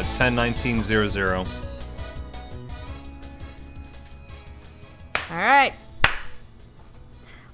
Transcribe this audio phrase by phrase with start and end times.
[0.00, 0.06] Kayla.
[0.06, 1.44] Yeah, so 10, 19, 0, 0.
[5.30, 5.72] All right.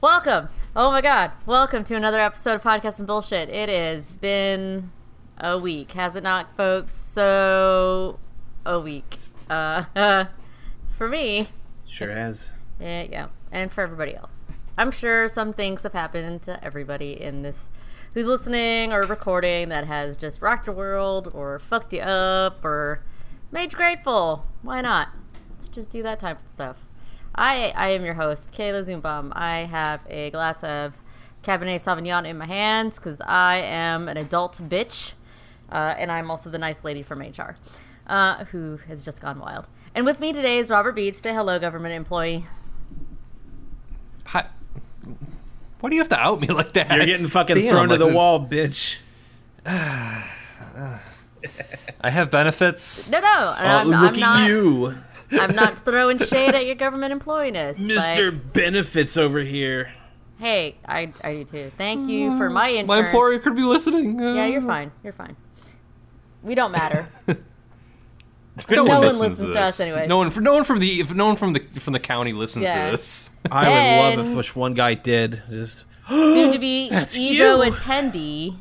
[0.00, 0.48] Welcome.
[0.74, 1.32] Oh my God.
[1.46, 3.48] Welcome to another episode of Podcast and Bullshit.
[3.48, 4.90] It has been
[5.38, 6.94] a week, has it not, folks?
[7.14, 8.18] So,
[8.64, 9.18] a week.
[9.48, 9.84] Uh,
[10.98, 11.48] for me,
[11.88, 12.52] Sure has.
[12.80, 14.32] yeah, yeah, and for everybody else.
[14.78, 17.68] I'm sure some things have happened to everybody in this
[18.16, 23.02] who's listening or recording that has just rocked your world or fucked you up or
[23.52, 24.46] made you grateful.
[24.62, 25.10] Why not?
[25.50, 26.78] Let's just do that type of stuff.
[27.34, 29.32] I I am your host, Kayla Zoombum.
[29.36, 30.94] I have a glass of
[31.42, 35.12] Cabernet Sauvignon in my hands because I am an adult bitch,
[35.70, 37.58] uh, and I'm also the nice lady from HR,
[38.06, 39.68] uh, who has just gone wild.
[39.94, 41.16] And with me today is Robert Beach.
[41.16, 42.46] Say hello, government employee.
[44.24, 44.46] Hi.
[45.80, 46.90] Why do you have to out me like that?
[46.94, 48.96] You're getting fucking Damn, thrown to like the wall, bitch.
[52.00, 53.10] I have benefits.
[53.10, 54.40] No, no, I'm, I'm look not.
[54.42, 54.94] at you,
[55.32, 57.78] I'm not throwing shade at your government employeeness.
[57.78, 58.32] Mr.
[58.32, 59.92] Like, Benefits over here.
[60.38, 61.72] hey, I, I do too.
[61.76, 62.88] Thank you for my insurance.
[62.88, 64.20] My employer could be listening.
[64.20, 64.92] Uh, Yeah, you're fine.
[65.02, 65.36] You're fine.
[66.42, 67.08] We don't matter.
[68.70, 70.06] No, No one one listens, listens to, to us anyway.
[70.06, 72.86] No one, no one from the, no one from the from the county listens Yeah.
[72.86, 73.30] to this.
[73.50, 75.42] I would love if just one guy did.
[75.50, 77.72] Just Soon to be That's Ejo you.
[77.72, 78.56] attendee.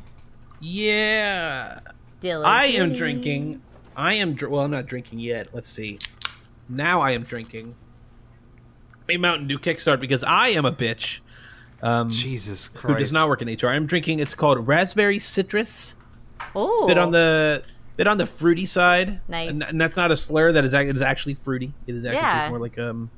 [0.60, 1.80] yeah.
[2.20, 2.44] Dylan.
[2.44, 3.62] I am drinking.
[3.96, 4.34] I am.
[4.34, 5.48] Dr- well, I'm not drinking yet.
[5.52, 5.98] Let's see.
[6.68, 7.74] Now I am drinking
[9.08, 11.20] a Mountain Dew Kickstart because I am a bitch.
[11.82, 13.68] Um, Jesus who does not work in HR.
[13.68, 14.18] I'm drinking.
[14.20, 15.94] It's called Raspberry Citrus.
[16.56, 16.84] Ooh.
[16.86, 17.62] bit on the
[17.96, 19.20] bit on the fruity side.
[19.28, 19.50] Nice.
[19.50, 20.52] And, and that's not a slur.
[20.52, 21.72] That is ac- it is actually fruity.
[21.86, 22.48] It is actually Yeah.
[22.50, 23.10] more like um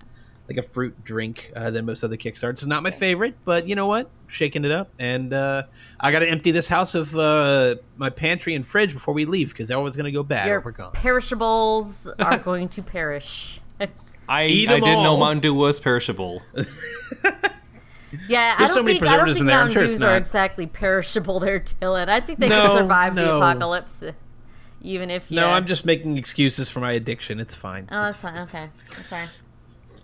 [0.48, 2.52] like a fruit drink uh, than most other Kickstarts.
[2.52, 4.08] It's not my favorite, but you know what?
[4.28, 5.64] Shaking it up, and uh,
[6.00, 9.50] I got to empty this house of uh, my pantry and fridge before we leave
[9.50, 10.46] because they're always going to go bad.
[10.48, 10.92] Your or we're gone.
[10.92, 13.60] perishables are going to perish.
[14.28, 15.16] I, Eat I 'em didn't know all.
[15.18, 16.42] Mountain Dew was perishable.
[18.26, 20.02] Yeah, I don't so many think I don't think in there, I'm Mountain sure Dews
[20.02, 22.08] are exactly perishable there, Dylan.
[22.08, 24.02] I think they No, can survive the apocalypse,
[24.82, 25.36] even if you.
[25.36, 27.40] No, I'm just making excuses for my addiction.
[27.40, 27.88] It's fine.
[27.90, 28.42] Oh, that's It's- fine.
[28.42, 29.28] it's- Okay, that's fine.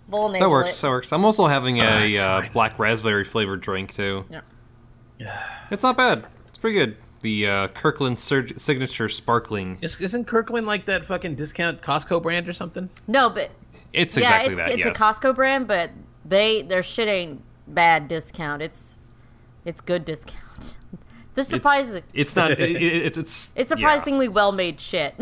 [0.09, 0.79] Full That name works.
[0.81, 1.11] That works.
[1.11, 4.25] I'm also having a it's uh, black raspberry flavored drink too.
[4.29, 4.41] Yeah.
[5.19, 5.43] Yeah.
[5.71, 6.25] It's not bad.
[6.47, 6.97] It's pretty good.
[7.21, 9.79] The uh, Kirkland Sur- signature sparkling.
[9.81, 12.89] Is- Isn't Kirkland like that fucking discount Costco brand or something?
[13.07, 13.49] No, but
[13.93, 14.69] It's yeah, exactly it's that.
[14.69, 14.99] it's yes.
[14.99, 15.89] a Costco brand, but
[16.23, 18.61] they their shit ain't bad discount.
[18.61, 18.95] It's
[19.63, 20.37] it's good discount.
[21.35, 21.95] This It's, surprising.
[21.97, 22.51] It's, it's not.
[22.51, 23.51] It, it, it's it's.
[23.55, 23.63] yeah.
[23.65, 25.13] surprisingly well made shit.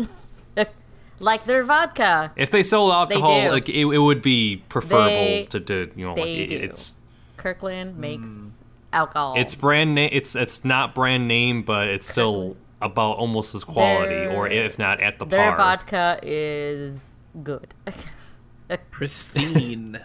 [1.20, 2.32] like their vodka.
[2.36, 3.50] If they sold alcohol, do.
[3.50, 6.56] like it, it would be preferable They- to, to you know like they it, do.
[6.56, 6.96] it's
[7.36, 8.48] Kirkland makes Hmm.
[8.92, 9.34] alcohol.
[9.36, 10.10] it's brand name.
[10.12, 14.78] It's it's not brand name, but it's still about almost as quality, Their- or if
[14.78, 15.56] not at the their par.
[15.56, 17.00] vodka is
[17.42, 17.74] good.
[18.90, 20.00] Pristine.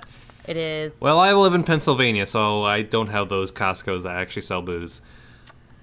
[0.48, 0.94] it is.
[1.00, 5.02] Well, I live in Pennsylvania, so I don't have those Costco's that actually sell booze.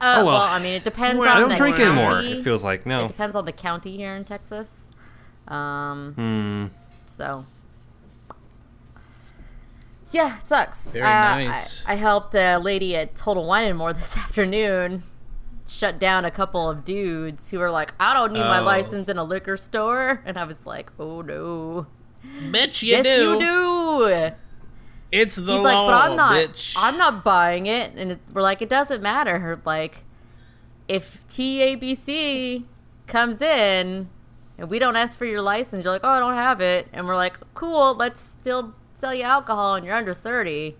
[0.00, 0.34] Uh, Oh, well.
[0.34, 0.42] well.
[0.42, 1.98] I mean, it depends Well, on I don't the drink county.
[2.00, 2.20] anymore.
[2.20, 3.04] It feels like no.
[3.04, 4.68] It depends on the county here in Texas.
[5.48, 6.66] Um, Hmm.
[7.06, 7.44] so
[10.10, 10.78] yeah, it sucks.
[10.88, 11.08] Very Uh,
[11.38, 11.84] nice.
[11.86, 15.02] I, I helped a lady at Total Wine and More this afternoon
[15.66, 18.64] shut down a couple of dudes who were like, "I don't need my Oh.
[18.64, 21.86] license in a liquor store," and I was like, "Oh no."
[22.50, 23.32] Bitch, you yes, do.
[23.32, 24.30] you do.
[25.12, 26.34] It's the He's law, like, but I'm not.
[26.34, 26.74] bitch.
[26.76, 29.60] I'm not buying it, and it, we're like, it doesn't matter.
[29.64, 30.04] Like,
[30.88, 32.64] if TABC
[33.06, 34.08] comes in
[34.58, 37.06] and we don't ask for your license, you're like, oh, I don't have it, and
[37.06, 40.76] we're like, cool, let's still sell you alcohol, and you're under thirty.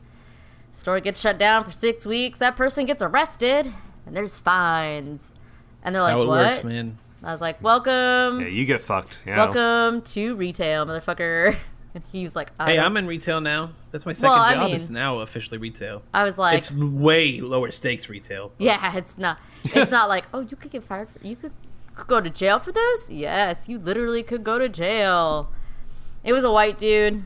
[0.73, 2.39] Store gets shut down for six weeks.
[2.39, 3.73] That person gets arrested,
[4.05, 5.33] and there's fines.
[5.83, 6.53] And they're like, How it what?
[6.53, 6.99] works, man.
[7.23, 9.19] I was like, welcome, Yeah, you get fucked.
[9.27, 9.37] Yeah.
[9.37, 11.57] welcome to retail, motherfucker.
[11.97, 13.71] And he was like, I Hey, don't- I'm in retail now.
[13.91, 14.65] That's my second Well, I job.
[14.67, 16.03] mean- it's now officially retail.
[16.13, 18.53] I was like, it's way lower stakes retail.
[18.59, 19.39] Yeah, it's not.
[19.65, 21.09] It's not like oh, you could get fired.
[21.11, 21.53] For, you could,
[21.95, 23.09] could go to jail for this.
[23.09, 25.51] Yes, you literally could go to jail.
[26.23, 27.25] It was a white dude.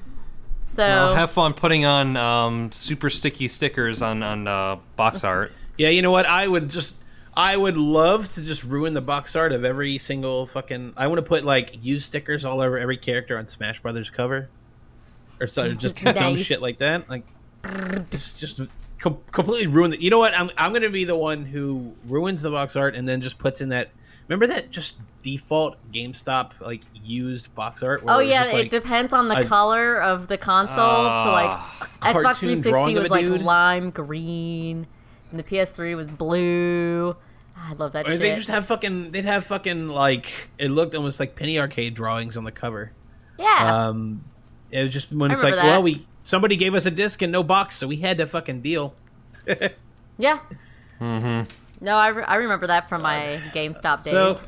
[0.63, 5.53] So Well, have fun putting on um, super sticky stickers on on uh, box art.
[5.77, 6.27] Yeah, you know what?
[6.27, 6.99] I would just,
[7.35, 10.93] I would love to just ruin the box art of every single fucking.
[10.97, 14.49] I want to put like used stickers all over every character on Smash Brothers cover,
[15.41, 17.09] or so, just dumb shit like that.
[17.09, 17.25] Like,
[18.11, 18.61] just just
[18.99, 20.03] com- completely ruin the.
[20.03, 20.35] You know what?
[20.35, 23.61] I'm I'm gonna be the one who ruins the box art and then just puts
[23.61, 23.91] in that.
[24.29, 28.05] Remember that just default GameStop like used box art?
[28.05, 30.77] where oh it yeah, just, it depends on the a- color of the console.
[30.77, 31.89] so like Ah.
[32.03, 33.43] Xbox 360 was like dude.
[33.43, 34.87] lime green,
[35.31, 37.17] and the PS3 was blue.
[37.63, 38.21] I love that Or shit.
[38.21, 39.11] they just have fucking.
[39.11, 42.93] They'd have fucking like it looked almost like penny arcade drawings on the cover.
[43.39, 43.89] yeah.
[43.89, 44.25] Um,
[44.73, 45.65] it was just when I it's like, that.
[45.65, 48.61] well, we somebody gave us a disc and no box, so we had to fucking
[48.63, 48.95] deal.
[50.19, 50.39] yeah.
[51.01, 51.51] Mm-hmm.
[51.85, 54.13] No, I, re- I remember that from my GameStop days.
[54.13, 54.39] So,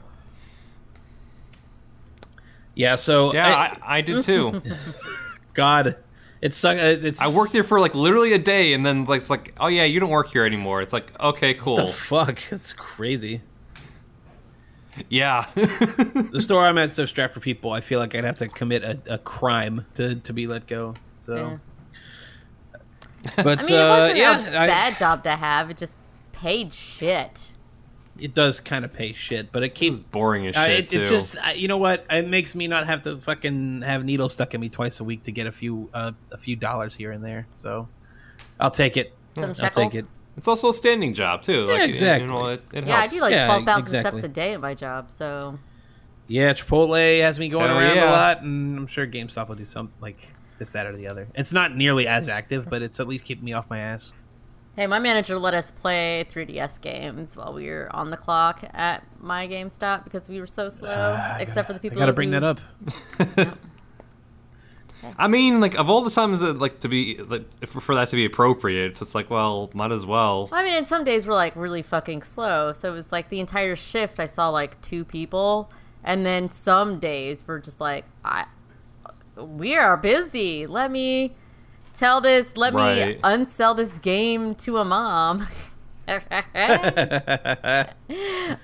[2.74, 2.96] yeah.
[2.96, 3.52] So Yeah, I-
[3.94, 4.60] I, I did too.
[5.54, 5.96] God,
[6.40, 6.76] it's suck.
[6.78, 9.54] uh, It's I worked there for like literally a day, and then like it's like,
[9.60, 10.82] oh yeah, you don't work here anymore.
[10.82, 11.92] It's like, okay, The cool.
[11.92, 13.40] fuck, that's crazy.
[15.08, 15.46] Yeah.
[15.54, 17.72] The store I'm at is so strapped for people.
[17.72, 20.94] I feel like I'd have to commit a, a crime to to be let go.
[21.14, 22.80] So, Yeah.
[23.36, 25.70] but I mean, it uh, wasn't yeah, a I- bad job to have.
[25.70, 25.96] It just
[26.32, 27.52] paid shit.
[28.18, 30.78] it does kind of pay shit, but it it keeps was boring as Uh, shit
[30.80, 31.02] it, too.
[31.04, 34.32] it just uh, you know what it makes me not have to fucking have needles
[34.34, 37.12] stuck in me twice a week to get a few uh, a few dollars here
[37.12, 37.46] and there.
[37.56, 37.88] So
[38.60, 39.14] I'll take it.
[39.34, 39.92] Some I'll shekels.
[39.92, 40.06] take it.
[40.36, 41.66] It's also a standing job too.
[41.66, 42.26] Yeah, like, exactly.
[42.26, 44.20] You know, it, it Yeah, I do like Yeah, twelve thousand exactly.
[44.20, 45.10] steps a day at my job.
[45.10, 45.58] So
[46.28, 48.10] Yeah, Chipotle has me going Hell around yeah.
[48.10, 50.18] a lot, and I'm sure GameStop will do something like
[50.58, 51.28] this, that, or the other.
[51.34, 54.14] It's not nearly as active, but it's at least keeping me off my ass.
[54.76, 59.04] hey, my manager let us play 3DS games while we were on the clock at
[59.20, 60.88] my GameStop because we were so slow.
[61.18, 61.98] Ah, I except gotta- for the people.
[61.98, 62.58] I gotta who- bring that up.
[65.18, 68.16] I mean, like of all the times that like to be like for, that to
[68.16, 70.48] be appropriate, it's, it's like, well, might as well.
[70.52, 72.72] I mean, and some days we're like really fucking slow.
[72.72, 74.20] So it was like the entire shift.
[74.20, 75.70] I saw like two people,
[76.04, 78.46] and then some days we're just like, I,
[79.36, 80.66] we are busy.
[80.66, 81.34] Let me
[81.94, 82.56] tell this.
[82.56, 85.46] Let me unsell this game to a mom.
[86.08, 87.86] I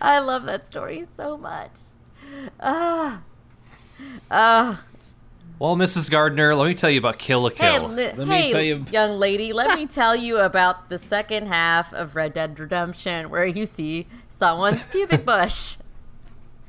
[0.00, 1.70] love that story so much.
[2.60, 3.22] Ah,
[4.30, 4.84] ah.
[5.58, 6.08] Well, Mrs.
[6.10, 7.88] Gardner, let me tell you about Kill a Hey, Kill.
[7.88, 11.92] li- me hey, tell you- young lady, let me tell you about the second half
[11.92, 15.76] of Red Dead Redemption, where you see someone's pubic bush.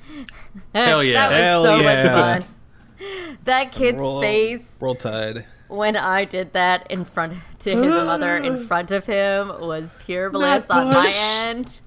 [0.73, 1.13] Hell yeah.
[1.13, 1.83] that was Hell so yeah.
[1.83, 3.37] much fun.
[3.45, 5.45] That kid's Roll- face Roll Tide.
[5.67, 10.29] when I did that in front to his mother in front of him was pure
[10.31, 11.79] bliss Not on my end.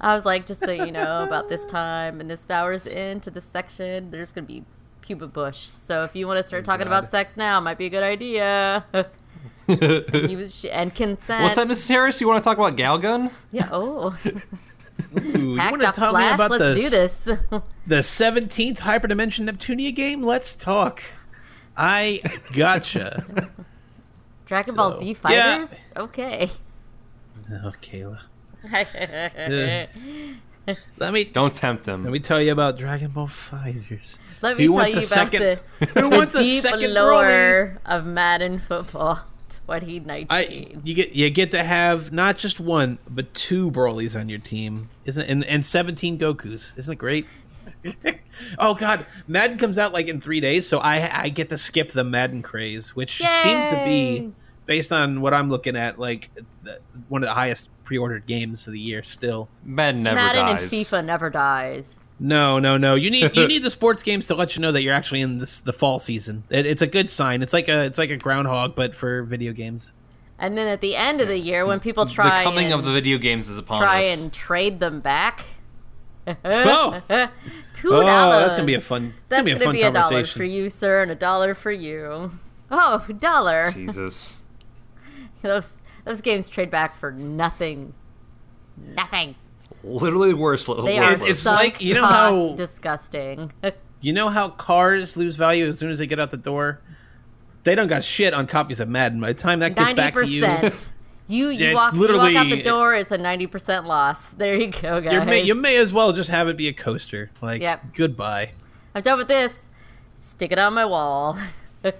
[0.00, 3.44] I was like, just so you know, about this time and this hours into this
[3.44, 4.64] section, there's gonna be
[5.02, 5.66] pubic bush.
[5.66, 6.98] So if you want to start oh, talking God.
[6.98, 8.84] about sex now, might be a good idea.
[9.68, 11.42] and, he was, and consent.
[11.42, 11.88] What's that, Mrs.
[11.88, 12.20] Harris?
[12.20, 13.30] You want to talk about Galgun?
[13.50, 13.68] Yeah.
[13.70, 14.16] Oh,
[15.20, 17.24] Ooh, you want to tell me about Let's the do this.
[17.86, 20.22] the 17th Hyperdimension Neptunia game?
[20.22, 21.02] Let's talk.
[21.76, 22.20] I
[22.52, 23.50] gotcha.
[24.46, 25.14] Dragon Ball So, Z yeah.
[25.14, 25.74] fighters.
[25.96, 26.50] Okay.
[27.50, 28.20] oh, Kayla.
[30.98, 32.04] Let me Don't tempt them.
[32.04, 34.18] let me tell you about Dragon Ball Fighters.
[34.42, 35.42] Let me Who tell you a about second-
[35.80, 36.94] the, Who the wants a deep second Broly?
[36.94, 40.26] lore of Madden football 2019.
[40.30, 44.38] I you get you get to have not just one but two Broly's on your
[44.38, 45.28] team, isn't it?
[45.30, 47.26] And, and seventeen Goku's, isn't it great?
[48.58, 51.92] oh God, Madden comes out like in three days, so I I get to skip
[51.92, 54.32] the Madden craze, which seems to be
[54.66, 56.30] based on what I'm looking at like
[56.62, 59.02] the, one of the highest pre-ordered games of the year.
[59.02, 60.62] Still, Madden never Madden dies.
[60.62, 61.96] and FIFA never dies.
[62.18, 62.94] no, no, no.
[62.94, 65.38] You need you need the sports games to let you know that you're actually in
[65.38, 66.44] this the fall season.
[66.50, 67.42] It, it's a good sign.
[67.42, 69.92] It's like a it's like a groundhog, but for video games.
[70.38, 72.74] And then at the end of the year, when people try The try coming and,
[72.74, 74.22] of the video games is upon try us.
[74.24, 75.44] and trade them back,
[76.44, 77.00] Oh.
[77.74, 78.42] two Oh, dollars.
[78.44, 79.14] that's gonna be a fun.
[79.28, 81.70] That's That's gonna be a fun a dollar for you, sir, and a dollar for
[81.70, 82.32] you.
[82.72, 83.70] Oh, dollar.
[83.72, 84.40] Jesus.
[85.42, 85.72] Those
[86.04, 87.94] those games trade back for nothing.
[88.76, 89.34] Nothing.
[89.84, 90.66] Literally worse.
[90.66, 91.22] They worthless.
[91.22, 93.52] are it's sunk like- you know how- disgusting.
[94.04, 96.80] You know how cars lose value as soon as they get out the door?
[97.62, 99.20] They don't got shit on copies of Madden.
[99.20, 100.92] By the time that gets Ninety back to you, percent.
[101.28, 102.96] You you Yeah, it's walk you walk out the door.
[102.96, 104.30] It's a ninety percent loss.
[104.30, 105.12] There you go, guys.
[105.12, 107.30] you may, you may as well just have it be a coaster.
[107.40, 107.94] Like, Yep.
[107.94, 108.50] goodbye.
[108.96, 109.54] I'm done with this.
[110.30, 111.38] Stick it on my wall.
[111.84, 111.92] Do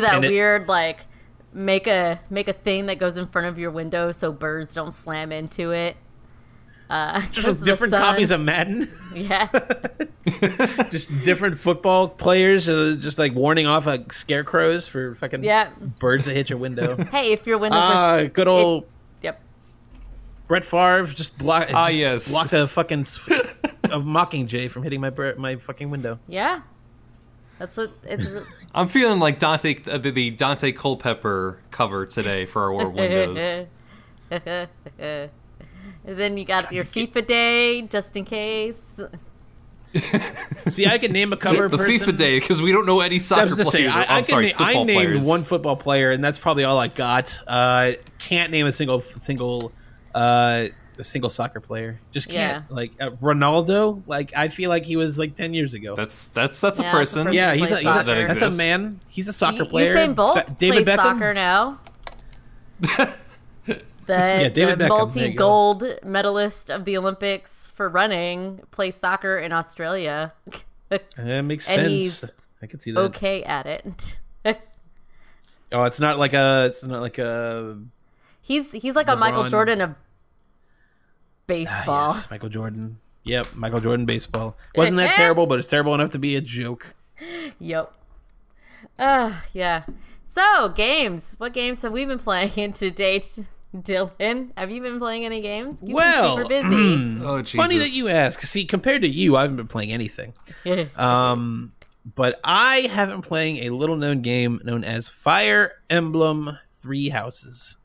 [0.00, 0.28] that pin it.
[0.30, 1.00] weird like
[1.56, 4.92] make a make a thing that goes in front of your window so birds don't
[4.92, 5.96] slam into it.
[6.88, 8.88] Uh, Just with different copies of Madden.
[9.14, 9.48] yeah.
[10.90, 15.70] just different football players, uh, just like warning off like scarecrows for fucking Yeah.
[15.98, 16.96] birds that hit your window.
[17.10, 18.86] Hey, if your windows Ah, are good old
[19.22, 19.40] yep.
[20.46, 21.68] Brett Favre just block.
[21.74, 22.30] Ah, yes.
[22.30, 23.26] blocked a fucking s-
[23.84, 26.18] a mockingjay from hitting my my fucking window.
[26.28, 26.60] Yeah.
[27.58, 28.28] That's what it's.
[28.30, 28.42] re-
[28.74, 33.64] I'm feeling like Daunte, uh, the, the Daunte Culpepper cover today for our windows.
[34.30, 34.68] and
[36.04, 38.74] then you got your FIFA day just in case.
[40.66, 42.10] See, I can name a cover the person.
[42.10, 43.70] FIFA day because we don't know any I soccer was players.
[43.72, 45.24] say, or- I, I I'm can sorry, na- football I named players.
[45.24, 47.40] one football player, and that's probably all I got.
[47.46, 49.72] Uh, can't name a single single
[50.14, 50.66] uh,
[50.98, 52.00] a single soccer player.
[52.12, 54.02] Just can't like uh, Ronaldo.
[54.06, 55.94] Like I feel like he was like ten years ago.
[55.96, 57.24] That's that's that's a Yeah, it's a person.
[57.24, 57.34] person.
[57.34, 58.02] yeah, he's a, he's a.
[58.04, 59.00] That that's a man.
[59.08, 59.94] He's a soccer U- player.
[59.94, 61.02] Usain Bolt Ba- David plays Beckham.
[61.02, 61.78] soccer now.
[64.06, 64.96] The, David the Beckham, there go.
[64.98, 70.32] multi-gold medalist of the Olympics for running plays soccer in Australia.
[70.88, 71.88] That makes And sense.
[71.90, 72.24] he's
[72.62, 73.00] I can see that.
[73.06, 74.18] okay at it.
[75.72, 76.66] Oh, it's not like a.
[76.66, 77.76] It's not like a.
[78.40, 79.96] he's he's like a Michael Jordan of
[81.46, 82.14] Ah, baseball.
[82.14, 82.98] yes, Michael Jordan.
[83.24, 84.56] Yep, Michael Jordan baseball.
[84.74, 85.46] Wasn't that terrible?
[85.46, 86.94] But it's terrible enough to be a joke.
[87.58, 87.94] Yep.
[88.98, 89.84] Uh, yeah.
[90.34, 91.34] So, games.
[91.38, 93.38] What games have we been playing to date?
[93.74, 95.78] Dylan, have you been playing any games?
[95.82, 97.24] You've well, been super busy.
[97.24, 97.56] Oh Jesus.
[97.56, 98.42] funny that you ask.
[98.42, 100.34] See, compared to you, I haven't been playing anything.
[100.96, 101.72] Um,
[102.14, 107.78] but I have been playing a little known game known as Fire Emblem Three Houses.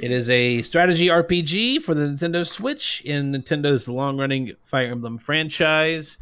[0.00, 5.18] It is a strategy RPG for the Nintendo Switch in Nintendo's long running Fire Emblem
[5.18, 6.18] franchise.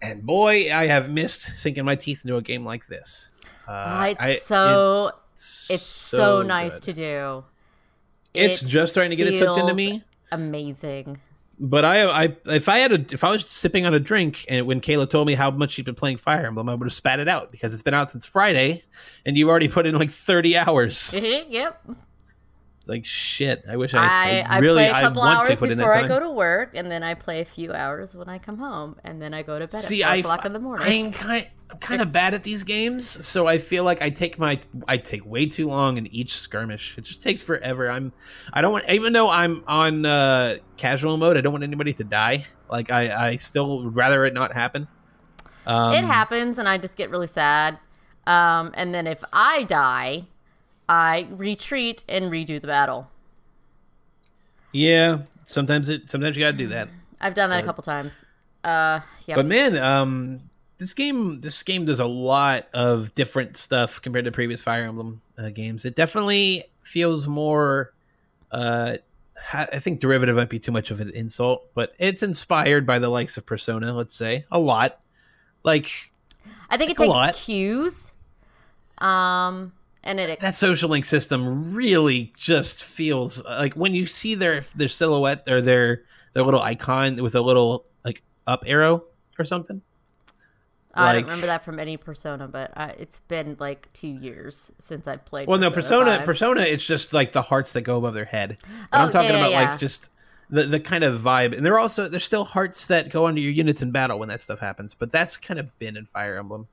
[0.00, 3.32] And boy, I have missed sinking my teeth into a game like this.
[3.66, 6.82] Uh, Ah, it's I- so it's, it's so, nice good.
[6.82, 7.44] to do.
[8.34, 10.02] It's It just starting to get it hooked into me.
[10.30, 11.18] Amazing.
[11.58, 14.66] But I, I, if I had a, if I was sipping on a drink and
[14.66, 17.20] when Kayla told me how much she'd been playing Fire Emblem, I would have spat
[17.20, 18.82] it out because it's been out since Friday,
[19.24, 21.14] and you already put in like thirty hours.
[21.48, 21.80] yep.
[22.84, 23.64] It's like shit.
[23.66, 25.78] I wish I, I, I really, play a couple I want hours to put in
[25.78, 28.58] that I go to work, and then I play a few hours when I come
[28.58, 31.06] home, and then I go to bed See, at 4 I, o'clock in the morning.
[31.06, 34.38] I'm kind, I'm kind of bad at these games, so I feel like I take
[34.38, 36.98] my, I take way too long in each skirmish.
[36.98, 37.90] It just takes forever.
[37.90, 38.12] I'm,
[38.52, 42.04] I don't want, even though I'm on uh, casual mode, I don't want anybody to
[42.04, 42.44] die.
[42.70, 44.88] Like I, I still would rather it not happen.
[45.66, 47.78] Um, it happens, and I just get really sad.
[48.26, 50.26] Um, and then if I die,
[50.88, 53.10] I retreat and redo the battle.
[54.72, 56.88] Yeah, sometimes it, sometimes you gotta do that.
[57.20, 58.12] I've done that a couple times.
[58.62, 59.36] Uh, yeah.
[59.36, 60.40] But man, um,
[60.78, 65.22] this game this game does a lot of different stuff compared to previous Fire Emblem
[65.38, 65.84] uh, games.
[65.84, 67.92] It definitely feels more.
[68.50, 68.96] Uh,
[69.52, 73.08] I think derivative might be too much of an insult, but it's inspired by the
[73.08, 73.94] likes of Persona.
[73.94, 75.00] Let's say a lot.
[75.62, 76.12] Like
[76.70, 77.34] I think it a takes lot.
[77.34, 78.12] cues.
[78.98, 79.72] Um,
[80.04, 84.88] and it that social link system really just feels like when you see their their
[84.88, 89.04] silhouette or their their little icon with a little like up arrow
[89.38, 89.82] or something.
[90.96, 95.08] I don't remember that from any Persona, but uh, it's been like two years since
[95.08, 95.48] I played.
[95.48, 96.24] Well, no, Persona, 5.
[96.24, 98.58] Persona, it's just like the hearts that go above their head.
[98.60, 99.70] But Oh, I'm talking yeah, about yeah.
[99.72, 100.10] like just
[100.50, 103.40] the the kind of vibe, and there are also there's still hearts that go under
[103.40, 104.94] your units in battle when that stuff happens.
[104.94, 106.68] But that's kind of been in Fire Emblem.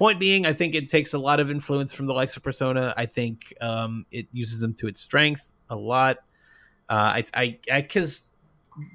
[0.00, 2.94] Point being, I think it takes a lot of influence from the likes of Persona.
[2.96, 6.16] I think um, it uses them to its strength a lot.
[6.88, 8.30] Uh, I, I, because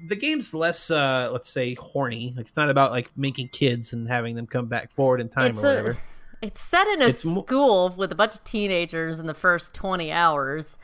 [0.08, 2.34] the game's less, uh, let's say, horny.
[2.36, 5.52] Like it's not about like making kids and having them come back forward in time
[5.52, 5.96] It's or a- whatever.
[6.42, 9.74] It's set in a It's mo- school with a bunch of teenagers in the first
[9.74, 10.76] twenty hours.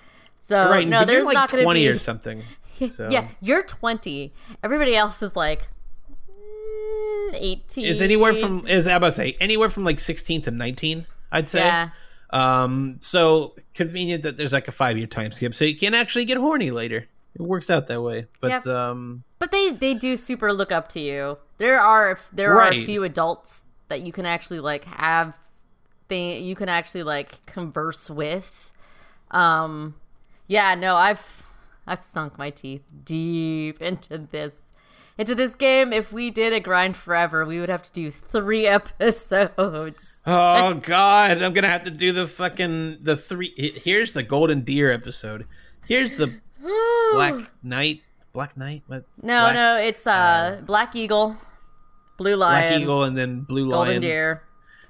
[0.49, 1.88] So right, no, there's like not going to twenty be.
[1.88, 2.43] or something.
[2.91, 3.09] So.
[3.11, 4.33] Yeah, you're twenty.
[4.64, 5.69] Everybody else is like
[6.62, 7.87] mm, eighteen.
[7.87, 11.49] is anywhere from is I about to say anywhere from like 16 to 19 i'd
[11.49, 11.90] say yeah.
[12.31, 16.25] um so convenient that there's like a five year time skip so you can actually
[16.25, 20.52] get horny later it works out that way but um But they they do super
[20.52, 21.37] look up to you.
[21.59, 25.35] There are there are a few adults that you can actually like have
[26.09, 28.71] thing you can actually like converse with.
[29.33, 29.97] Um
[30.47, 31.42] yeah, no, I've
[31.88, 34.54] I've sunk my teeth deep into this
[35.19, 35.92] into this game.
[35.92, 40.04] If we did a grind forever, we would have to do 3 episodes.
[40.26, 43.52] oh god i'm gonna have to do the fucking the three
[43.83, 45.45] here's the golden deer episode
[45.88, 46.33] here's the
[47.12, 48.02] black knight
[48.33, 51.37] black knight what No, Black- no, it's uh, Black Eagle,
[52.19, 54.42] Blue Lion, black eagle and then blue Golden lion Deer.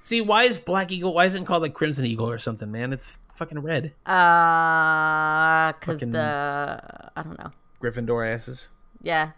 [0.02, 2.92] see why is black eagle why isn't it called like crimson eagle or something man
[2.92, 6.78] it's fucking red Uh, cause Fucking- the
[7.16, 7.50] I don't know.
[7.82, 8.68] gryffindor asses
[9.02, 9.30] Yeah.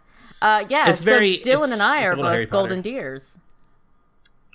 [0.43, 0.91] Uh, yeah.
[0.91, 3.39] It's so very- Dylan and I are both golden deers.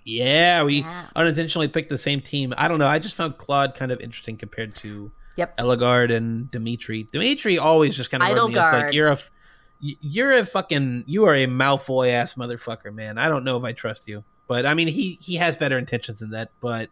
[0.06, 1.06] Yeah, we Yeah.
[1.16, 2.54] unintentionally picked the same team.
[2.58, 2.88] I don't know.
[2.88, 5.58] I just found Claude kind of interesting compared to Yep.
[5.58, 7.08] Edelgard and Dimitri.
[7.12, 9.18] Dimitri always just kind of as like you're a,
[9.82, 13.18] you're a fucking, you are a Malfoy ass motherfucker, man.
[13.18, 16.20] I don't know if I trust you, but I mean he he has better intentions
[16.20, 16.50] than that.
[16.60, 16.90] But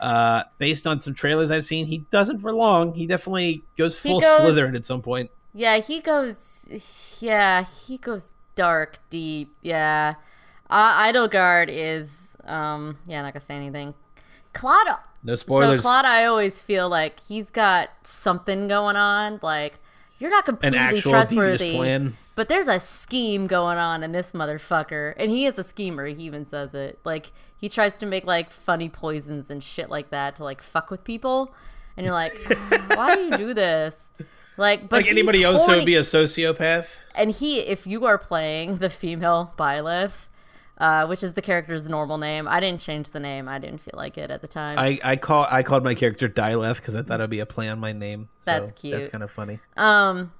[0.00, 2.94] uh, based on some trailers I've seen, he doesn't for long.
[2.94, 5.30] He definitely goes full goes- Slytherin at some point.
[5.54, 6.36] Yeah, he goes.
[7.22, 8.24] Yeah, he goes
[8.56, 9.54] dark, deep.
[9.62, 10.14] Yeah.
[10.68, 12.10] Uh, Edelgard is.
[12.44, 12.98] Um.
[13.06, 13.94] Yeah, not gonna say anything.
[14.52, 15.78] Claude No spoilers.
[15.78, 19.38] So Claude, I always feel like he's got something going on.
[19.40, 19.74] Like
[20.18, 25.46] you're not completely trustworthy, but there's a scheme going on in this motherfucker, and he
[25.46, 26.06] is a schemer.
[26.06, 26.98] He even says it.
[27.04, 30.90] Like he tries to make like funny poisons and shit like that to like fuck
[30.90, 31.54] with people,
[31.96, 34.10] and you're like, "Ah, why do you do this?
[34.56, 36.86] Like, but Like anybody else, horny- would be a sociopath.
[37.14, 40.28] and he if you are playing the female Byleth,
[40.78, 43.48] uh, which is the character's normal name, I didn't change the name.
[43.48, 44.78] I didn't feel like it at the time.
[44.78, 47.68] I I call I called my character Dileth because I thought it'd be a play
[47.68, 48.28] on my name.
[48.36, 48.92] So That's cute.
[48.94, 49.58] That's kind of funny.
[49.76, 50.32] um,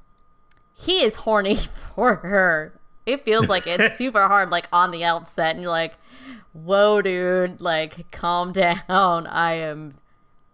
[0.75, 1.57] he is horny
[1.95, 2.79] for her.
[3.07, 5.95] It feels like it's super hard, like on the outset, and you're like,
[6.53, 7.61] "Whoa, dude!
[7.61, 9.27] Like, calm down.
[9.27, 9.95] I am,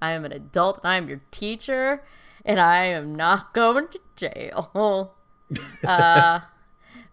[0.01, 0.79] I am an adult.
[0.83, 2.03] And I am your teacher,
[2.49, 5.15] and I am not going to jail."
[5.87, 6.41] uh,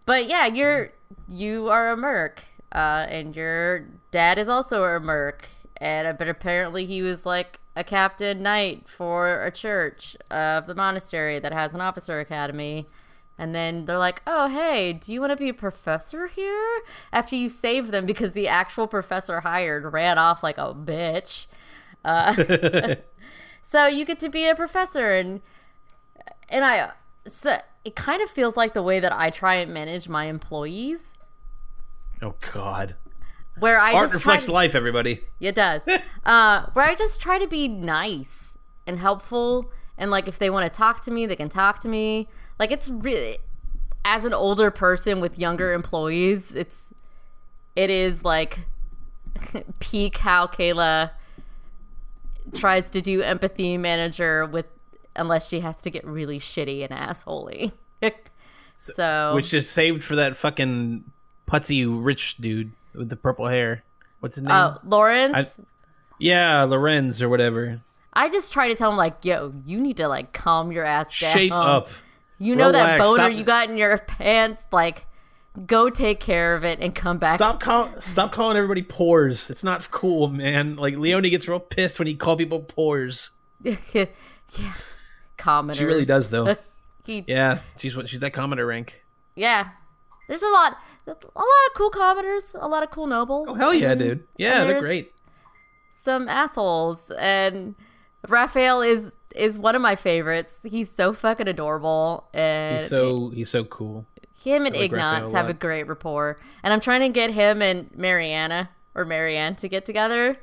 [0.04, 0.92] but yeah, you're
[1.28, 6.28] you are a merc, uh, and your dad is also a merc, and uh, but
[6.28, 11.74] apparently he was like a captain knight for a church of the monastery that has
[11.74, 12.86] an officer academy.
[13.38, 16.80] And then they're like, "Oh, hey, do you want to be a professor here?"
[17.12, 21.46] After you save them because the actual professor hired ran off like a bitch.
[22.02, 22.34] Uh,
[23.68, 25.40] so you get to be a professor, and
[26.48, 26.92] and I
[27.26, 31.18] so it kind of feels like the way that I try and manage my employees,
[32.22, 32.94] Oh God.
[33.58, 35.22] where I Art reflects to- life, everybody.
[35.40, 35.80] It does.
[36.24, 38.56] uh, where I just try to be nice
[38.86, 41.88] and helpful, and like if they want to talk to me, they can talk to
[41.88, 42.28] me.
[42.60, 43.38] Like it's really,
[44.04, 46.78] as an older person with younger employees, it's
[47.74, 48.60] it is like
[49.80, 51.10] peak how Kayla
[52.54, 54.66] tries to do empathy manager with
[55.14, 57.72] unless she has to get really shitty and assholey.
[58.74, 61.04] so Which is saved for that fucking
[61.48, 63.82] putzy rich dude with the purple hair.
[64.20, 64.78] What's his uh, name?
[64.82, 65.34] oh, Lawrence.
[65.34, 65.62] I-
[66.18, 67.80] yeah, Lorenz or whatever.
[68.12, 71.18] I just try to tell him like, yo, you need to like calm your ass
[71.20, 71.36] down.
[71.36, 71.90] Shape up.
[72.38, 74.62] You know that boner Stop- you got in your pants?
[74.72, 75.05] Like,
[75.66, 77.36] go take care of it and come back.
[77.36, 79.48] Stop call, Stop calling everybody pores.
[79.50, 80.76] It's not cool, man.
[80.76, 83.30] Like Leonie gets real pissed when he call people pores.
[83.64, 84.06] yeah.
[85.36, 85.78] Commoners.
[85.78, 86.56] She really does, though.
[87.04, 89.00] He, yeah, she's what she's that commenter rank.
[89.36, 89.68] yeah.
[90.26, 93.46] There's a lot, a lot of cool commoners, a lot of cool nobles.
[93.48, 94.24] Oh hell yeah, and dude.
[94.38, 95.12] Yeah, they're great.
[96.04, 97.76] Some assholes, and
[98.28, 100.56] Raphael is is one of my favorites.
[100.64, 104.04] He's so fucking adorable, and He's so he's so cool.
[104.42, 106.38] Him and like Ignatz have a great rapport.
[106.62, 110.36] And I'm trying to get him and Mariana or Marianne to get together.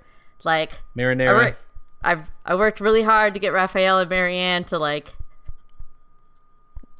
[0.43, 1.35] Like, I Marinara.
[1.35, 1.59] worked,
[2.03, 5.13] I've I worked really hard to get Raphael and Marianne to like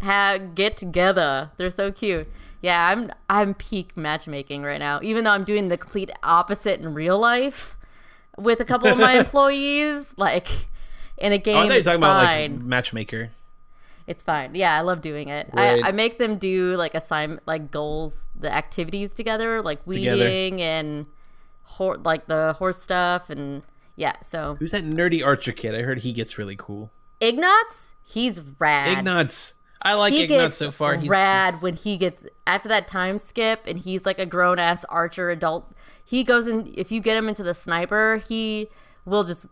[0.01, 1.51] have get together.
[1.57, 2.27] They're so cute.
[2.61, 4.99] Yeah, I'm I'm peak matchmaking right now.
[5.03, 7.77] Even though I'm doing the complete opposite in real life
[8.37, 10.47] with a couple of my employees, like
[11.17, 12.51] in a Oh, I game, were it's talking about fine.
[12.53, 13.31] like matchmaker.
[14.05, 14.53] It's fine.
[14.55, 15.49] Yeah, I love doing it.
[15.53, 20.17] I, I make them do like assignment, like goals, the activities together, like Together.
[20.17, 21.05] weeding and
[21.63, 23.63] hor- like the horse stuff, and
[23.95, 24.13] yeah.
[24.21, 25.73] So Who's that nerdy archer kid?
[25.73, 26.91] I heard he gets really cool.
[27.21, 28.97] Ignatz, he's rad.
[28.97, 29.53] Ignatz.
[29.81, 30.95] I like he Ignatz so far.
[30.95, 34.83] He's, rad when he gets after that time skip, and he's like a grown ass
[34.85, 35.73] archer adult.
[36.03, 36.73] He goes in.
[36.75, 38.67] If you get him into the sniper, he
[39.05, 39.47] will just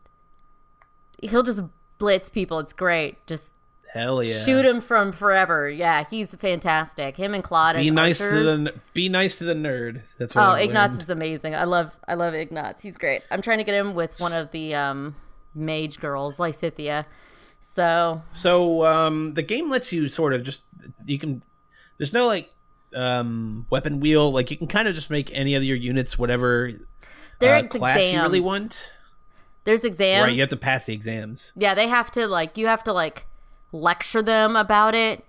[1.21, 1.61] he'll just
[1.97, 2.59] blitz people.
[2.59, 3.25] It's great.
[3.27, 3.53] Just
[3.93, 4.43] hell yeah.
[4.43, 5.69] shoot him from forever.
[5.69, 7.17] Yeah, he's fantastic.
[7.17, 8.57] Him and Claude Be nice archers.
[8.59, 10.01] to the be nice to the nerd.
[10.17, 11.01] That's what Oh, I've Ignatz learned.
[11.03, 11.55] is amazing.
[11.55, 12.81] I love I love Ignatz.
[12.81, 13.21] He's great.
[13.31, 15.15] I'm trying to get him with one of the um
[15.55, 17.05] mage girls, Lysithea.
[17.59, 20.61] So So um, the game lets you sort of just
[21.05, 21.41] you can.
[21.97, 22.51] There's no like
[22.95, 24.31] um, weapon wheel.
[24.33, 26.71] Like you can kind of just make any of your units whatever
[27.39, 28.91] there's uh, class you really want.
[29.63, 30.23] There's exams.
[30.23, 31.51] Right, you have to pass the exams.
[31.55, 33.25] yeah, they have to like you have to like
[33.71, 35.23] lecture them about it,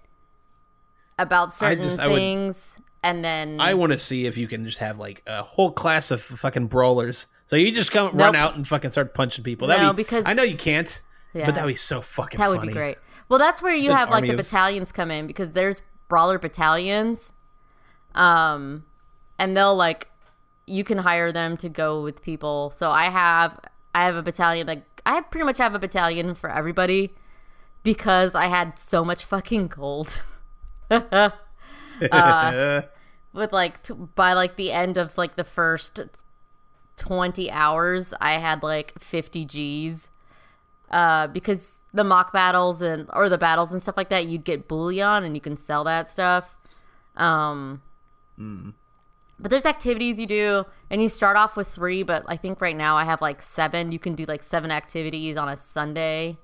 [1.18, 4.64] about certain just- I would- things, and then I want to see if you can
[4.64, 7.26] just have like a whole class of fucking brawlers.
[7.46, 9.68] So you just come run out and fucking start punching people.
[9.68, 11.00] That'd No, be, because- I know you can't,
[11.34, 12.98] yeah, but that would be so fucking that would be great.
[13.28, 16.38] Well, that's where you An have like the of- battalions come in because there's brawler
[16.38, 17.32] battalions,
[18.14, 18.84] um,
[19.38, 20.08] and they'll like
[20.66, 22.70] you can hire them to go with people.
[22.70, 23.58] So I have
[23.94, 27.12] I have a battalion like I pretty much have a battalion for everybody
[27.82, 30.20] because I had so much fucking gold.
[32.10, 32.82] Uh,
[33.32, 36.00] with like t- by like the end of like the first
[36.96, 40.08] 20 hours i had like 50 g's
[40.90, 44.66] uh because the mock battles and or the battles and stuff like that you'd get
[44.66, 46.56] bullion and you can sell that stuff
[47.16, 47.80] um
[49.38, 52.76] but there's activities you do, and you start off with three, but I think right
[52.76, 53.90] now I have like seven.
[53.90, 56.38] You can do like seven activities on a Sunday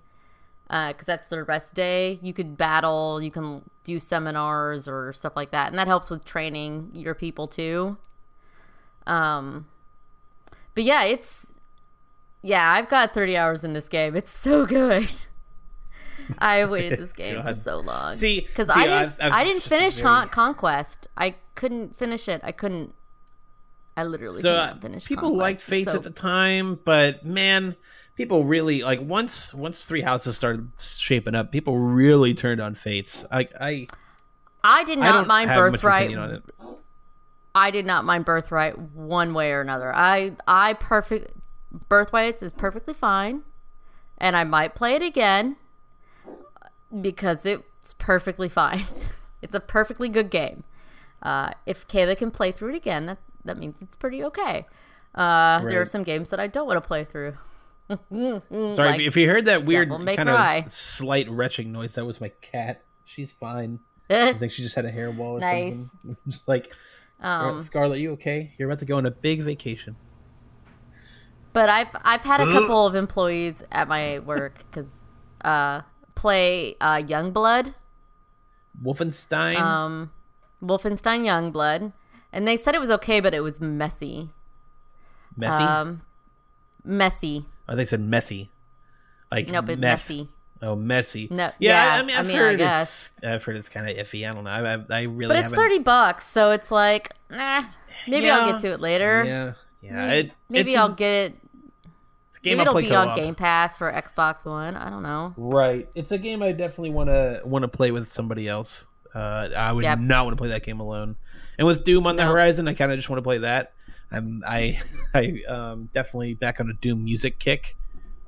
[0.69, 2.19] because that's the rest day.
[2.23, 6.25] You could battle, you can do seminars or stuff like that, and that helps with
[6.25, 7.97] training your people too.
[9.07, 9.67] Um,
[10.75, 11.47] but yeah, it's
[12.43, 14.15] yeah, I've got 30 hours in this game.
[14.15, 15.09] It's so good.
[16.39, 18.13] I waited this game for so long.
[18.13, 21.09] See- because I didn't, I've- I've I didn't finish Con- Conquest.
[21.17, 22.41] I couldn't finish it.
[22.45, 22.95] I couldn't.
[23.97, 25.07] I literally So could uh, not finish.
[25.07, 25.41] people Conquest.
[25.41, 27.75] liked Fates So- at the time, but man,
[28.19, 33.25] people really like once once Three Houses started shaping up, people really turned on Fates.
[33.31, 33.87] I I,
[34.63, 36.43] I did not don't mind Birthright.
[37.55, 39.95] I did not mind Birthright one way or another.
[39.95, 41.33] I I perfect
[41.89, 43.43] Birthrights is perfectly fine,
[44.19, 45.57] and I might play it again
[47.01, 48.85] because it's perfectly fine.
[49.43, 50.65] it's a perfectly good game.
[51.23, 54.67] Uh, if Kayla can play through it again, that that means it's pretty okay.
[55.15, 57.37] Uh, There are some games that I don't want to play through.
[58.11, 58.43] Sorry
[58.77, 60.65] Like if you heard that weird kind Cry.
[60.67, 61.95] of slight retching noise.
[61.95, 62.83] That was my cat.
[63.05, 63.81] She's fine.
[64.11, 65.75] I think she just had a hairball or Nice.
[65.75, 66.17] something.
[66.29, 66.73] just like
[67.21, 68.53] Scar- um, Scarlett, you okay?
[68.59, 69.97] You're about to go on a big vacation.
[71.53, 74.91] But I've I've had a couple of employees at my work because
[75.43, 75.81] uh,
[76.15, 77.75] play uh, Youngblood,
[78.85, 79.57] Wolfenstein.
[79.59, 80.13] um,
[80.63, 81.93] Wolfenstein Youngblood,
[82.33, 84.31] and they said it was okay, but it was messy.
[85.37, 85.49] Methy.
[85.61, 86.03] Um,
[86.85, 87.47] messy.
[87.69, 88.49] Oh, they said methy.
[89.31, 90.09] Like Nope, it's meth.
[90.09, 90.29] messy.
[90.61, 91.29] Oh, messy.
[91.31, 93.11] No- yeah, yeah, I mean, I I've mean, I heard guess.
[93.17, 93.25] it's.
[93.25, 94.29] I've heard it's kind of iffy.
[94.29, 94.51] I don't know.
[94.51, 95.29] I, I, I really.
[95.29, 97.65] But it's haven't- thirty bucks, so it's like, nah.
[98.07, 99.25] Maybe I'll get to it later.
[99.25, 99.53] Yeah,
[99.83, 100.07] yeah.
[100.07, 101.35] Maybe, It, maybe it's, I'll get it.
[102.29, 103.15] It's a game Maybe I'll it'll play be on.
[103.17, 104.77] Game Pass for Xbox One.
[104.77, 105.35] I don't know.
[105.37, 105.89] Right.
[105.95, 108.87] It's a game I definitely want to want to play with somebody else.
[109.15, 109.99] Uh, I would Yep.
[110.01, 111.17] not want to play that game alone.
[111.59, 112.31] And with Doom on the No.
[112.33, 113.73] horizon, I kind of just want to play that.
[114.13, 114.81] I'm I
[115.15, 117.77] I um definitely back on a Doom music kick.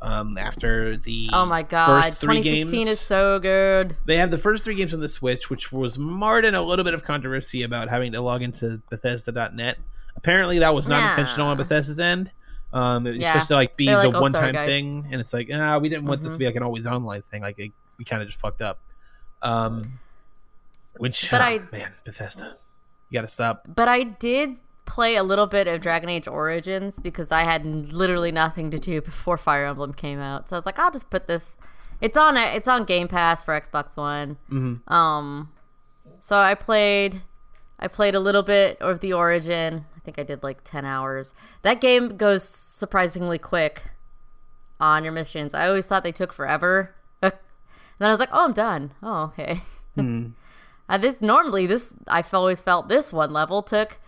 [0.02, 3.96] Um, after the Oh my god, first three 2016 games, is so good.
[4.06, 6.86] they have the first three games on the Switch, which was marred in a little
[6.86, 9.76] bit of controversy about having to log into Bethesda.net.
[10.16, 11.10] Apparently, that was not Nah.
[11.10, 12.30] intentional on Bethesda's end.
[12.72, 13.32] Um, it was Yeah.
[13.32, 15.90] supposed to like be They're the "Oh, one-time guys." thing, and it's like, ah, we
[15.90, 16.34] didn't want this Mhm.
[16.34, 17.42] to be like an always online thing.
[17.42, 18.78] Like it, we kind of just fucked up.
[19.42, 19.98] Um,
[20.96, 22.56] which, But ah, I- man, Bethesda,
[23.10, 23.64] you got to stop.
[23.68, 24.56] But I did
[24.90, 29.00] play a little bit of Dragon Age Origins because I had literally nothing to do
[29.00, 30.48] before Fire Emblem came out.
[30.48, 31.56] So I was like, I'll just put this.
[32.00, 34.36] It's on a, it's on Game Pass for Xbox One.
[34.50, 34.90] Mhm.
[34.90, 35.52] Um,
[36.18, 37.22] so I played,
[37.78, 39.84] I played a little bit of the Origin.
[39.96, 41.34] I think I did like ten hours.
[41.62, 43.82] That game goes surprisingly quick
[44.80, 45.54] on your missions.
[45.54, 46.92] I always thought they took forever.
[47.22, 47.32] and
[48.00, 48.92] then I was like, oh, I'm done.
[49.02, 49.62] Oh, okay.
[49.94, 50.26] Hmm.
[50.90, 54.00] Uh, this normally this I've always felt this one level took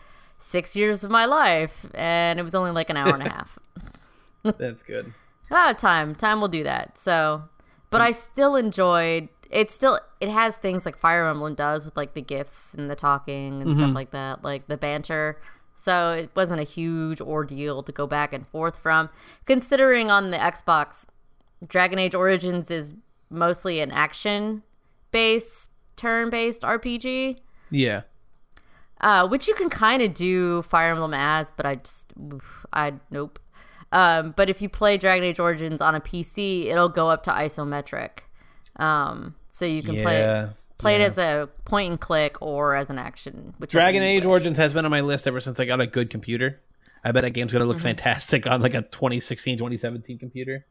[0.42, 3.58] six years of my life, and it was only like an hour and a half.
[4.42, 5.12] That's good.
[5.50, 6.98] Ah, time, time will do that.
[6.98, 7.44] So,
[7.90, 9.28] but I still enjoyed.
[9.50, 12.96] It still it has things like Fire Emblem does with like the gifts and the
[12.96, 15.40] talking and stuff like that, like the banter.
[15.74, 19.10] So it wasn't a huge ordeal to go back and forth from.
[19.46, 21.06] Considering on the Xbox,
[21.66, 22.92] Dragon Age Origins is
[23.30, 24.62] mostly an action
[25.10, 27.38] based, turn based RPG.
[27.70, 28.02] Yeah.
[29.02, 32.94] Uh, which you can kind of do Fire Emblem as, but I just, oof, I
[33.10, 33.40] nope.
[33.90, 37.30] Um, but if you play Dragon Age Origins on a PC, it'll go up to
[37.30, 38.20] isometric,
[38.76, 40.50] um, so you can play yeah.
[40.78, 41.04] play yeah.
[41.04, 43.54] it as a point and click or as an action.
[43.58, 44.24] whichever Dragon Age.
[44.24, 46.60] Origins has been on my list ever since I got a good computer.
[47.04, 47.86] I bet that game's gonna look Mm-hmm.
[47.86, 50.64] fantastic on like a 2016, 2017 computer.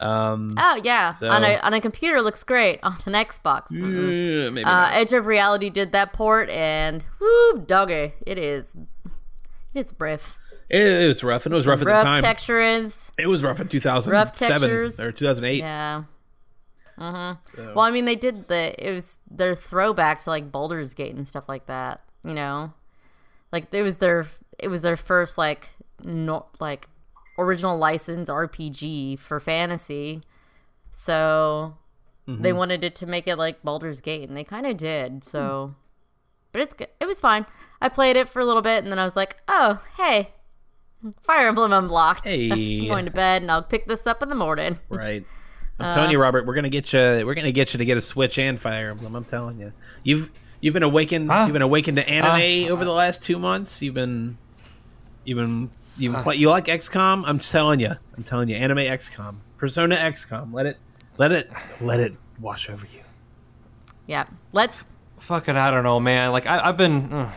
[0.00, 2.78] Um, Oh yeah, So- on a on a computer it looks great.
[2.84, 4.90] On an Xbox, uh, maybe uh.
[4.92, 8.76] Edge of Reality did that port, and whoo, doggy, it is,
[9.74, 10.38] it is rough.
[10.68, 12.20] It, it was rough, and it was rough at the time.
[12.20, 13.10] textures.
[13.18, 15.58] It was rough in 2007 or 2008.
[15.58, 16.04] Yeah.
[16.98, 17.56] Mm-hmm.
[17.56, 21.14] So- Well, I mean, they did the it was their throwback to like Baldur's Gate
[21.14, 22.02] and stuff like that.
[22.24, 22.72] You know,
[23.52, 24.26] like it was their
[24.58, 25.68] it was their first like
[26.04, 26.88] not like
[27.38, 30.22] original license RPG for fantasy.
[30.92, 31.76] So
[32.28, 32.42] Mm-hmm.
[32.42, 35.24] they wanted it to make it like Baldur's Gate, and they kind of did.
[35.24, 35.74] So,
[36.52, 36.88] but it's good.
[37.00, 37.46] It was fine.
[37.80, 40.28] I played it for a little bit, and then I was like, oh hey,
[41.22, 42.24] Fire Emblem unlocked.
[42.24, 42.50] Hey.
[42.82, 44.78] I'm going to bed, and I'll pick this up in the morning.
[44.90, 45.24] Right.
[45.80, 46.98] I'm Uh, telling you, Robert, we're gonna get you.
[47.24, 49.14] We're gonna get you to get a Switch and Fire Emblem.
[49.14, 49.72] I'm telling you.
[50.02, 51.30] You've you've been awakened.
[51.30, 51.44] Huh?
[51.44, 53.80] You've been awakened to anime Uh, over the last two months.
[53.80, 54.36] You've been
[55.24, 57.24] you've been you've play, you like XCOM.
[57.26, 57.94] I'm telling you.
[58.16, 58.56] I'm telling you.
[58.56, 59.36] Anime XCOM.
[59.56, 60.52] Persona XCOM.
[60.52, 60.78] Let it
[61.18, 63.02] let it let it wash over you.
[64.06, 64.84] Yeah, let's
[65.20, 66.32] Fucking, I don't know, man.
[66.32, 67.32] Like I, I've been, uh,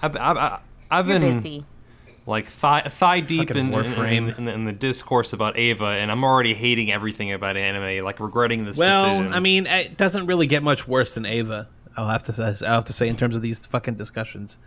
[0.00, 1.64] I've, I've, I've been busy.
[2.26, 4.16] like thigh, thigh deep in, in, Warframe.
[4.16, 8.04] in, in, the, in the discourse about Ava, and I'm already hating everything about anime,
[8.04, 9.34] like regretting this Well, decision.
[9.34, 11.68] I mean, it doesn't really get much worse than Ava.
[11.96, 14.58] I'll have to say, I'll have to say in terms of these fucking discussions.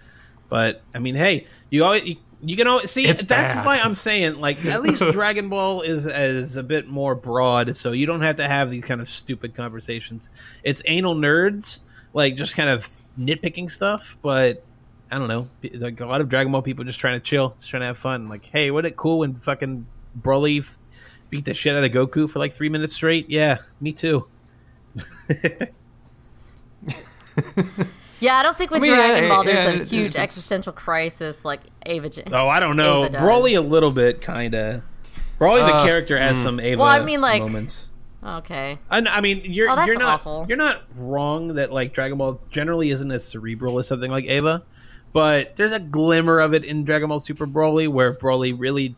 [0.48, 3.06] But I mean, hey, you always you, you can always see.
[3.06, 3.66] It's that's bad.
[3.66, 7.92] why I'm saying like at least Dragon Ball is is a bit more broad, so
[7.92, 10.30] you don't have to have these kind of stupid conversations.
[10.64, 11.80] It's anal nerds
[12.14, 14.64] like just kind of nitpicking stuff, but.
[15.12, 15.48] I don't know.
[15.62, 17.98] Like a lot of Dragon Ball people just trying to chill, just trying to have
[17.98, 18.28] fun.
[18.28, 19.86] Like, hey, wasn't it cool when fucking
[20.20, 20.80] Broly f-
[21.30, 23.30] beat the shit out of Goku for like three minutes straight?
[23.30, 24.28] Yeah, me too.
[28.20, 30.08] Yeah, I don't think with I mean, Dragon yeah, Ball yeah, there's it- a huge
[30.12, 32.10] it's- existential crisis like Ava.
[32.10, 33.06] J- Oh, I don't know.
[33.06, 33.18] Ava.
[33.18, 34.82] Broly a little bit, kind of.
[35.40, 37.88] Broly the Uh, character has some Ava Well, I mean, like- moments.
[38.26, 38.80] Okay.
[38.90, 40.46] And I mean, you're Oh, you're not awful.
[40.48, 44.64] you're not wrong that like Dragon Ball generally isn't as cerebral as something like Ava,
[45.14, 48.96] but there's a glimmer of it in Dragon Ball Super Broly where Broly really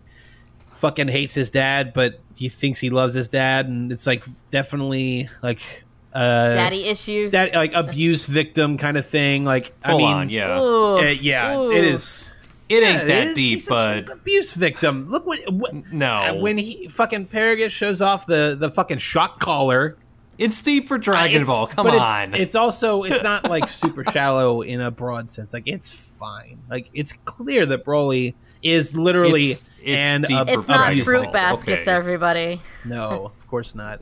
[0.76, 5.28] fucking hates his dad, but he thinks he loves his dad, and it's like definitely
[5.42, 5.84] like
[6.18, 7.32] uh Daddy issues.
[7.32, 9.46] that like abuse victim kind of thing.
[9.46, 10.60] Like I mean, on, yeah.
[10.60, 10.98] Ooh.
[10.98, 11.72] uh, yeah, Ooh.
[11.72, 12.34] it is.
[12.70, 15.10] It Yeah, ain't it deep, he's a, but he's an abuse victim.
[15.10, 19.40] Look what, what no, uh, when he fucking Paragus shows off the the fucking shock
[19.40, 19.96] collar.
[20.38, 21.68] it's deep for Dragon it's- Ball.
[21.68, 25.54] Come but on, It's, it's also it's not like super shallow in a broad sense.
[25.54, 26.60] Like it's fine.
[26.70, 30.94] Like it's clear that Broly is literally It's- it's and deep ab- for it's not
[31.06, 31.92] fruit baskets, Okay.
[31.92, 32.60] everybody.
[32.84, 34.02] No, of course not.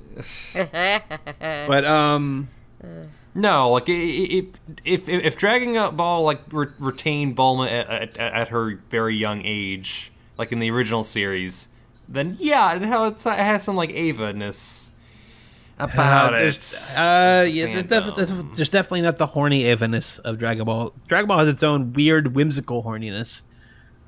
[0.53, 0.71] but
[1.67, 2.49] But um,
[3.35, 4.47] No, like i- i-
[4.83, 9.41] if if if Dragon Ball like re- retained Bulma at, at, at her very young
[9.45, 11.67] age, like in the original series,
[12.09, 14.89] then yeah, it has, it has some like Ava ness
[15.77, 16.39] about uh, it.
[16.39, 20.93] there's, uh, yeah, there's, def- there's- there's definitely not the horny Ava-ness of Dragon Ball.
[21.09, 23.41] Dragon Ball has its own weird, whimsical horniness.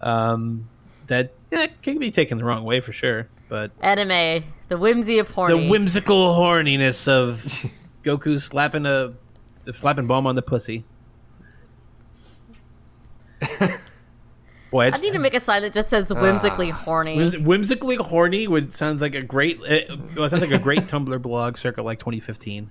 [0.01, 0.69] Um,
[1.07, 3.27] that yeah, can be taken the wrong way for sure.
[3.49, 5.63] But anime, the whimsy of horny.
[5.65, 7.43] the whimsical horniness of
[8.03, 9.13] Goku slapping a
[9.73, 10.85] slapping bomb on the pussy.
[14.69, 16.75] Boy, I need to make a sign that just says whimsically Ah.
[16.75, 17.37] horny.
[17.37, 19.61] whimsically horny would sounds like a great.
[19.61, 22.69] It, well, it sounds like a great Tumblr blog circa like 2015.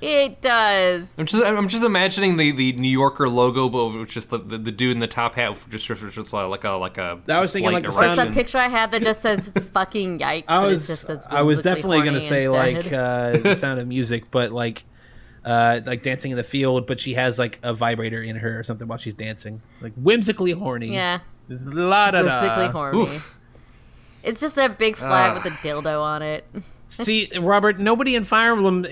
[0.00, 1.06] It does.
[1.16, 4.58] I'm just I'm just imagining the, the New Yorker logo, but with just the, the,
[4.58, 7.18] the dude in the top hat, just just, just like a like a.
[7.28, 9.50] I was thinking slight like the What's sound- that picture I had that just says
[9.72, 10.44] "fucking yikes"?
[10.48, 12.92] I and was it just says I was definitely gonna say instead.
[12.92, 14.84] like uh, the sound of music, but like
[15.44, 18.64] uh, like dancing in the field, but she has like a vibrator in her or
[18.64, 20.92] something while she's dancing, like whimsically horny.
[20.92, 22.98] yeah, Just la da whimsically horny.
[22.98, 23.32] Oof.
[24.22, 25.34] It's just a big flag Ah.
[25.42, 26.44] with a dildo on it.
[26.88, 28.86] See, Robert, nobody in Fire Emblem.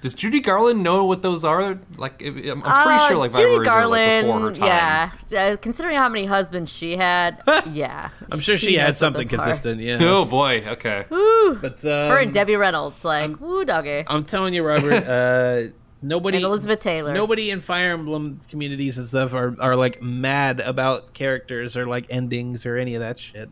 [0.00, 1.76] Does Judy Garland know what those are?
[1.96, 5.10] Like, I'm I'm pretty Uh, sure like Judy vibrators are like before her time.
[5.30, 5.40] yeah.
[5.52, 7.42] Uh, considering how many husbands she had,
[7.72, 8.10] yeah.
[8.30, 9.44] I'm sure she, had something those are.
[9.44, 9.80] consistent.
[9.80, 9.98] Yeah.
[10.00, 11.06] Oh boy, okay.
[11.10, 11.56] Woo.
[11.56, 14.04] But um, Her and Debbie Reynolds, like, woo doggy.
[14.06, 15.04] I'm telling you, Robert.
[15.04, 15.62] Uh,
[16.02, 16.36] nobody.
[16.36, 17.12] And Elizabeth Taylor.
[17.14, 22.06] Nobody in Fire Emblem communities and stuff are, are like mad about characters or like
[22.10, 23.48] endings or any of that shit.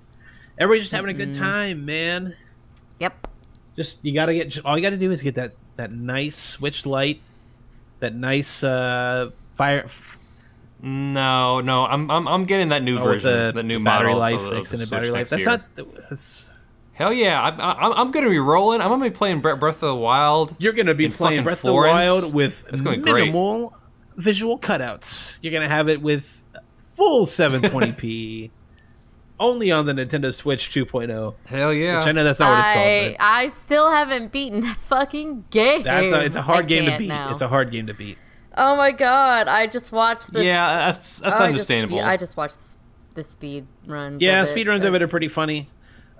[0.58, 2.36] Everybody's just having a good time, man.
[3.00, 3.26] Yep.
[3.76, 7.20] Just you gotta get all you gotta do is get that that nice Switch Lite,
[8.00, 10.18] that nice uh fire f-
[10.82, 14.18] No, no, I'm I'm, I'm getting that new oh, version, the the new battery model
[14.18, 15.28] life, of, the- of the Switch battery life.
[15.30, 15.48] That's year.
[15.48, 15.62] not.
[16.10, 16.58] That's,
[16.94, 18.82] Hell yeah, I'm, I'm I'm gonna be rolling.
[18.82, 20.54] I'm gonna be playing Bre- Breath of the Wild.
[20.58, 22.08] you're gonna be In playing Breath Florence?
[22.08, 23.14] of the Wild with It's going great.
[23.14, 23.74] minimal
[24.16, 25.38] visual cutouts.
[25.40, 26.42] You're gonna have it with
[26.94, 28.50] full 720p,
[29.42, 31.34] only on the Nintendo Switch 2.0.
[31.46, 31.98] Hell yeah.
[31.98, 33.16] Which I know that's not what it's called.
[33.18, 35.82] But I still haven't beaten that fucking game.
[35.82, 37.08] that's a, it's a hard I game to beat.
[37.08, 37.32] now.
[37.32, 38.18] It's a hard game to beat.
[38.56, 39.48] Oh my god!
[39.48, 40.44] I just watched this.
[40.44, 41.96] yeah, that's that's I understandable.
[41.96, 42.58] Just, I just watched
[43.14, 44.20] the speed runs.
[44.20, 44.54] Yeah, of it.
[44.54, 45.70] speedruns of it are pretty funny.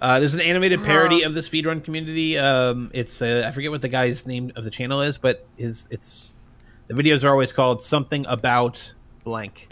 [0.01, 1.29] Uh, there's an animated parody Oh.
[1.29, 2.37] of the speedrun community.
[2.39, 5.89] Um, it's uh, I forget what the guy's name of the channel is, but his
[5.91, 6.37] it's
[6.89, 9.69] the videos are always called something about blank.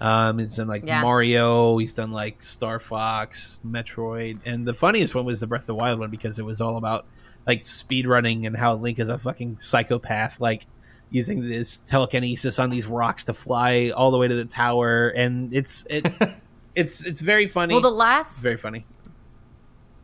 [0.00, 1.02] Um, it's done like Yeah.
[1.02, 1.76] Mario.
[1.78, 5.74] He's done like Star Fox, Metroid, and the funniest one was the Breath of the
[5.74, 7.06] Wild one because it was all about
[7.46, 10.66] like speed running and how Link is a fucking psychopath, like
[11.10, 15.52] using this telekinesis on these rocks to fly all the way to the tower, and
[15.54, 16.06] it's it,
[16.76, 17.74] it's it's very funny.
[17.74, 18.84] Well, the last very funny.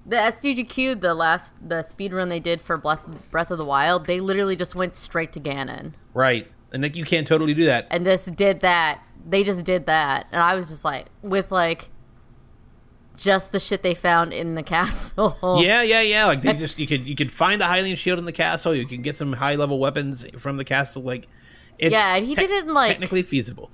[0.06, 4.06] the SGDQ, the last the speed run they did for Breath, Breath of the Wild,
[4.06, 6.50] they literally just went straight to Ganon, Right.
[6.72, 7.86] And like you can't totally do that.
[7.92, 9.00] and this did that.
[9.26, 11.90] They just did that, and I was just like, with like,
[13.16, 15.36] just the shit they found in the castle.
[15.62, 16.26] Yeah, yeah, yeah.
[16.26, 18.74] Like they just you could you could find the Hylian shield in the castle.
[18.74, 21.02] You can get some high level weapons from the castle.
[21.02, 21.26] Like
[21.78, 23.70] it's Yeah, and he tec- didn't, like- technically feasible.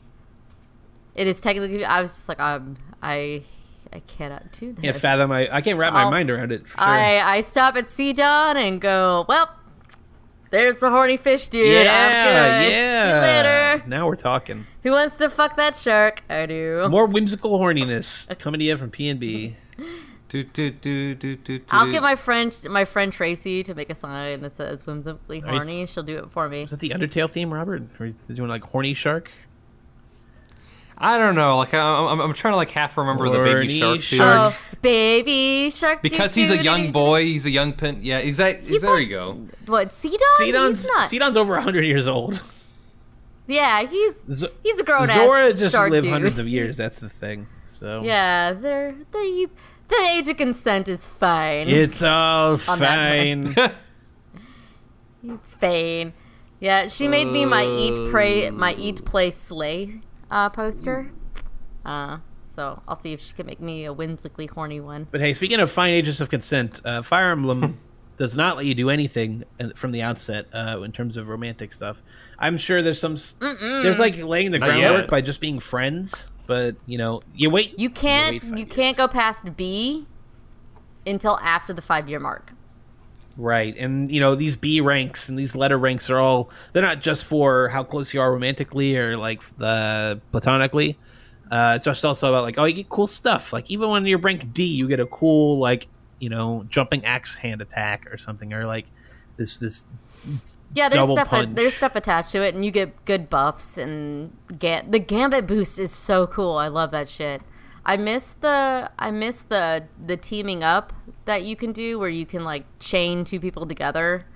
[1.14, 1.84] It is technically.
[1.84, 3.42] I was just like, um, I,
[3.92, 4.82] I cannot do this.
[4.82, 5.32] Can't fathom.
[5.32, 6.62] I, I can't wrap my I'll- mind around it.
[6.62, 6.80] For sure.
[6.80, 9.48] I I stop at Sidon and go, well,
[10.50, 11.66] there's the horny fish dude.
[11.78, 12.72] I'm yeah, good.
[12.72, 13.04] yeah.
[13.04, 13.34] See you
[13.78, 13.84] later.
[13.88, 14.66] Now we're talking.
[14.82, 16.22] Who wants to fuck that shark?
[16.28, 16.86] I do.
[16.88, 19.56] More whimsical horniness coming to you from P and B.
[20.28, 21.64] Do, do, do, do, do, do.
[21.72, 25.46] I'll get my friend my friend Tracy to make a sign that says whimsically Are
[25.46, 25.86] you- horny.
[25.86, 26.62] She'll do it for me.
[26.62, 27.82] Is that the Undertale theme, Robert?
[27.98, 29.28] Are you doing like horny shark?
[31.02, 31.56] I don't know.
[31.58, 34.16] Like I'm, I'm, I'm trying to like half remember the Horny baby shark too.
[34.16, 34.54] shark.
[34.54, 36.02] Oh, baby shark.
[36.02, 37.24] Because he's a young boy.
[37.24, 38.00] He's a young pin.
[38.02, 38.68] Yeah, exactly.
[38.68, 39.32] He's There like- you go.
[39.34, 39.48] doo.
[39.72, 39.92] What?
[39.92, 40.18] Sidon?
[40.36, 41.06] Sidon's He's not.
[41.06, 42.38] Sidon's over hundred years old.
[43.46, 46.12] Yeah, he's Z- he's a grown ass Zora just shark lived dude.
[46.12, 46.76] hundreds of years.
[46.76, 47.46] That's the thing.
[47.64, 49.46] So Yeah, they're they're
[49.88, 51.68] the age of consent is fine.
[51.68, 53.54] it's all On that fine.
[55.34, 56.12] It's fine.
[56.60, 61.10] Yeah, she made me my eat pray my eat play slay uh, poster.
[61.84, 62.18] Uh,
[62.54, 65.06] so I'll see if she can make me a whimsically horny one.
[65.10, 67.78] But hey, speaking of fine agents of consent, uh, Fire Emblem
[68.16, 71.72] does not let you do anything uh, from the outset uh, in terms of romantic
[71.74, 71.96] stuff.
[72.38, 75.10] I'm sure there's some s there's like laying the Not groundwork yet.
[75.10, 77.78] by just being friends, but you know, you wait.
[77.78, 80.06] You can't wait five you can't go past B
[81.06, 82.52] until after the five year mark.
[83.40, 87.24] Right, and you know these B ranks and these letter ranks are all—they're not just
[87.24, 90.98] for how close you are romantically or like uh, platonically.
[91.50, 93.54] Uh, it's just also about like, oh, you get cool stuff.
[93.54, 97.34] Like even when you're rank D, you get a cool like you know jumping axe
[97.34, 98.84] hand attack or something, or like
[99.38, 99.86] this this
[100.74, 101.54] Yeah, there's stuff punch.
[101.54, 105.78] there's stuff attached to it, and you get good buffs and get the gambit boost
[105.78, 106.58] is so cool.
[106.58, 107.40] I love that shit.
[107.84, 110.92] I miss the I miss the the teaming up
[111.24, 114.26] that you can do where you can like chain two people together,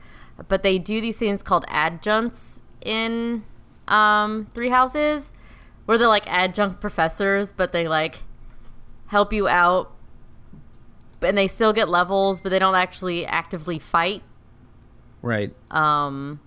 [0.48, 3.44] but they do these things called adjuncts in
[3.88, 5.32] um, Three Houses,
[5.86, 8.22] where they're like adjunct professors, but they like
[9.06, 9.94] help you out,
[11.22, 14.22] and they still get levels, but they don't actually actively fight
[15.22, 15.54] right.
[15.70, 16.40] um,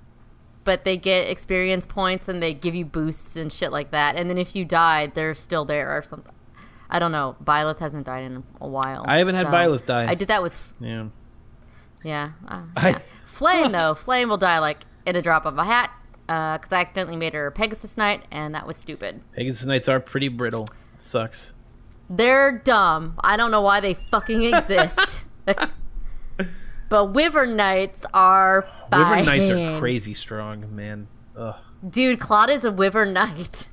[0.63, 4.15] but they get experience points and they give you boosts and shit like that.
[4.15, 6.33] And then if you died, they're still there or something.
[6.89, 7.35] I don't know.
[7.43, 9.03] Byleth hasn't died in a while.
[9.07, 10.05] I haven't had Byleth die.
[10.09, 11.07] I did that with Yeah.
[12.03, 12.31] yeah.
[12.47, 12.99] Uh, I- yeah.
[13.25, 15.91] Flayn though, Flayn will die like in a drop of a hat
[16.25, 19.21] because I accidentally made her Pegasus Knight and that was stupid.
[19.33, 20.67] Pegasus Knights are pretty brittle.
[20.95, 21.53] It sucks.
[22.09, 23.15] They're dumb.
[23.23, 25.25] I don't know why they fucking exist.
[26.89, 29.01] but Wyvern Knights are fine.
[29.01, 31.07] Wyvern Knights are crazy strong, man.
[31.37, 31.55] Ugh.
[31.87, 33.69] Dude, Claude is a Wyvern Knight.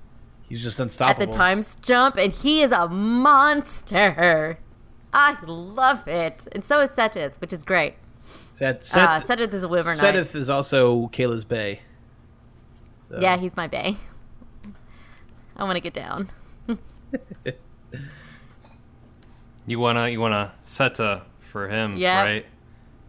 [0.54, 1.20] He's just unstoppable.
[1.24, 4.56] at the times jump, and he is a monster.
[5.12, 7.94] I love it, and so is Seteth, which is great.
[8.52, 8.82] Set, Uh,
[9.20, 10.14] Set, Seteth is a Wyvern Knight.
[10.14, 11.80] Seteth is also Kayla's Bay.
[13.00, 13.18] So.
[13.20, 13.96] Yeah, he's my Bay.
[15.56, 16.28] I want to get down.
[19.66, 22.22] You wanna you wanna Seta for him, Yeah.
[22.22, 22.46] right?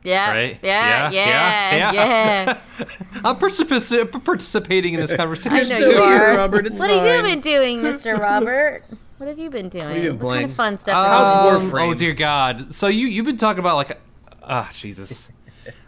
[0.06, 0.60] Yeah, Right?
[0.62, 2.44] yeah, Yeah, yeah, yeah, yeah.
[2.80, 2.86] yeah.
[3.26, 5.56] I'm participa- participating in this conversation.
[5.58, 6.36] I know still you are.
[6.38, 8.20] Robert, it's what have you been doing, Mr.
[8.20, 8.84] Robert?
[9.18, 10.04] What have you been doing?
[10.04, 10.94] you been what kind of fun stuff?
[10.94, 11.88] How's have you Um, Warframe?
[11.90, 12.74] Oh dear God!
[12.74, 14.00] So you you've been talking about like,
[14.44, 15.30] ah Jesus.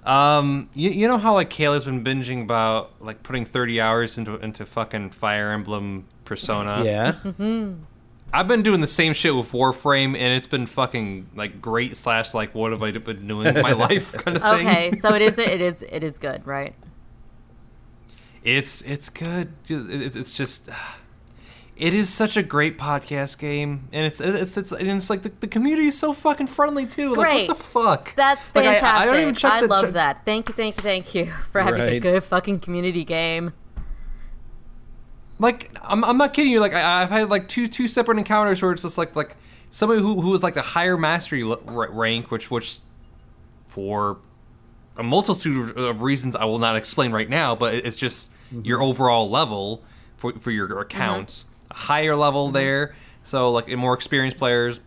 [0.05, 4.35] Um, you, you know how like Kayla's been binging about like putting 30 hours into
[4.37, 6.83] into fucking Fire Emblem Persona.
[6.85, 7.17] Yeah.
[8.33, 12.33] I've been doing the same shit with Warframe, and it's been fucking like great slash
[12.33, 14.67] like what have I been doing with my life kind of thing.
[14.67, 16.75] Okay, so it is it is it is good, right?
[18.43, 19.53] It's it's good.
[19.69, 20.69] It's it's just.
[21.75, 25.31] It is such a great podcast game, and it's it's it's and it's like the,
[25.41, 27.09] the community is so fucking friendly too.
[27.13, 27.47] Like Great.
[27.49, 28.15] what the fuck?
[28.15, 29.01] That's Like, I- fantastic.
[29.01, 30.25] I, don't even check I the love check- that.
[30.25, 33.53] Thank you, thank you, thank you for having a good fucking community game.
[35.39, 36.59] Like I'm, I'm not kidding you.
[36.59, 39.35] Like I, I've had like two two separate encounters where it's just like like
[39.69, 42.79] somebody who who was like the higher mastery l- r- rank, which which
[43.67, 44.17] for
[44.97, 48.65] a multitude of reasons I will not explain right now, but it's just mm-hmm.
[48.65, 49.83] your overall level
[50.15, 51.71] for for your account, mm-hmm.
[51.71, 52.55] a higher level mm-hmm.
[52.55, 52.95] there.
[53.23, 54.81] So like more experienced players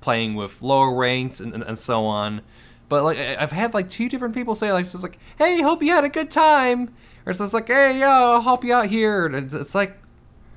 [0.00, 2.42] playing with lower ranks and, and, and so on.
[2.88, 5.60] But like I- I've had like two different people say like it's just like, "Hey,
[5.60, 6.94] hope you had a good time,"
[7.26, 9.96] or it's just like, "Hey, yo, I'll help you out here." And it's, it's like,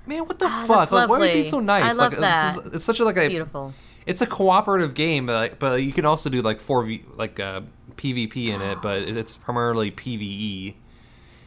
[0.06, 0.92] man, what the Ah, fuck?
[0.92, 1.84] Like, why are you being so nice?
[1.84, 2.58] I love like, that.
[2.74, 3.74] It's such a like a Beautiful.
[4.06, 7.40] it's a cooperative game, but like, but you can also do like four v like
[7.40, 7.62] uh,
[7.96, 10.76] PvP in it, but it's primarily PVE.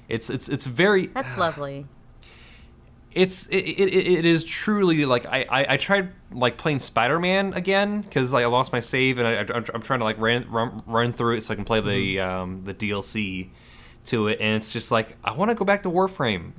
[0.08, 1.86] It's it's it's very That's lovely.
[3.12, 3.88] it's it, it,
[4.18, 8.44] it is truly like I, I, I tried like playing Spider Man again because like
[8.44, 11.36] I lost my save and I, I I'm trying to like ran, run run through
[11.36, 13.50] it so I can play the um the DLC
[14.08, 16.52] to it and it's just like I want to go back to Warframe.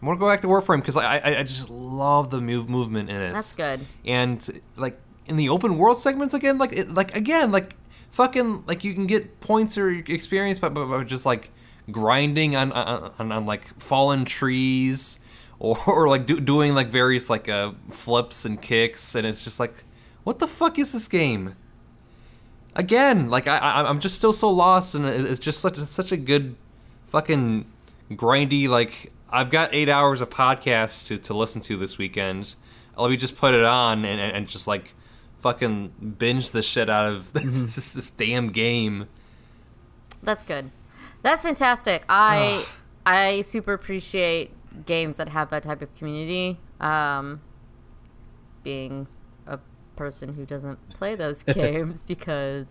[0.00, 2.68] I want to go back to Warframe because I, I I just love the move
[2.68, 3.32] movement in it.
[3.32, 3.80] That's good.
[4.04, 7.76] And like in the open world segments again, like it, like again, like
[8.10, 11.50] fucking like you can get points or experience by, by, by just like
[11.90, 15.18] grinding on on, on, on like fallen trees
[15.58, 19.58] or, or like do, doing like various like uh, flips and kicks, and it's just
[19.58, 19.84] like,
[20.24, 21.56] what the fuck is this game?
[22.78, 26.16] Again, like I, I I'm just still so lost, and it's just such such a
[26.16, 26.56] good
[27.08, 27.66] fucking
[28.12, 32.54] grindy like I've got eight hours of podcasts to, to listen to this weekend.
[32.96, 34.94] Let me just put it on and, and, and just like
[35.40, 39.08] fucking binge the shit out of this, this damn game.
[40.22, 40.70] That's good.
[41.22, 42.04] That's fantastic.
[42.08, 42.64] I
[43.04, 44.52] I super appreciate
[44.86, 46.58] games that have that type of community.
[46.80, 47.40] Um,
[48.62, 49.17] being a
[49.98, 52.66] person who doesn't play those games because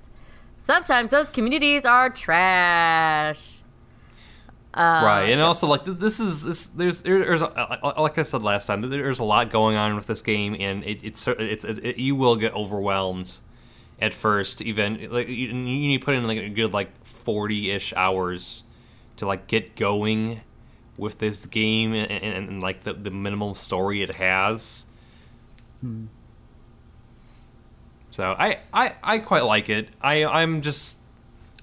[0.57, 3.53] sometimes those communities are trash.
[4.73, 8.67] Uh, right, and also like this is this, there's there's a, like I said last
[8.67, 11.83] time, there's a lot going on with this game, and it, it's uh, it's it,
[11.83, 13.37] it, you will get overwhelmed
[13.99, 14.61] at first.
[14.61, 18.63] Even like you, you need to put in like a good like forty ish hours
[19.15, 20.41] to like get going
[20.95, 24.85] with this game and, and, and like the, the minimal story it has.
[25.81, 26.05] Hmm.
[28.17, 29.89] So I, I I quite like it.
[30.01, 30.97] I I'm just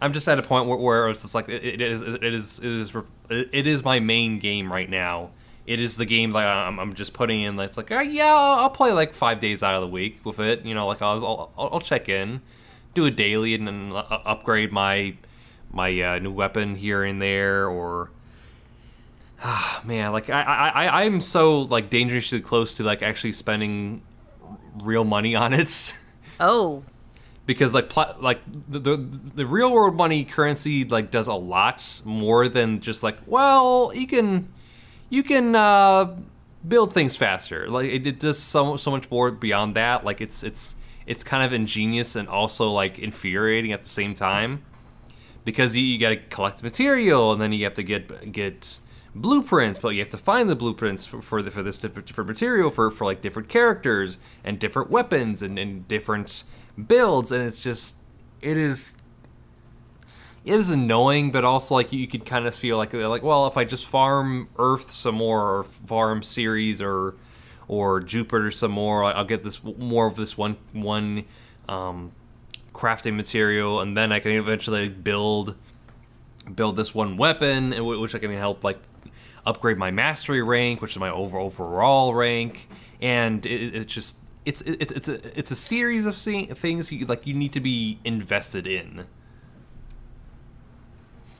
[0.01, 2.61] I'm just at a point where, where it's just like it, it is it is
[2.61, 2.97] it is
[3.29, 5.31] it is my main game right now.
[5.67, 7.59] It is the game that I'm, I'm just putting in.
[7.59, 10.39] It's like, oh, yeah, I'll, I'll play like five days out of the week with
[10.39, 10.65] it.
[10.65, 12.41] You know, like I'll I'll, I'll check in,
[12.95, 15.17] do a daily, and then uh, upgrade my
[15.73, 17.69] my uh, new weapon here and there.
[17.69, 18.13] Or
[19.43, 24.03] ah, man, like I I I'm so like dangerously close to like actually spending
[24.85, 25.95] real money on it.
[26.41, 26.83] Oh,
[27.47, 32.03] because like pla- like the, the the real world money currency like does a lot
[32.05, 34.49] more than just like well you can
[35.11, 36.17] you can uh,
[36.67, 37.69] build things faster.
[37.69, 40.05] Like it, it does so so much more beyond that.
[40.05, 40.77] Like it's it's
[41.07, 44.63] it's kind of ingenious and also like infuriating at the same time.
[45.45, 48.79] Because you, you got to collect material and then you have to get get
[49.15, 52.69] blueprints but you have to find the blueprints for, for the for this different, material
[52.69, 56.43] for for like different characters and different weapons and, and different
[56.89, 57.97] builds and it's just
[58.41, 58.95] it is
[60.45, 63.57] it is annoying but also like you could kind of feel like like well if
[63.57, 67.15] i just farm earth some more or farm ceres or
[67.69, 71.25] or jupiter some more i'll get this more of this one one
[71.69, 72.13] um,
[72.75, 75.55] crafting material and then i can eventually build
[76.53, 78.81] build this one weapon which i can help like
[79.47, 82.69] upgrade my mastery rank which is my over overall rank
[83.01, 87.27] and it, it's just it's it's it's a it's a series of things you like
[87.27, 89.07] you need to be invested in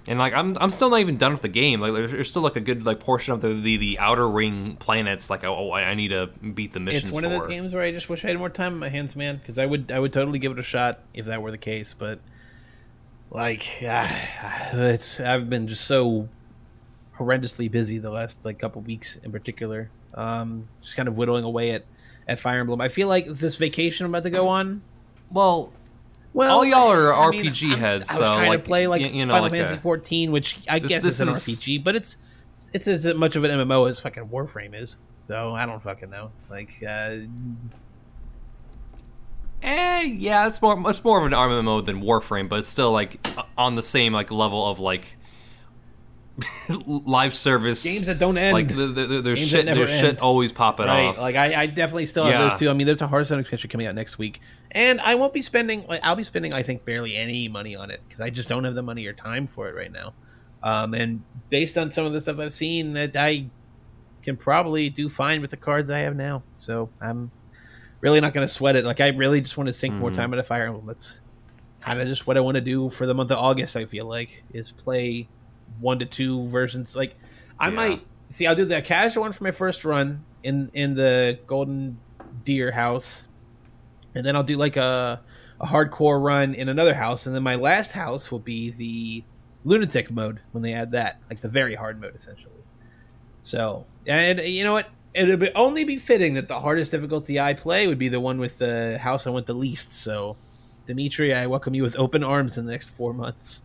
[0.07, 1.81] and like I'm, I'm still not even done with the game.
[1.81, 4.77] Like there's, there's still like a good like portion of the the, the outer ring
[4.77, 5.31] planets.
[5.31, 7.05] Like oh, I I need to beat the missions.
[7.05, 7.33] It's one for.
[7.33, 9.39] of those games where I just wish I had more time in my hands, man.
[9.39, 11.95] Because I would, I would totally give it a shot if that were the case.
[11.97, 12.21] But
[13.31, 16.29] like, ah, it's I've been just so
[17.19, 19.91] horrendously busy the last like couple weeks in particular.
[20.15, 21.85] Um, just kind of whittling away at
[22.29, 22.81] at Fire Emblem.
[22.81, 24.83] I feel like this vacation I'm about to go on.
[25.31, 25.73] Well,
[26.33, 28.67] Well, All y'all are I mean, RPG I'm- heads, I was so, trying like, to
[28.67, 31.21] play like you know, Final like Fantasy a- 14, which I This- guess this is
[31.21, 32.17] an RPG, but it's
[32.73, 34.99] it's as much of an MMO as fucking Warframe is.
[35.29, 36.31] So I don't fucking know.
[36.51, 37.17] Like, uh,
[39.63, 43.27] eh, yeah, it's more it's more of an MMO than Warframe, but it's still like
[43.57, 45.17] on the same like level of like
[46.87, 48.55] live service games that don't end.
[48.55, 51.07] Like the, the, the, there's Games shit, there's shit always popping right?
[51.07, 51.19] off.
[51.19, 52.49] Like I, I definitely still have Yeah.
[52.49, 52.69] those two.
[52.69, 54.41] I mean, there's a Hearthstone expansion coming out next week,
[54.73, 55.87] and I won't be spending.
[55.87, 58.65] Like, I'll be spending, I think, barely any money on it because I just don't
[58.65, 60.13] have the money or time for it right now.
[60.63, 63.47] Um, and based on some of the stuff I've seen, that I
[64.23, 66.43] can probably do fine with the cards I have now.
[66.55, 67.31] So I'm
[68.01, 68.85] really not going to sweat it.
[68.85, 70.17] Like I really just want to sink more Mhm.
[70.17, 70.87] time into Fire Emblem.
[70.87, 71.21] That's
[71.83, 73.77] kind of just what I want to do for the month of August.
[73.77, 75.29] I feel like is play
[75.81, 76.95] one to two versions.
[76.97, 77.17] Like
[77.59, 77.75] I Yeah.
[77.75, 78.47] might see.
[78.47, 81.99] I'll do the casual one for my first run in in the Golden
[82.45, 83.23] Deer house,
[84.15, 85.21] and then I'll do like a
[85.61, 89.25] a hardcore run in another house, and then my last house will be the
[89.65, 92.51] lunatic mode when they add that, like the very hard mode, essentially.
[93.45, 94.89] So, and you know what?
[95.15, 98.39] It would only be fitting that the hardest difficulty I play would be the one
[98.39, 99.93] with the house I want the least.
[99.95, 100.37] So,
[100.87, 103.63] Dimitri, I welcome you with open arms in the next four months.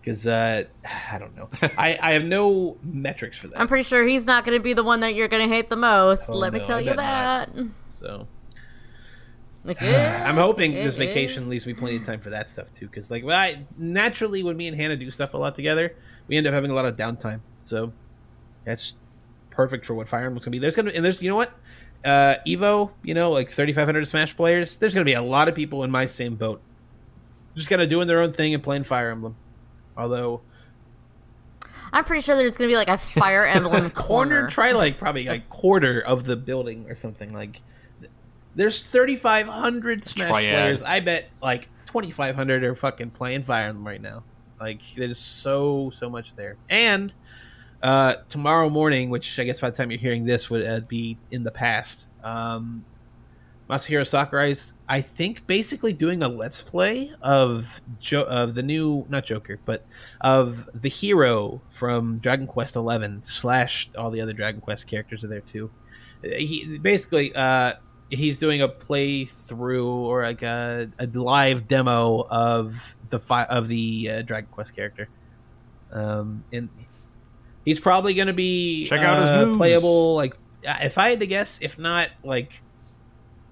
[0.00, 0.64] Because uh,
[1.12, 3.60] I don't know, I, I have no metrics for that.
[3.60, 5.68] I'm pretty sure he's not going to be the one that you're going to hate
[5.70, 6.24] the most.
[6.28, 7.54] Oh, Let me tell you that.
[7.54, 7.66] not.
[8.00, 8.26] so
[9.66, 10.98] I'm hoping eh, this eh.
[10.98, 12.86] vacation leaves me plenty of time for that stuff too.
[12.86, 15.94] Because like, well, I, naturally, when me and Hannah do stuff a lot together,
[16.28, 17.40] we end up having a lot of downtime.
[17.62, 17.92] So
[18.64, 18.94] That's
[19.50, 20.58] perfect for what Fire Emblem's gonna be.
[20.58, 21.52] There's gonna and there's you know what,
[22.04, 24.76] uh, Evo, you know, like 3,500 Smash players.
[24.76, 26.62] There's gonna be a lot of people in my same boat,
[27.54, 29.36] just kind of doing their own thing and playing Fire Emblem.
[30.00, 30.40] Although
[31.92, 34.48] I'm pretty sure there's gonna be like a Fire Emblem corner, corner.
[34.48, 37.60] try like probably like quarter of the building or something like.
[38.56, 40.54] There's 3,500 Smash Triad.
[40.54, 40.82] players.
[40.82, 44.24] I bet like 2,500 are fucking playing Fire Emblem right now.
[44.58, 46.56] Like there's so so much there.
[46.68, 47.12] And
[47.82, 51.16] uh, tomorrow morning, which I guess by the time you're hearing this would uh, be
[51.30, 52.84] in the past, um,
[53.70, 59.06] Masahiro Sakurai is, I think, basically doing a let's play of jo- of the new
[59.08, 59.86] not Joker, but
[60.22, 65.28] of the hero from Dragon Quest Eleven slash all the other Dragon Quest characters are
[65.28, 65.70] there too.
[66.22, 67.74] He basically uh,
[68.08, 74.10] he's doing a playthrough or like a, a live demo of the fi- of the
[74.10, 75.08] uh, Dragon Quest character,
[75.92, 76.68] um, and
[77.64, 79.58] he's probably going to be Check out his uh, moves.
[79.58, 80.16] playable.
[80.16, 82.62] Like uh, if I had to guess, if not like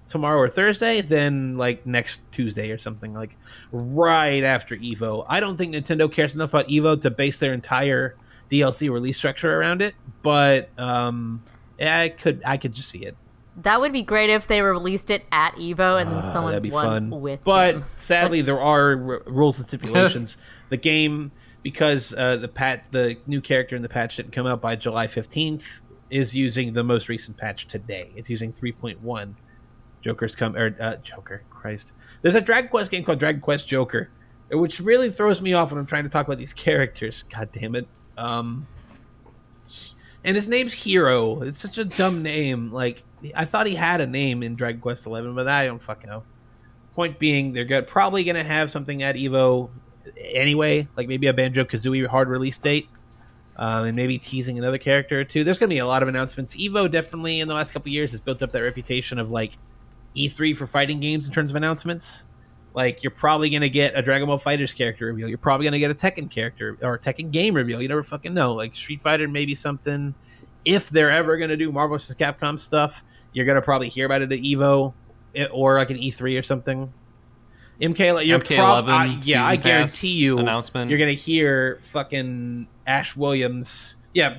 [0.08, 3.36] tomorrow or Thursday, then like next Tuesday or something, like
[3.72, 5.24] right after Evo.
[5.28, 8.16] I don't think Nintendo cares enough about Evo to base their entire
[8.50, 11.42] DLC release structure around it, but um,
[11.78, 13.16] yeah, I could I could just see it.
[13.62, 16.62] That would be great if they released it at Evo and then Ah, someone that'd
[16.62, 17.20] be won fun.
[17.20, 17.84] with but them.
[17.96, 20.36] sadly, there are r- rules and stipulations.
[20.68, 21.32] the game,
[21.64, 25.08] because uh, the pat the new character in the patch didn't come out by July
[25.08, 28.10] fifteenth, is using the most recent patch today.
[28.16, 29.36] It's using three point one.
[30.02, 31.94] Joker's come or uh, Joker, Christ.
[32.22, 34.10] There's a Dragon Quest game called Dragon Quest Joker,
[34.50, 37.24] which really throws me off when I'm trying to talk about these characters.
[37.24, 37.88] God damn it.
[38.16, 38.66] Um,
[40.24, 41.42] and his name's Hero.
[41.42, 42.72] It's such a dumb name.
[42.72, 43.02] Like
[43.34, 46.22] I thought he had a name in Dragon Quest Eleven, but I don't fucking know.
[46.94, 49.70] Point being, they're go- probably to have something at Evo
[50.16, 52.88] anyway, like maybe a Banjo Kazooie hard release date,
[53.56, 55.44] um, and maybe teasing another character or two.
[55.44, 56.56] There's going to be a lot of announcements.
[56.56, 59.52] Evo definitely in the last couple years has built up that reputation of like
[60.18, 62.24] E3 for fighting games in terms of announcements.
[62.74, 65.28] Like you're probably going to get a Dragon Ball Fighters character reveal.
[65.28, 67.80] You're probably going to get a Tekken character or a Tekken game reveal.
[67.82, 68.52] You never fucking know.
[68.54, 70.14] Like Street Fighter, maybe something.
[70.64, 72.14] If they're ever going to do Marvel vs.
[72.16, 73.02] Capcom stuff,
[73.32, 74.92] you're going to probably hear about it at Evo
[75.34, 76.92] eh, or like an E3 or something.
[77.80, 80.90] MK, you're prob- MK11 I- yeah, I guarantee you announcement.
[80.90, 83.96] you're gonna hear fucking Ash Williams.
[84.14, 84.38] Yeah,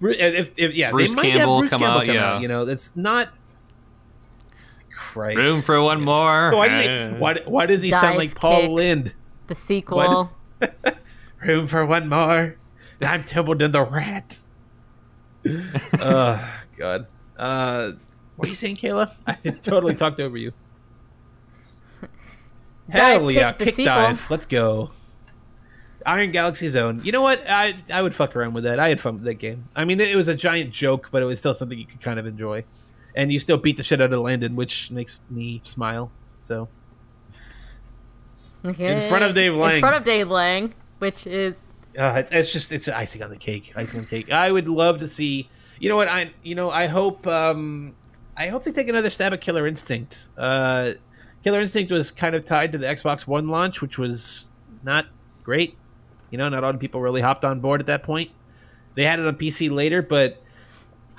[0.00, 2.32] Bru- if, if yeah, Bruce they might Campbell have Bruce come Campbell out, come yeah.
[2.34, 2.42] out.
[2.42, 3.28] You know, it's not.
[5.12, 5.38] Christ.
[5.38, 6.54] Room for one more.
[6.54, 7.18] Why does he?
[7.18, 8.70] Why, why does he sound like Paul kick.
[8.70, 9.14] Lynde?
[9.46, 10.32] The sequel.
[11.42, 12.56] Room for one more.
[13.00, 14.40] I'm Templeton the rat.
[16.00, 17.06] oh God.
[17.38, 17.92] Uh,
[18.36, 19.14] what are you saying, Kayla?
[19.26, 20.52] I totally talked over you.
[22.90, 23.94] Dive Hell yeah, kick the kick sequel.
[23.94, 24.30] dive.
[24.30, 24.90] Let's go.
[26.04, 27.00] Iron Galaxy Zone.
[27.02, 27.48] You know what?
[27.48, 28.78] I I would fuck around with that.
[28.78, 29.68] I had fun with that game.
[29.74, 32.18] I mean, it was a giant joke, but it was still something you could kind
[32.18, 32.64] of enjoy.
[33.14, 36.10] And you still beat the shit out of Landon, which makes me smile.
[36.42, 36.68] So
[38.64, 39.76] in front of Dave Lang.
[39.76, 41.54] In front of Dave Lang, which is
[41.98, 43.72] Uh, it's, it's just it's icing on the cake.
[43.76, 44.30] Icing on the cake.
[44.30, 45.48] I would love to see.
[45.80, 46.08] You know what?
[46.08, 47.94] I you know I hope um,
[48.36, 50.28] I hope they take another stab at Killer Instinct.
[50.36, 50.92] Uh,
[51.44, 54.48] Killer Instinct was kind of tied to the Xbox One launch, which was
[54.82, 55.06] not
[55.44, 55.76] great.
[56.30, 58.30] You know, not a lot of people really hopped on board at that point.
[58.94, 60.42] They had it on PC later, but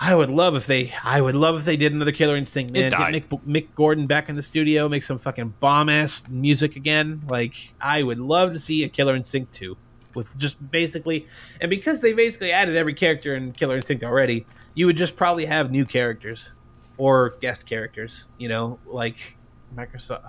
[0.02, 2.72] I would love if they I would love if they did another Killer Instinct.
[2.72, 3.30] Man, get.
[3.30, 7.22] Mick, Mick Gordon back in the studio, make some fucking bomb ass music again.
[7.28, 9.76] Like I would love to see a Killer Instinct two
[10.16, 11.28] with just basically,
[11.60, 15.45] and because they basically added every character in Killer Instinct already, you would just probably
[15.45, 16.54] have new characters
[16.97, 18.28] or guest characters.
[18.38, 19.38] You know, like
[19.76, 20.24] Microsoft.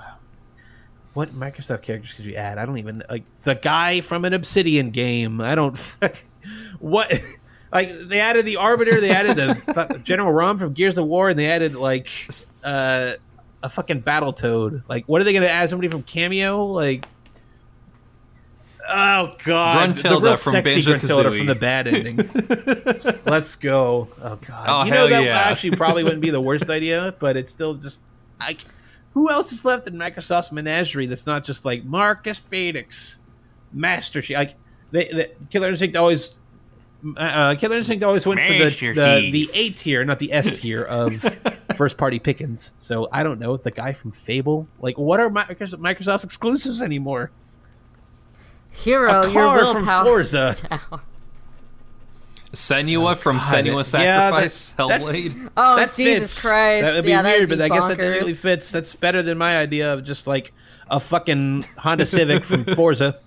[1.14, 2.58] What Microsoft characters could you add?
[2.58, 5.40] I don't even like the guy from an Obsidian game.
[5.40, 5.78] I don't.
[6.80, 7.12] what
[7.72, 11.38] like they added the Arbiter, they added the General RAAM from Gears of War, and
[11.38, 12.08] they added like
[12.64, 13.12] uh,
[13.62, 14.82] a fucking Battle Toad.
[14.88, 15.70] Like, what are they going to add?
[15.70, 16.72] Somebody from Kameo?
[16.74, 17.06] Like,
[18.88, 21.38] oh god, the Gruntilda real from sexy Gruntilda Banjo-Kazooie.
[21.38, 23.20] from the bad ending.
[23.24, 24.08] Let's go.
[24.22, 25.38] Oh god, Oh, you know hell that yeah.
[25.38, 28.04] actually probably wouldn't be the worst idea, but it's still just
[28.40, 28.56] I.
[29.12, 33.18] Who else is left in Microsoft's menagerie that's not just like Marcus Phoenix,
[33.72, 34.36] Master Chief?
[34.36, 34.54] Like,
[34.92, 36.34] they, the Killer Instinct always
[37.16, 40.82] uh, Killer Instinct always went for the, the, the A tier, not the S tier
[40.82, 41.24] of
[41.76, 42.72] first party pickings.
[42.76, 44.66] So I don't know the guy from Fable.
[44.80, 47.30] Like, what are Microsoft, Microsoft's exclusives anymore?
[48.70, 50.04] Hero, A your car from.
[50.04, 50.54] Forza.
[50.70, 51.00] down.
[52.52, 55.50] Senua from God, Senua yeah, that- Sacrifice, that- Hellblade.
[55.56, 56.40] Oh that Jesus fits.
[56.42, 56.82] Christ!
[56.82, 58.70] That would be yeah, weird, that'd but I guess that really fits.
[58.70, 60.52] That's better than my idea of just like
[60.90, 63.20] a fucking Honda Civic from Forza.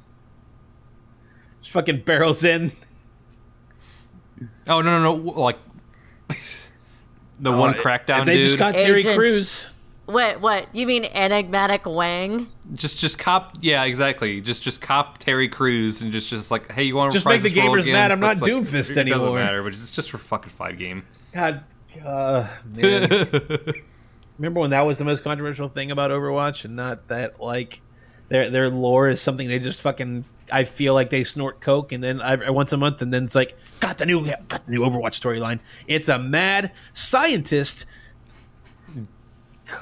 [1.62, 2.74] Just fucking barrels in.
[4.68, 5.32] Oh no no no!
[5.42, 5.58] Like
[7.40, 8.46] the one Uh, crackdown They dude.
[8.46, 9.18] just got Terry Agent.
[9.18, 9.68] Crews.
[10.06, 10.42] What?
[10.42, 10.68] What?
[10.76, 12.48] You mean enigmatic Wang?
[12.76, 16.84] just just cop yeah exactly just just cop Terry Crews and just just like hey
[16.84, 19.20] you want to Just make the gamers mad, I'm not Doomfist it anymore.
[19.20, 21.04] Doesn't matter, but it's just for fucking fight game.
[21.34, 21.64] God,
[22.06, 23.10] uh, man.
[24.40, 27.82] Remember when that was the most controversial thing about Overwatch, and not that like
[28.30, 30.26] their their lore is something they just fucking.
[30.52, 33.36] I feel like they snort coke, and then I, once a month, and then it's
[33.36, 35.60] like got the new got the new Overwatch storyline.
[35.88, 37.86] It's a mad scientist.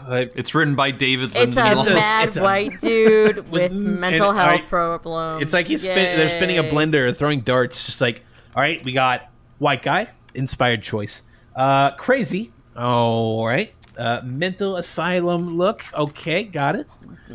[0.09, 1.87] It's written by David It's a Lindelof.
[1.87, 5.41] a- mad it's a- white dude with mental health I- problems.
[5.43, 7.85] It's like he's spin, they're spinning a blender, throwing darts.
[7.85, 8.23] Just like,
[8.55, 9.29] all right, we got
[9.59, 11.21] white guy, inspired choice.
[11.55, 12.51] Uh, crazy.
[12.77, 13.73] All right.
[13.97, 15.83] Uh, mental asylum look.
[15.93, 16.87] Okay, got it.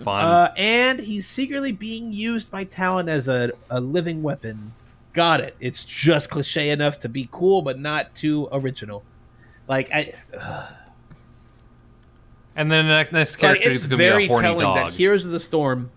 [0.03, 0.25] Fun.
[0.25, 4.73] Uh, and he's secretly being used by Talon as a, a living weapon.
[5.17, 5.57] Got it.
[5.61, 9.03] It's just cliche enough to be cool, but not too original.
[9.67, 10.12] Like I,
[12.55, 14.61] and then the next, like, character it's is going to be very a horny telling
[14.61, 14.77] dog.
[14.77, 15.91] that Heroes of the Storm,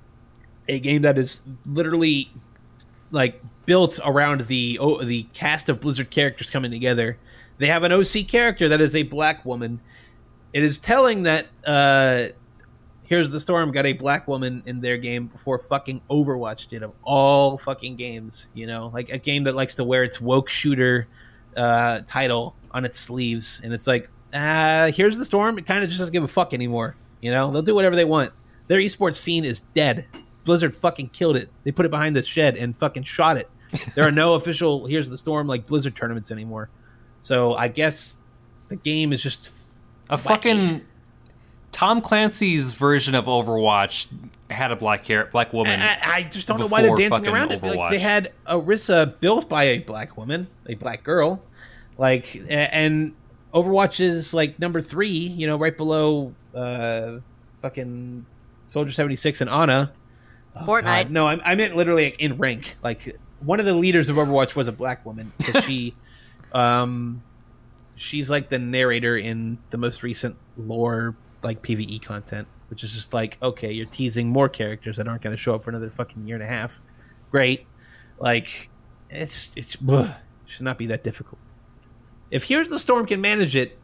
[0.70, 2.32] a game that is literally
[3.12, 7.18] like built around the oh, the cast of Blizzard characters coming together.
[7.58, 9.82] They have an OC character that is a black woman.
[10.54, 12.28] It is telling that uh,
[13.10, 16.84] Heroes of the Storm got a black woman in their game before fucking Overwatch did
[16.84, 18.50] of all fucking games.
[18.54, 21.08] You know, like a game that likes to wear its woke shooter
[21.58, 25.58] uh, title on its sleeves, and it's like, uh, here's the storm.
[25.58, 26.96] It kind of just doesn't give a fuck anymore.
[27.20, 28.32] You know, they'll do whatever they want.
[28.68, 30.06] Their esports scene is dead.
[30.46, 31.50] Blizzard fucking killed it.
[31.64, 33.50] They put it behind the shed and fucking shot it.
[33.96, 36.70] There are no official here's the storm like Blizzard tournaments anymore.
[37.22, 38.18] So I guess
[38.68, 39.50] the game is just
[40.10, 40.86] a fucking
[41.72, 44.08] Tom Clancy's version of Overwatch
[44.50, 45.80] had a black hair, black woman.
[45.80, 47.64] I, I just don't know why they're dancing fucking around it.
[47.64, 51.42] Like, they had Orisa built by a black woman, a black girl,
[51.98, 53.14] like, and
[53.54, 57.20] Overwatch is like number three, you know, right below uh,
[57.62, 58.26] fucking
[58.68, 59.92] Soldier seventy six and Ana.
[60.56, 60.84] Oh, Fortnite.
[60.84, 61.12] God.
[61.12, 62.78] No, I, I meant literally like, in rank.
[62.84, 65.32] Like one of the leaders of Overwatch was a black woman.
[65.66, 65.96] she,
[66.54, 67.24] um,
[67.96, 73.14] she's like the narrator in the most recent lore like PVE content, which is just
[73.14, 76.28] like, okay, you're teasing more characters that aren't going to show up for another fucking
[76.28, 76.80] year and a half.
[77.32, 77.66] Great,
[78.20, 78.70] like
[79.10, 80.12] it's it's ugh,
[80.46, 81.40] should not be that difficult.
[82.32, 83.78] If Here's the Storm can manage it,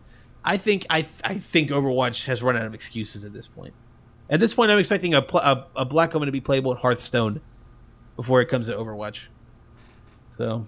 [0.43, 3.74] I think I I think Overwatch has run out of excuses at this point.
[4.30, 6.78] At this point, I'm expecting a pl- a, a black woman to be playable in
[6.78, 7.41] Hearthstone
[8.16, 9.24] before it comes to Overwatch.
[10.38, 10.66] So,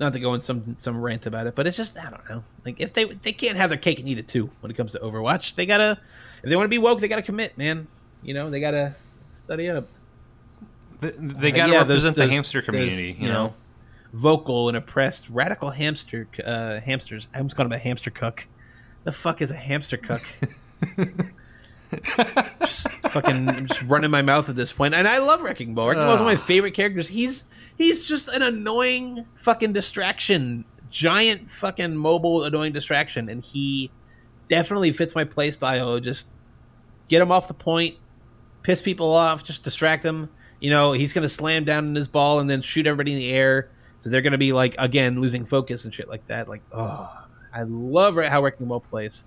[0.00, 2.42] not to go in some some rant about it, but it's just I don't know.
[2.64, 4.92] Like if they they can't have their cake and eat it too when it comes
[4.92, 5.54] to Overwatch.
[5.54, 5.98] They gotta
[6.42, 7.86] if they want to be woke, they gotta commit, man.
[8.22, 8.94] You know, they gotta
[9.44, 9.86] study up.
[10.98, 13.28] They, they got to Uh, yeah, those- represent the those- hamster those, community, you you
[13.28, 13.46] know.
[13.48, 13.54] know.
[14.12, 17.28] Vocal and oppressed radical hamster uh, hamsters.
[17.32, 18.46] I almost called him a hamster cook.
[19.04, 20.22] The fuck is a hamster cook?
[22.60, 24.94] just fucking just running my mouth at this point.
[24.94, 25.88] And I love Wrecking Ball.
[25.88, 27.08] Wrecking Ball is one of my favorite characters.
[27.08, 27.44] He's
[27.80, 30.66] he's just an annoying fucking distraction.
[30.90, 33.30] Giant fucking mobile annoying distraction.
[33.30, 33.90] And he
[34.50, 36.02] definitely fits my playstyle.
[36.02, 36.28] Just
[37.08, 37.96] get him off the point,
[38.62, 40.28] piss people off, just distract them.
[40.60, 43.30] You know, he's gonna slam down in his ball and then shoot everybody in the
[43.30, 43.70] air.
[44.02, 46.48] So they're gonna be like again losing focus and shit like that.
[46.48, 47.10] Like, oh,
[47.54, 49.24] I love how Wrecking Ball plays.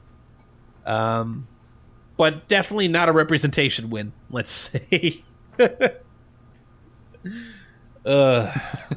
[0.86, 1.48] Um,
[2.18, 4.14] but definitely not a representation win.
[4.30, 4.52] Let's
[4.92, 5.24] say.
[8.06, 8.52] Uh,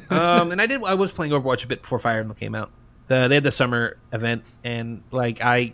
[0.09, 0.83] um, and I did.
[0.83, 2.71] I was playing Overwatch a bit before Fire Emblem came out.
[3.07, 5.73] The, they had the summer event, and like I,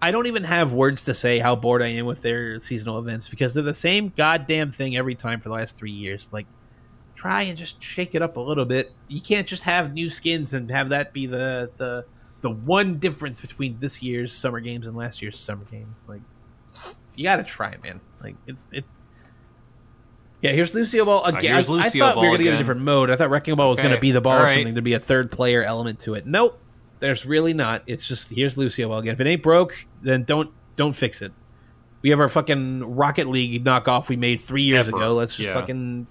[0.00, 3.28] I don't even have words to say how bored I am with their seasonal events
[3.28, 6.32] because they're the same goddamn thing every time for the last three years.
[6.32, 6.46] Like,
[7.14, 8.92] try and just shake it up a little bit.
[9.08, 12.06] You can't just have new skins and have that be the the
[12.40, 16.06] the one difference between this year's summer games and last year's summer games.
[16.08, 16.22] Like,
[17.14, 18.00] you got to try, man.
[18.22, 18.84] Like, it's it.
[20.42, 21.54] Yeah, here's Lucio Ball again.
[21.54, 23.10] here's I, I thought we were gonna get a different mode.
[23.10, 24.54] I thought Wrecking Ball was Okay, gonna be the ball or alright.
[24.56, 24.74] something.
[24.74, 26.26] There'd be a third player element to it.
[26.26, 26.58] Nope,
[26.98, 27.82] there's really not.
[27.86, 29.14] It's just here's Lucio Ball again.
[29.14, 31.32] If it ain't broke, then don't don't fix it.
[32.02, 34.96] We have our fucking Rocket League knockoff we made three years Ever.
[34.96, 35.14] ago.
[35.14, 35.54] Let's just Yeah.
[35.54, 36.06] fucking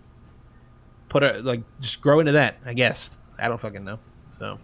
[1.10, 2.58] put a like just grow into that.
[2.66, 3.98] I guess I don't fucking know.
[4.38, 4.60] So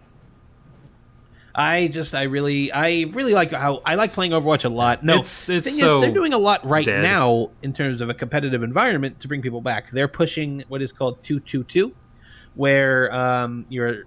[1.58, 5.02] I just I really I really like how I like playing Overwatch a lot.
[5.02, 7.02] No, It's- it's thing so is they're doing a lot right dead.
[7.02, 9.90] now in terms of a competitive environment to bring people back.
[9.90, 11.94] They're pushing what is called two two two,
[12.56, 14.04] where um, you're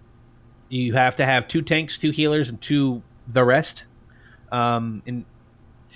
[0.70, 3.86] you have to have two tanks, two healers, and two the rest.
[4.52, 5.26] Um, in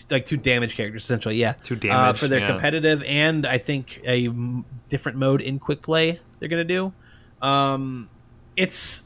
[0.09, 1.53] like two damage characters essentially, yeah.
[1.53, 2.47] Two uh, damage, for their yeah.
[2.47, 6.91] competitive and I think a m- different mode in quick play they're gonna do.
[7.43, 8.09] Um,
[8.55, 9.03] it's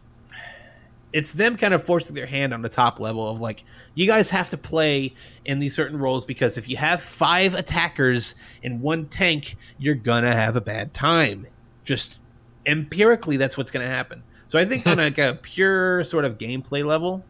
[1.14, 3.64] it's them kind of forcing their hand on the top level of like
[3.96, 5.14] you guys have to play
[5.46, 10.34] in these certain roles because if you have five attackers and one tank you're gonna
[10.34, 11.48] have a bad time.
[11.86, 12.20] Just
[12.66, 14.24] empirically that's what's gonna happen.
[14.50, 17.24] So i think on like a pure sort of gameplay level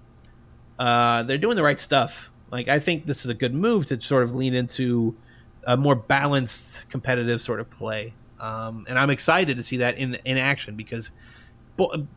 [0.80, 2.30] uh, they're doing the right stuff.
[2.52, 5.16] Like i think this is a good move to sort of lean into
[5.66, 8.14] a more balanced competitive sort of play.
[8.40, 11.12] Um, and i'm excited to see that in in action because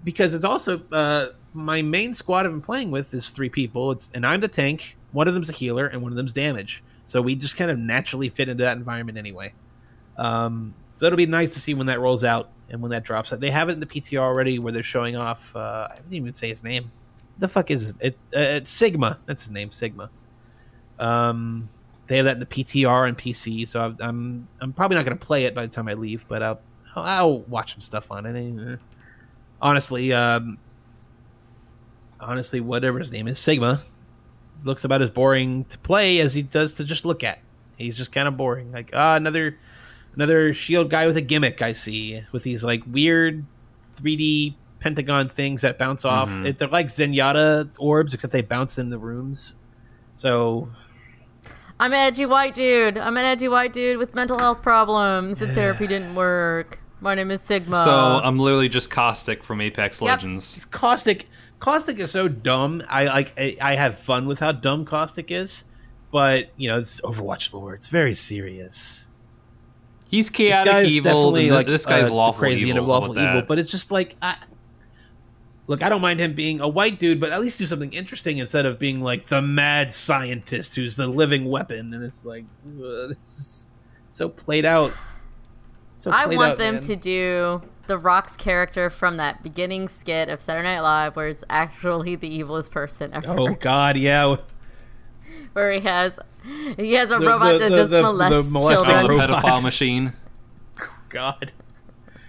[0.04, 3.90] because it's also uh, my main squad I've been playing with is three people.
[3.90, 4.96] It's and I'm the tank.
[5.12, 6.82] One of them's a healer, and one of them's damage.
[7.06, 9.52] So we just kind of naturally fit into that environment anyway.
[10.16, 13.32] Um, so it'll be nice to see when that rolls out and when that drops.
[13.32, 13.40] Out.
[13.40, 15.54] They have it in the PTR already, where they're showing off.
[15.56, 16.90] Uh, I didn't even say his name.
[17.38, 17.96] The fuck is it?
[18.00, 19.18] it uh, it's Sigma.
[19.26, 20.10] That's his name, Sigma.
[20.98, 21.68] Um,
[22.06, 23.66] they have that in the PTR and PC.
[23.66, 26.24] So I'm I'm, I'm probably not going to play it by the time I leave,
[26.28, 26.60] but I'll
[26.94, 28.78] I'll watch some stuff on it.
[29.62, 30.58] Honestly, um,
[32.20, 33.80] honestly, whatever his name is, Sigma,
[34.64, 37.40] looks about as boring to play as he does to just look at.
[37.76, 38.72] He's just kind of boring.
[38.72, 39.58] Like ah, another
[40.14, 41.62] another shield guy with a gimmick.
[41.62, 43.44] I see with these like weird
[43.96, 46.28] 3D pentagon things that bounce off.
[46.30, 46.46] Mhm.
[46.46, 49.54] It, they're like Zenyatta orbs, except they bounce in the rooms.
[50.14, 50.68] So
[51.78, 52.98] I'm an edgy white dude.
[52.98, 56.78] I'm an edgy white dude with mental health problems, and therapy didn't work.
[57.00, 57.82] My name is Sigma.
[57.82, 60.22] So I'm literally just caustic from Apex Legends.
[60.52, 60.56] Yep.
[60.56, 60.64] Legends.
[60.66, 61.28] Caustic
[61.60, 62.82] Caustic is so dumb.
[62.88, 65.64] I like I, I have fun with how dumb Caustic is,
[66.10, 67.74] but you know, it's Overwatch lore.
[67.74, 69.06] It's very serious.
[70.08, 71.32] He's chaotic guy's evil.
[71.32, 72.78] definitely like this guy's uh, lawful crazy evil.
[72.78, 74.36] and lawful evil, but it's just like I
[75.66, 75.82] look.
[75.82, 78.64] I don't mind him being a white dude, but at least do something interesting instead
[78.64, 81.92] of being like the mad scientist who's the living weapon.
[81.92, 83.68] And it's like ugh, this is
[84.12, 84.92] so played out.
[85.94, 86.82] So I want out, them man.
[86.84, 91.42] to do the Rock's character from that beginning skit of Saturday Night Live, where it's
[91.50, 93.34] actually the evilest person ever.
[93.36, 94.36] Oh God, yeah.
[95.54, 96.16] Where he has
[96.76, 99.18] he has a The- robot the- that the- just the- the molests molesting children.
[99.18, 99.42] robot.
[99.42, 100.12] pedophile machine.
[101.08, 101.52] God.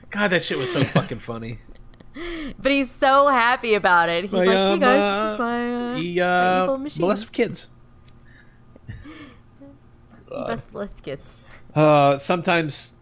[0.10, 1.60] God, that shit was so fucking funny.
[2.60, 4.24] But he's so happy about it.
[4.24, 6.26] He's My, like, "Hey guys, uh, my, uh, He my
[6.60, 7.02] uh, evil machine.
[7.02, 7.70] molests kids.
[10.30, 11.42] He best molest kids."
[11.76, 12.96] Uh, sometimes.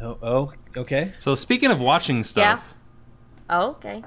[0.00, 1.12] Oh, oh, okay.
[1.16, 2.74] So speaking of watching stuff,
[3.50, 4.02] Oh, okay.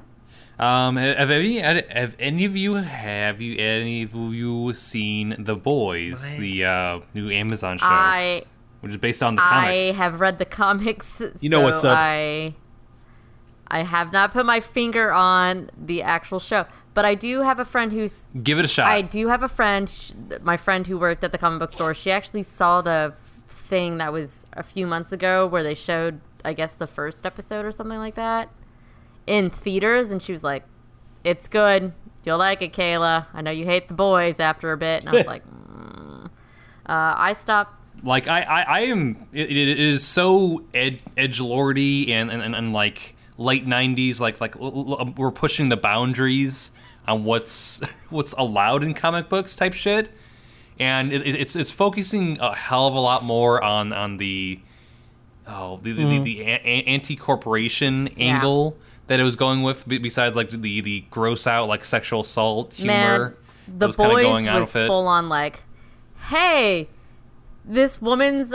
[0.60, 6.36] um, have any have any of you have you any of you seen The Boys,
[6.38, 8.44] My- the uh, new Amazon show, I
[8.82, 10.00] which is based on the I comics?
[10.00, 11.22] I have read the comics.
[11.40, 11.98] You know so what's up.
[11.98, 12.54] I
[13.70, 17.66] I have not put my finger on the actual show, but I do have a
[17.66, 18.88] friend who's Give it a shot.
[18.88, 20.12] I do have a friend, sh-
[20.42, 21.94] my friend who worked at the comic book store.
[21.94, 23.14] She actually saw the
[23.50, 27.66] thing that was a few months ago where they showed, I guess, the first episode
[27.66, 28.50] or something like that
[29.28, 30.64] in theaters, and she was like,
[31.24, 31.94] "It's good.
[32.24, 33.28] You'll like it, Kayla.
[33.34, 36.26] I know you hate the boys after a bit." And I was like, mm.
[36.26, 36.30] uh,
[36.88, 37.74] "I stopped."
[38.04, 42.56] like I, I, I am it, it is so ed, edge lordy and, and, and,
[42.56, 46.72] and like late 90s like like l- l- we're pushing the boundaries
[47.08, 50.12] on what's what's allowed in comic books type shit
[50.80, 54.60] and it, it's it's focusing a hell of a lot more on on the
[55.48, 58.78] oh the the, the, a- a- anti-corporation angle
[59.08, 62.94] that it was going with besides like the the gross out like sexual assault humor
[62.94, 63.34] Man,
[63.80, 65.64] the was boys going was full on like,
[66.30, 66.90] "Hey,
[67.66, 68.54] this woman's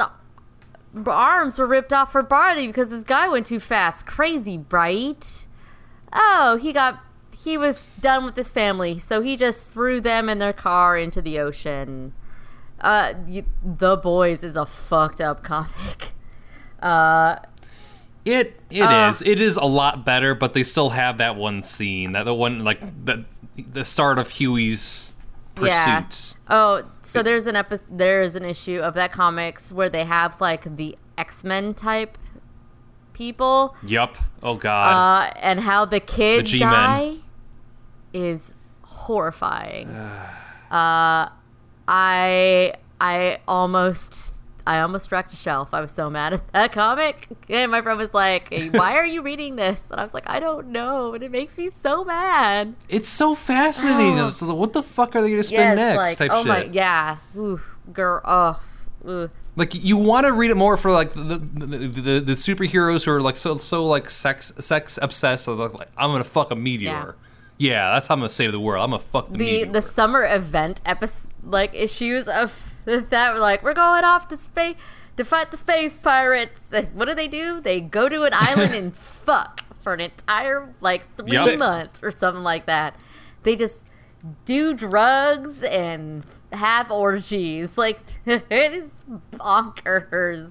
[1.07, 4.07] arms were ripped off her body because this guy went too fast.
[4.07, 5.47] Crazy, right?
[6.13, 7.01] Oh, he got
[7.43, 11.21] he was done with his family, so he just threw them and their car into
[11.21, 12.13] the ocean.
[12.81, 16.13] Uh, you, the boys is a fucked up comic.
[16.83, 17.37] Uh,
[18.25, 19.21] It it Uh, is.
[19.23, 22.63] It is a lot better, but they still have that one scene, that the one
[22.63, 23.25] like the
[23.57, 25.13] the start of Hughie's
[25.57, 25.69] pursuit.
[25.69, 26.05] Yeah.
[26.49, 30.77] Oh, so there's an epi- there's an issue of that comics where they have like
[30.77, 32.17] the X Men type
[33.13, 34.17] people, Yep.
[34.43, 34.93] Oh god.
[34.93, 36.71] uh, and how the kids G-men.
[36.73, 37.15] die
[38.13, 38.53] is
[38.83, 39.89] horrifying.
[40.71, 41.29] uh,
[41.89, 44.32] I I almost
[44.67, 45.71] I almost wrecked a shelf.
[45.73, 49.07] I was so mad at that comic, and my friend was like, "Hey, "Why are
[49.07, 52.05] you reading this?" And I was like, "I don't know," and it makes me so
[52.05, 52.75] mad.
[52.89, 54.19] it's so fascinating.
[54.21, 54.31] oh.
[54.41, 55.97] Like, what the fuck are they gonna spin Yes, next?
[55.99, 56.49] like type oh shit.
[56.49, 57.61] my yeah, ooh,
[57.93, 58.61] girl, oh.
[59.57, 63.11] Like you want to read it more for like the the, the, the, superheroes who
[63.11, 65.45] are like so so like sex sex obsessed.
[65.45, 67.17] So like, I'm gonna fuck a meteor.
[67.59, 67.93] Yeah.
[67.93, 68.83] that's how I'm gonna save the world.
[68.83, 69.73] I'm gonna fuck the, the meteor.
[69.73, 72.72] the summer event episode like issues of
[73.11, 74.77] that were like we're going off to space
[75.17, 76.61] to fight the space pirates.
[76.95, 77.61] What do they do?
[77.61, 81.59] They go to an island and fuck for an entire like three Yep.
[81.59, 82.97] months or something like that.
[83.43, 83.75] They just
[84.45, 87.77] do drugs and have orgies.
[87.77, 88.91] Like it is
[89.33, 90.51] bonkers.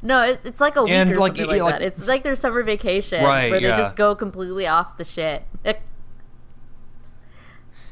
[0.00, 1.82] No, it, it's like a week And, or like, something like, like, that.
[1.82, 3.76] It's like their summer vacation Right, where they yeah.
[3.76, 5.42] just go completely off the shit.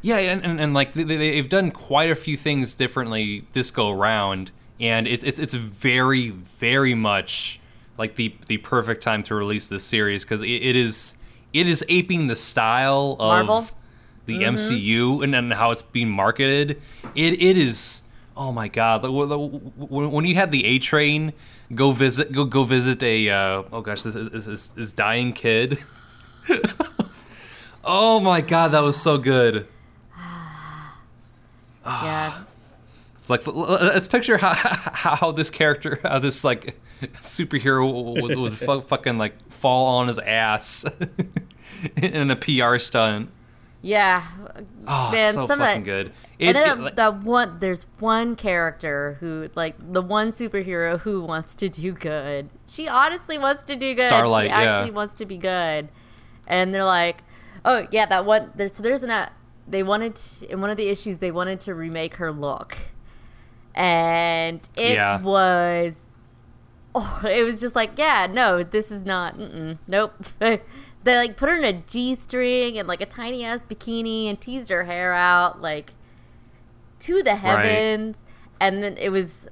[0.03, 3.91] Yeah, and, and, and like they, they've done quite a few things differently this go
[3.91, 7.61] around, and it's it's it's very very much
[7.99, 11.15] like the the perfect time to release this series because it, it is
[11.53, 13.67] it is aping the style of Marvel?
[14.27, 16.81] the MCU and, and how it's being marketed.
[17.15, 18.03] It it is
[18.37, 21.35] oh my god the- the- when when you had the A Train
[21.75, 25.79] go visit go go visit a uh, oh gosh this is this, this dying kid.
[27.85, 29.67] oh my god, that was so good.
[31.85, 32.43] Yeah.
[33.21, 36.81] It's like l- l- let's picture how how this character, how this like
[37.17, 40.87] superhero would, would fu- fucking like fall on his ass
[41.97, 43.31] in a PR stunt.
[43.83, 44.27] Yeah.
[44.87, 46.13] Oh, Man, it's so some of fucking that- good.
[46.41, 51.23] and then it- like- that one, there's one character who, like, the one superhero who
[51.23, 52.49] wants to do good.
[52.67, 54.07] She honestly wants to do good.
[54.07, 54.77] Starlight, she yeah.
[54.79, 55.89] actually wants to be good.
[56.47, 57.23] And they're like,
[57.67, 58.51] oh yeah, that one.
[58.55, 59.11] There's so there's an.
[59.11, 59.29] Uh,
[59.71, 62.77] They wanted to, in one of the issues they wanted to remake her look,
[63.75, 65.21] and it Yeah.
[65.23, 65.95] was.
[66.93, 69.39] Oh, it was just like, yeah, no, this is not.
[69.39, 70.13] Mm-mm, nope.
[70.41, 70.61] they
[71.05, 74.71] like put her in a g string and like a tiny ass bikini and teased
[74.71, 75.95] her hair out like
[77.01, 78.17] to the heavens,
[78.61, 79.47] and then it was,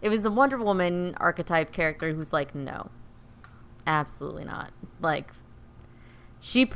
[0.00, 2.90] it was the Wonder Woman archetype character who's like, no,
[3.86, 4.72] absolutely not.
[5.00, 5.30] Like,
[6.44, 6.70] she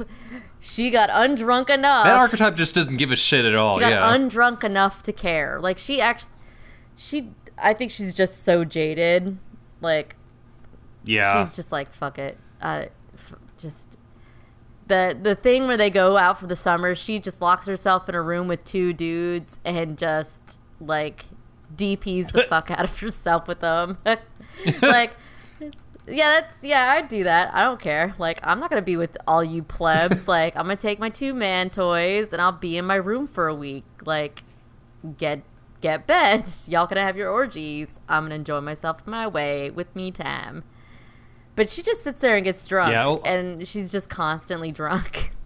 [0.61, 2.07] she got undrunk enough.
[2.07, 3.75] that archetype just doesn't give a shit at all.
[3.75, 5.61] she got yeah, undrunk enough to care.
[5.61, 6.33] Like she actually,
[6.97, 7.33] she.
[7.59, 9.37] I think she's just so jaded.
[9.83, 10.17] Like
[11.05, 11.45] yeah.
[11.45, 12.39] she's just like fuck it.
[12.63, 13.99] Uh, f- just
[14.87, 16.95] the the thing where they go out for the summer.
[16.95, 21.27] She just locks herself in a room with two dudes and just like
[21.77, 23.99] DPs the fuck out of herself with them.
[24.81, 25.13] like.
[26.11, 26.93] Yeah, that's yeah.
[26.93, 27.55] I'd do that.
[27.55, 28.15] I don't care.
[28.19, 30.27] Like, I'm not gonna be with all you plebs.
[30.29, 33.49] like, I'm gonna take my two man toys and I'll be in my room for
[33.49, 33.85] a week.
[34.05, 34.43] Like,
[35.17, 35.43] get
[35.81, 36.47] get bed.
[36.67, 37.89] Y'all gonna have your orgies.
[38.09, 40.65] I'm gonna enjoy myself my way with me time.
[41.57, 45.33] But she just sits there and gets drunk, Yeah, and she's just constantly drunk.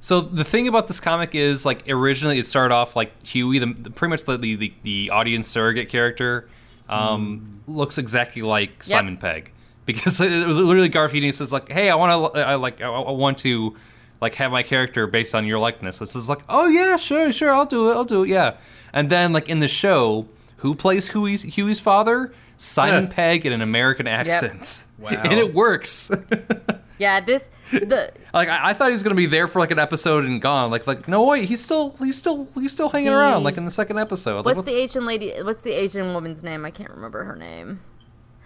[0.00, 3.66] So the thing about this comic is, like, originally it started off like Hughie, the,
[3.66, 6.48] the pretty much the, the the audience surrogate character,
[6.88, 9.52] um, looks exactly like Simon Pegg
[9.86, 11.24] because it was literally Garfield.
[11.24, 13.76] He says like, "Hey, I want to, I like, I, I want to,
[14.20, 17.52] like, have my character based on your likeness." It's just like, "Oh yeah, sure, sure,
[17.52, 18.56] I'll do it, I'll do it, yeah."
[18.92, 20.26] And then like in the show,
[20.58, 22.32] who plays Hughie's Hughie's father?
[22.56, 23.10] Simon Yeah.
[23.10, 24.84] Pegg in an American accent.
[24.98, 25.10] Wow.
[25.10, 26.10] and it works.
[26.98, 29.78] yeah, this the Like I, I thought he was gonna be there for like an
[29.78, 30.70] episode and gone.
[30.70, 33.42] Like like no wait, he's still he's still he's still hanging The- around.
[33.44, 34.44] Like in the second episode.
[34.46, 35.32] Like, what's the Asian lady?
[35.42, 36.64] What's the Asian woman's name?
[36.64, 37.80] I can't remember her name.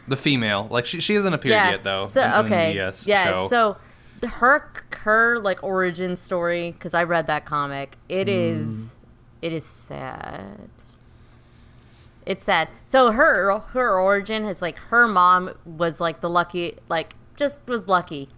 [0.08, 0.68] the female?
[0.70, 1.70] Like she she hasn't appeared yeah.
[1.72, 2.04] yet though.
[2.06, 2.72] So in- okay.
[2.74, 3.24] the, uh, yeah.
[3.24, 3.48] show.
[3.48, 3.76] So
[4.20, 7.96] the, her her like origin story because I read that comic.
[8.08, 8.88] It is Mm.
[9.42, 10.68] it is sad.
[12.24, 12.68] It's sad.
[12.86, 17.88] So her her origin is like her mom was like the lucky like just was
[17.88, 18.28] lucky,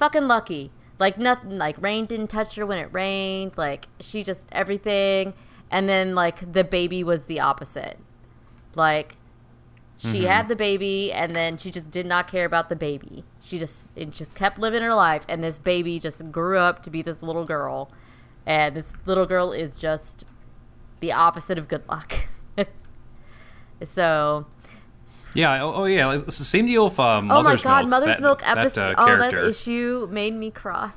[0.00, 0.72] fucking lucky.
[0.98, 3.52] Like nothing like rain didn't touch her when it rained.
[3.56, 5.34] Like she just everything.
[5.70, 7.98] And then like the baby was the opposite.
[8.74, 9.16] Like
[9.96, 10.26] she mm-hmm.
[10.26, 13.24] had the baby and then she just did not care about the baby.
[13.40, 16.90] She just it just kept living her life and this baby just grew up to
[16.90, 17.90] be this little girl.
[18.46, 20.24] And this little girl is just
[21.00, 22.14] the opposite of good luck.
[23.84, 24.46] so,
[25.34, 25.62] yeah.
[25.62, 26.12] Oh, oh, yeah.
[26.14, 28.94] It's the same deal with um, oh my god, Milk, Mother's that- Milk that, episode.
[28.98, 30.92] uh, oh, that issue made me cry.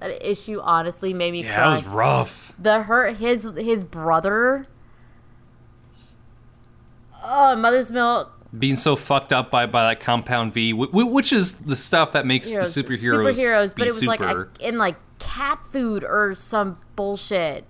[0.00, 1.70] That issue honestly made me Yeah, cry.
[1.70, 2.52] that was rough.
[2.58, 4.66] the hurt his his brother.
[7.22, 11.32] Oh, Mother's Milk Being so fucked up by by that Compound V, wh- wh- which
[11.32, 14.78] is the stuff that makes heroes, the superheroes superheroes, but it was like a, in
[14.78, 17.64] like cat food or some bullshit.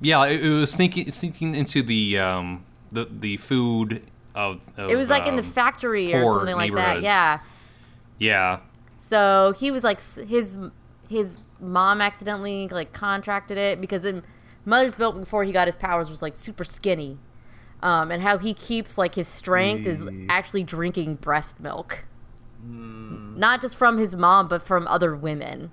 [0.00, 4.02] yeah, it, it was sneaking sneaking into the um the the food
[4.34, 4.60] of.
[4.76, 7.02] of It was like in the um, factory or something like that.
[7.02, 7.40] Yeah.
[8.18, 8.60] Yeah.
[8.98, 10.56] So he was like his
[11.08, 14.22] his mom accidentally like contracted it because in
[14.64, 17.18] Mother's Milk before he got his powers was like super skinny,
[17.82, 22.04] um, and how he keeps like his strength is actually drinking breast milk,
[22.62, 25.70] not just from his mom but from other women.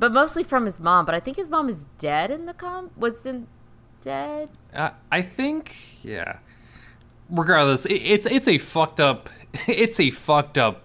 [0.00, 1.04] But mostly from his mom.
[1.06, 2.90] But I think his mom is dead in the com.
[2.96, 3.48] Was in
[4.00, 4.48] dead.
[4.74, 6.38] Uh, I think, yeah.
[7.30, 9.28] Regardless, it, it's it's a fucked up,
[9.68, 10.82] it's a fucked up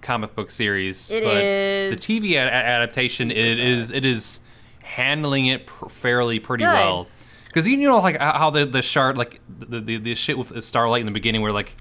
[0.00, 1.10] comic book series.
[1.10, 2.06] It but is.
[2.06, 3.30] the TV adaptation.
[3.30, 4.40] It is it is
[4.80, 6.72] handling it pr- fairly pretty Good.
[6.72, 7.08] well.
[7.46, 11.00] Because you know like how the the shard like the, the the shit with Starlight
[11.00, 11.76] in the beginning where like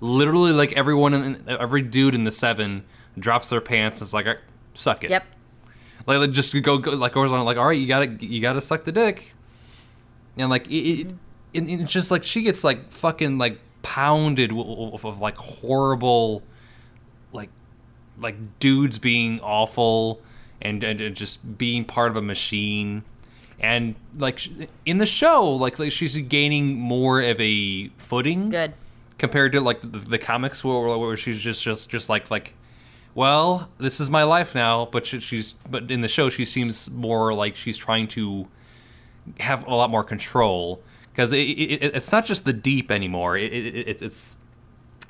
[0.00, 2.84] literally like everyone in, every dude in the seven
[3.18, 4.00] drops their pants.
[4.02, 4.34] It's like "Uh,
[4.74, 5.10] suck it.
[5.10, 5.24] Yep.
[6.06, 8.60] Like, like, just go, go like goes on like all right you gotta you gotta
[8.60, 9.34] suck the dick
[10.40, 11.68] and like it, it, mm-hmm.
[11.68, 16.42] it, it's just like she gets like fucking like pounded with, of like horrible
[17.32, 17.50] like
[18.18, 20.20] like dudes being awful
[20.60, 23.02] and, and, and just being part of a machine
[23.58, 24.40] and like
[24.84, 28.74] in the show like, like she's gaining more of a footing Good.
[29.18, 32.54] compared to like the, the comics where, where she's just just just like like
[33.14, 36.90] well this is my life now but she, she's but in the show she seems
[36.90, 38.46] more like she's trying to
[39.38, 43.36] have a lot more control because it, it, it, it's not just the deep anymore
[43.36, 44.36] it, it, it, it's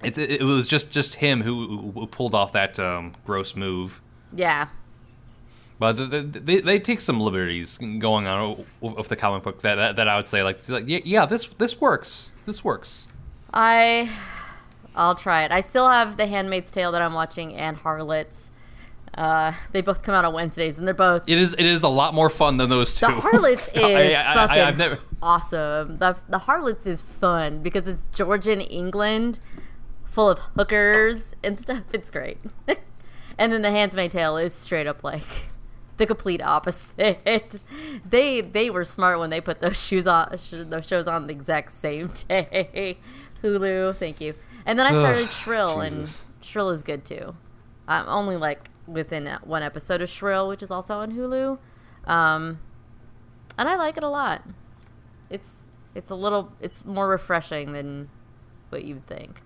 [0.02, 4.00] it's it, was just just him who, who pulled off that um, gross move
[4.34, 4.68] Yeah.
[5.78, 9.76] but th- th- they, they take some liberties going on with the comic book that,
[9.76, 13.06] that, that I would say like, like yeah, yeah this this works this works
[13.52, 14.10] I
[14.96, 15.52] I'll try it.
[15.52, 18.49] I still have The Handmaid's Tale that I'm watching and Harlots.
[19.14, 21.88] Uh, they both come out on Wednesdays, and they're both It is it is a
[21.88, 23.06] lot more fun than those two.
[23.06, 25.98] The Harlots is I- I- I- fucking I've never- awesome.
[25.98, 29.40] The the Harlots is fun because it's Georgian England,
[30.04, 31.82] full of hookers and stuff.
[31.92, 32.38] It's great.
[33.38, 35.26] and then the Handmaid's Tale is straight up like
[35.96, 37.62] the complete opposite.
[38.08, 41.32] they they were smart when they put those shoes on sh- those shows on the
[41.32, 42.96] exact same day.
[43.42, 44.34] Hulu, thank you.
[44.66, 46.24] And then I started Ugh, Shrill, Jesus.
[46.38, 47.34] and Shrill is good too.
[47.88, 51.58] I'm only like within one episode of Shrill, which is also on Hulu.
[52.08, 52.60] Um,
[53.58, 54.42] and I like it a lot.
[55.28, 55.48] It's
[55.94, 58.08] it's a little it's more refreshing than
[58.70, 59.42] what you'd think.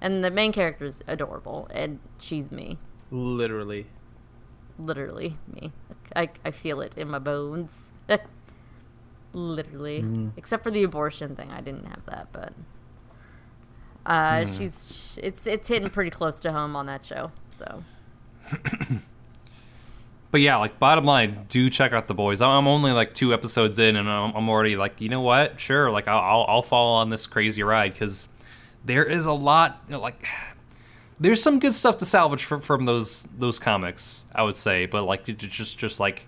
[0.00, 2.78] And the main character is adorable, and she's me,
[3.10, 3.86] Literally.
[4.78, 5.72] literally me.
[6.16, 7.70] I I feel it in my bones,
[9.32, 10.30] literally.
[10.36, 12.52] Except for the abortion thing, I didn't have that, but
[14.04, 17.30] uh, she's it's it's hitting pretty close to home on that show.
[17.56, 17.84] So
[20.32, 22.40] But yeah, like bottom line, do check out the boys.
[22.40, 25.60] I'm only like two episodes in, and I'm, I'm already like, you know what?
[25.60, 28.30] Sure, like I'll I'll, I'll fall on this crazy ride because
[28.82, 29.82] there is a lot.
[29.86, 30.26] You know, like
[31.20, 34.86] there's some good stuff to salvage from from those those comics, I would say.
[34.86, 36.22] But like just just like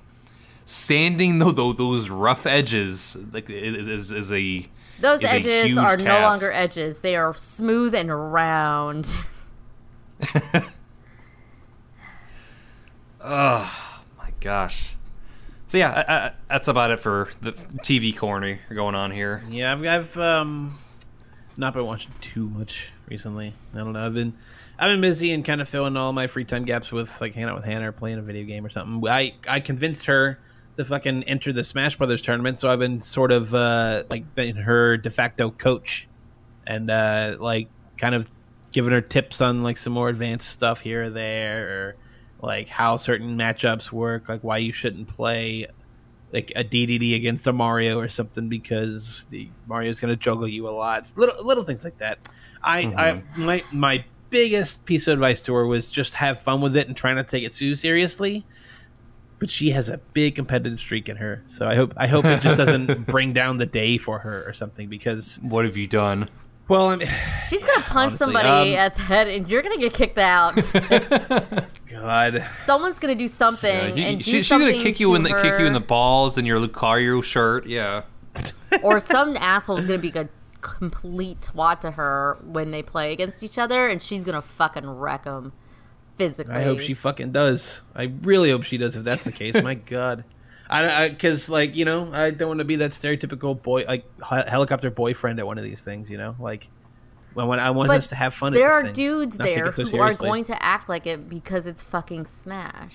[0.67, 4.69] sanding tho- tho- those rough edges, like is is a
[5.01, 9.11] those is a edges huge are no longer edges; they are smooth and round.
[13.27, 14.95] Oh my gosh.
[15.67, 19.43] So yeah, I, I, that's about it for the TV corner going on here.
[19.49, 20.79] Yeah, I've, I've um
[21.57, 23.55] not been watching too much recently.
[23.73, 24.05] I don't know.
[24.05, 24.35] I've been
[24.79, 27.49] I've been busy and kind of filling all my free time gaps with like hanging
[27.49, 29.09] out with Hannah or playing a video game or something.
[29.09, 30.39] I I convinced her
[30.77, 34.57] to fucking enter the Smash Brothers tournament, so I've been sort of uh like been
[34.57, 36.09] her de facto coach
[36.67, 38.29] and uh like kind of
[38.71, 41.97] giving her tips on like some more advanced stuff here or there or
[42.45, 45.67] like how certain matchups work, like why you shouldn't play
[46.33, 50.69] like a DDD against a Mario or something because the Mario's going to juggle you
[50.69, 51.11] a lot.
[51.17, 52.19] Little little things like that.
[52.63, 56.77] I, I my my biggest piece of advice to her was just have fun with
[56.77, 58.45] it and try not to take it too seriously.
[59.39, 62.41] But she has a big competitive streak in her, so I hope I hope it
[62.41, 64.89] just doesn't bring down the day for her or something.
[64.89, 66.29] Because What have you done?
[66.69, 67.01] well, I'm
[67.49, 70.57] She's gonna punch Honestly, somebody um, at the head, and you're gonna get kicked out.
[72.01, 75.09] God, Someone's gonna do something, Yeah, you- and do she, she's something gonna kick you
[75.09, 77.67] to in the kick you in the balls in your Lucario shirt.
[77.67, 78.03] Yeah.
[78.83, 80.29] or some asshole's gonna be a
[80.61, 85.25] complete twat to her when they play against each other, and she's gonna fucking wreck
[85.25, 85.53] them
[86.17, 86.55] physically.
[86.55, 87.83] I hope she fucking does.
[87.95, 88.97] I really hope she does.
[88.97, 90.25] If that's the case, my God.
[90.69, 94.91] I because like you know I don't want to be that stereotypical boy like helicopter
[94.91, 96.09] boyfriend at one of these things.
[96.09, 96.69] You know, like
[97.35, 98.53] when, when I want But us to have fun.
[98.53, 101.29] There at are thing, dudes there it so who are going to act like it
[101.29, 102.95] because it's fucking Smash.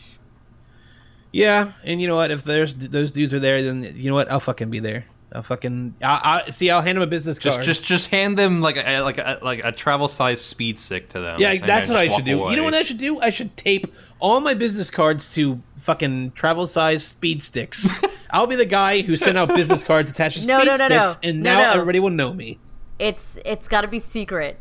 [1.32, 2.32] Yeah, and you know what?
[2.32, 4.32] If there's those dudes are there, then you know what?
[4.32, 5.06] I'll fucking be there.
[5.32, 5.94] I'll fucking.
[6.02, 6.72] I, I see.
[6.72, 7.66] I'll hand them a business Just card.
[7.66, 11.20] just just hand them like a like a like a travel size speed stick to
[11.20, 11.40] them.
[11.40, 12.40] yeah, that's what I should do.
[12.40, 12.74] walk You know what.
[12.74, 13.20] I should do?
[13.22, 18.02] I should tape all my business cards to fucking travel size speed sticks.
[18.32, 20.88] I'll be the guy who sent out business cards attached to No, speed no, no,
[20.88, 21.06] no.
[21.12, 21.72] sticks, and No, now no.
[21.74, 22.58] everybody will know me.
[23.00, 24.60] It's it's got to be secret,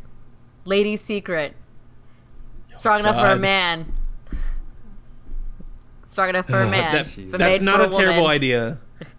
[0.65, 1.55] lady secret.
[2.71, 3.91] Strong enough for a man.
[6.05, 6.93] Strong enough for a man.
[6.93, 8.77] That- that's not for a terrible idea.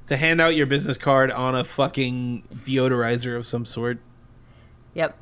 [0.09, 3.99] To hand out your business card on a fucking deodorizer of some sort.
[4.95, 5.17] Yep.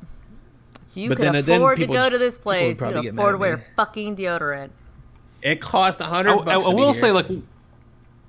[0.89, 2.93] If you But can then- then afford to go j- to this place, you probably
[2.95, 3.63] can get afford to wear me.
[3.75, 4.69] fucking deodorant.
[5.43, 6.65] It cost a hundred I- bucks.
[6.65, 6.93] I will here.
[6.95, 7.27] say, like,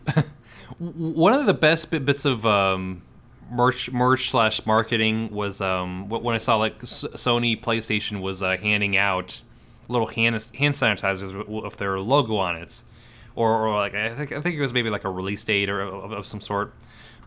[0.78, 3.00] one of the best bits of um,
[3.50, 8.56] merch, merch slash marketing was um, when I saw like S- Sony PlayStation was uh,
[8.56, 9.42] handing out
[9.88, 12.82] little hand hand sanitizers with, with their logo on it,
[13.34, 15.80] or, or like I think I think it was maybe like a release date or
[15.80, 16.72] of, of some sort.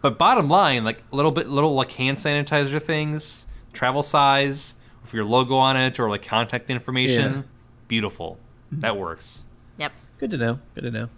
[0.02, 5.26] But bottom line, like little bit little like hand sanitizer things, travel size with your
[5.26, 7.42] logo on it or like contact information, Yeah.
[7.88, 8.38] beautiful.
[8.72, 9.46] That works.
[9.78, 9.92] Yep.
[10.20, 10.60] good to know.
[10.76, 11.10] Good to know.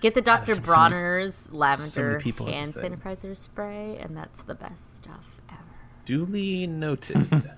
[0.00, 0.54] Get the Dr.
[0.54, 4.96] so Bronner's so lavender many people at hand this sanitizer spray, and that's the best
[4.98, 5.58] stuff ever.
[6.06, 7.28] Duly noted.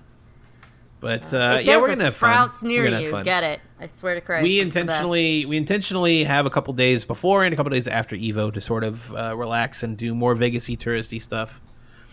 [0.99, 2.69] but uh, yeah, we're gonna have Sprouts fun.
[2.69, 3.23] near we're gonna have you, fun.
[3.23, 3.59] get it.
[3.79, 4.43] I swear to Christ.
[4.43, 4.89] we it's the best.
[4.99, 8.61] intentionally we intentionally have a couple days before and a couple days after Evo to
[8.61, 11.59] sort of uh, relax and do more Vegasy touristy stuff.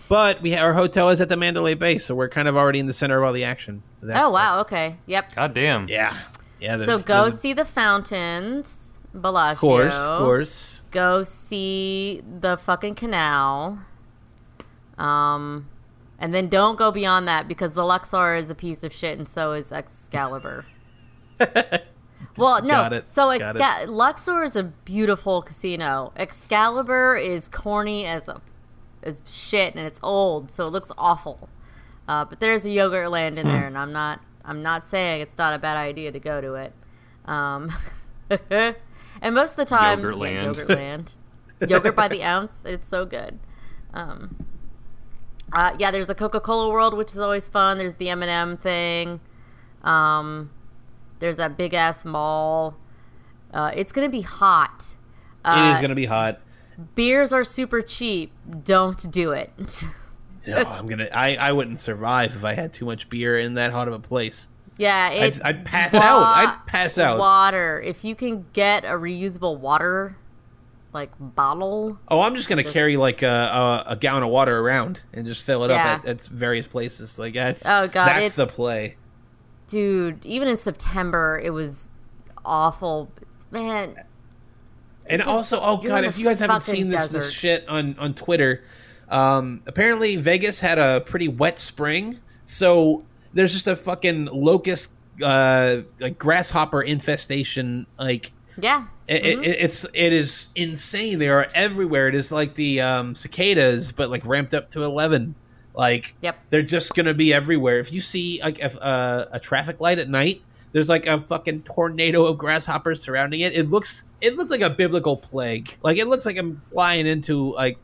[0.08, 2.86] But we our hotel is at the Mandalay Bay, so we're kind of already in
[2.86, 3.82] the center of all the action.
[4.02, 4.60] That's Oh the- wow.
[4.62, 4.96] Okay.
[5.06, 5.34] Yep.
[5.36, 5.88] God damn.
[5.88, 6.18] yeah,
[6.60, 6.84] yeah.
[6.84, 8.79] So go there's see the fountains,
[9.14, 9.52] Bellagio.
[9.52, 10.82] of course, of course.
[10.90, 13.78] Go see the fucking canal.
[14.98, 15.68] Um,
[16.18, 19.26] and then don't go beyond that because the Luxor is a piece of shit, and
[19.26, 20.66] so is Excalibur.
[22.36, 23.02] well, no.
[23.06, 26.12] So got Exca- Luxor is a beautiful casino.
[26.16, 28.40] Excalibur is corny as a
[29.02, 31.48] as shit, and it's old, so it looks awful.
[32.06, 35.54] Uh, but there's a Yogurtland in there, and I'm not I'm not saying it's not
[35.54, 36.72] a bad idea to go to it.
[37.24, 37.72] Um,
[39.22, 40.16] and most of the time, Yogurt
[40.68, 41.14] yeah, land.
[41.68, 42.64] yogurt by the ounce.
[42.64, 43.38] It's so good.
[43.94, 44.46] Um,
[45.52, 47.76] uh, yeah, there's a Coca-Cola World, which is always fun.
[47.78, 49.20] There's the M&M thing.
[49.82, 50.50] Um,
[51.18, 52.76] there's that big ass mall.
[53.52, 54.94] Uh, it's gonna be hot.
[55.44, 56.40] it Uh, is gonna be hot.
[56.94, 58.32] beers are super cheap.
[58.64, 59.84] Don't do it.
[60.46, 61.04] No, I'm gonna.
[61.12, 63.98] I, I wouldn't survive if I had too much beer in that hot of a
[63.98, 64.48] place.
[64.80, 66.22] Yeah, it, I'd, I'd pass out.
[66.22, 67.18] I'd pass out.
[67.18, 67.80] Water.
[67.84, 70.16] If you can get a reusable water,
[70.92, 71.98] like bottle.
[72.08, 73.28] Oh, I'm just gonna Just- carry like a,
[73.86, 75.94] a, a gallon of water around and just fill it Yeah.
[75.94, 77.18] up at, at various places.
[77.18, 78.96] Like that's Oh, God, that's it's- the play.
[79.68, 81.88] Dude, even in September, it was
[82.44, 83.08] awful.
[83.52, 83.94] Man,
[85.06, 87.96] And It's a- also, oh god, if you guys haven't seen this this shit on
[87.98, 88.64] on Twitter,
[89.08, 95.78] um, apparently Vegas had a pretty wet spring, so there's just a fucking locust, uh,
[96.00, 97.86] like grasshopper infestation.
[97.98, 98.86] Like yeah.
[99.08, 99.44] it, Mhm.
[99.46, 101.18] it, it's it is insane.
[101.18, 102.08] They are everywhere.
[102.08, 105.34] It is like the um, cicadas, but like ramped up to eleven.
[105.74, 106.36] Like Yep.
[106.50, 107.78] they're just gonna be everywhere.
[107.78, 111.62] If you see like if, uh, a traffic light at night, there's like a fucking
[111.62, 113.54] tornado of grasshoppers surrounding it.
[113.54, 115.76] It looks it looks like a biblical plague.
[115.82, 117.78] Like it looks like I'm flying into like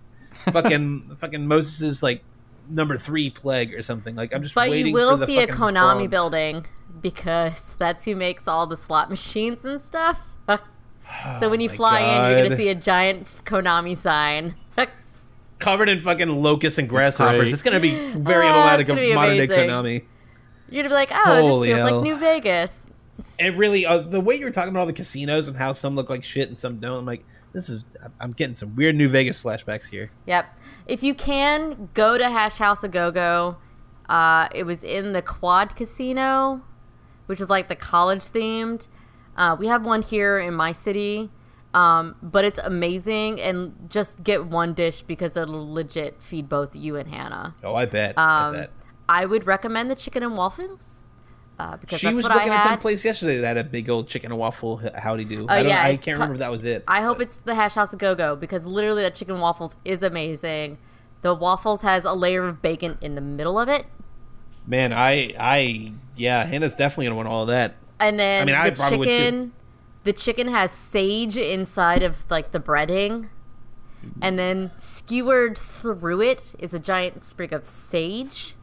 [0.52, 2.22] fucking fucking Moses's like
[2.68, 4.14] number three plague or something.
[4.14, 6.08] Like I'm just But waiting you will for the see a Konami frogs.
[6.10, 6.66] building
[7.00, 10.20] because that's who makes all the slot machines and stuff.
[11.40, 14.54] so when you Oh my fly in, you're gonna see a giant Konami sign.
[15.58, 17.38] covered in fucking locusts and grasshoppers.
[17.38, 17.52] great.
[17.52, 19.70] It's gonna be very Ah, emblematic it's of gonna be modern day amazing.
[19.70, 20.04] Konami.
[20.68, 21.96] You're gonna be like, oh, this Holy feels hell.
[21.96, 22.78] like New Vegas.
[23.38, 25.94] And really, uh, the way you were talking about all the casinos and how some
[25.94, 27.24] look like shit and some don't, I'm like,
[27.56, 27.86] this is.
[28.20, 30.10] I'm getting some weird New Vegas flashbacks here.
[30.26, 30.46] Yep.
[30.86, 33.56] If you can go to Hash House a Go Go,
[34.10, 36.62] uh, it was in the Quad Casino,
[37.26, 38.88] which is like the college themed.
[39.38, 41.30] Uh, we have one here in my city,
[41.72, 43.40] um, but it's amazing.
[43.40, 47.54] And just get one dish because it'll legit feed both you and Hannah.
[47.64, 48.18] Oh, I bet.
[48.18, 48.70] I Um, bet.
[49.08, 51.04] I would recommend the chicken and waffles
[51.58, 54.30] uh, because She was looking at some place yesterday that had a big old chicken
[54.30, 55.44] and waffle howdy do.
[55.44, 56.84] Oh, I, don't, yeah, I can't co- remember if that was it.
[56.86, 59.76] I hope but- it's the Hash House Go Go because literally that chicken and waffles
[59.84, 60.78] is amazing.
[61.22, 63.86] The waffles has a layer of bacon in the middle of it,
[64.66, 64.92] man.
[64.92, 67.74] I I yeah, Hannah's definitely gonna want all of that.
[67.98, 69.10] and then I mean, I the probably would too.
[69.10, 69.52] chicken.
[70.04, 73.30] The chicken has sage inside of like the breading,
[74.20, 78.54] and then skewered through it is a giant sprig of sage.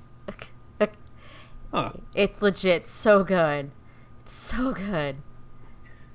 [1.74, 1.92] Huh.
[2.16, 3.72] It's legit so good.
[4.22, 5.16] It's so good.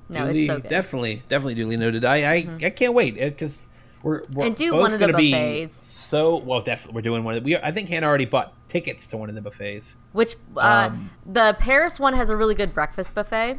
[0.09, 0.63] No, it's so good.
[0.65, 0.69] Mm-hmm.
[0.69, 2.05] Definitely, definitely duly noted.
[2.05, 3.63] I I, I can't wait because
[4.03, 5.75] we're, we're And do one of the buffets.
[5.87, 7.35] So well, definitely we're doing one.
[7.35, 9.97] Of the, we I think Hannah already bought tickets to one of the buffets.
[10.13, 13.59] Which uh, Um, the Paris one has a really good breakfast buffet.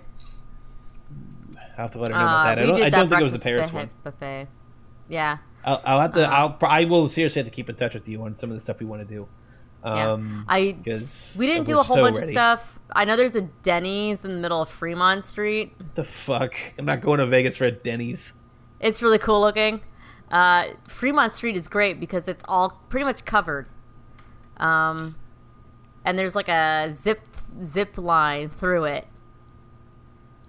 [1.78, 2.60] I'll have to let her know about Uh, that.
[2.60, 3.90] I don't, I don't think it was the Paris buffet, one.
[4.04, 4.48] buffet.
[5.10, 6.26] Yeah, I'll, I'll have to.
[6.26, 6.58] Uh, I'll.
[6.62, 8.80] I will seriously have to keep in touch with you on some of the stuff
[8.80, 9.28] we want to do.
[9.84, 10.12] Yeah.
[10.12, 10.78] Um, I
[11.38, 12.28] we didn't do a whole so bunch ready.
[12.28, 12.80] of stuff.
[12.92, 15.74] I know there's a Denny's in the middle of Fremont Street.
[15.78, 16.56] What the fuck?
[16.78, 18.34] I'm not going to Vegas for a Denny's.
[18.80, 19.82] It's really cool looking.
[20.32, 23.70] Uh, Fremont Street is great because it's all pretty much covered.
[24.58, 25.16] Um,
[26.06, 27.22] and there's like a zip
[27.64, 29.08] zip line through it,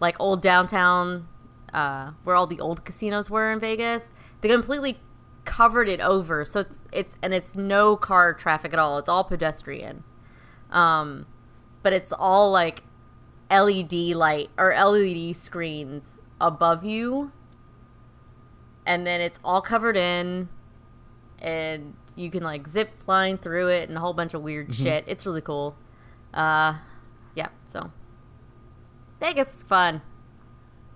[0.01, 1.29] like old downtown,
[1.73, 4.11] uh, where all the old casinos were in Vegas.
[4.41, 4.99] They completely
[5.45, 8.99] covered it over, so it's it's and it's no car traffic at all.
[8.99, 10.05] It's all pedestrian,
[10.71, 11.27] um,
[11.83, 12.83] but it's all like
[13.51, 17.33] LED light or LED screens above you,
[18.87, 20.49] and then it's all covered in,
[21.41, 25.05] and you can like zip line through it and a whole bunch of weird shit.
[25.07, 25.77] It's really cool.
[26.35, 26.77] Uh,
[27.35, 27.49] yeah.
[27.67, 27.91] So
[29.21, 30.03] Vegas is fun.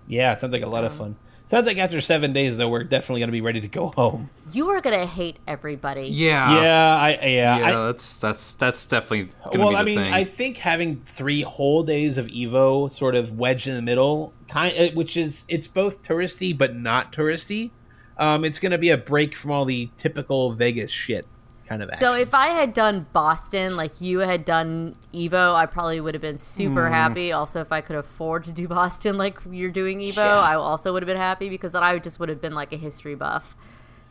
[0.07, 1.15] Yeah, it sounds like a lot of Um, fun.
[1.51, 4.29] Sounds like after seven days, though, we're definitely going to be ready to go home.
[4.51, 6.07] You are gonna hate everybody.
[6.07, 6.61] Yeah.
[6.61, 7.57] yeah, I yeah.
[7.57, 10.13] Yeah, I, that's that's that's definitely gonna well, be the I mean, thing.
[10.13, 14.77] I think having three whole days of Evo sort of wedged in the middle, kind
[14.77, 17.71] uh, which is it's both touristy but not touristy.
[18.17, 21.27] Um, it's going to be a break from all the typical Vegas shit
[21.67, 21.89] kind of.
[21.99, 26.21] So if I had done Boston like you had done Evo, I probably would have
[26.21, 26.93] been super hmm.
[26.93, 27.31] happy.
[27.31, 30.39] Also, if I could afford to do Boston like you're doing Evo, Yeah.
[30.39, 32.77] I also would have been happy because then I just would have been like a
[32.77, 33.55] history buff.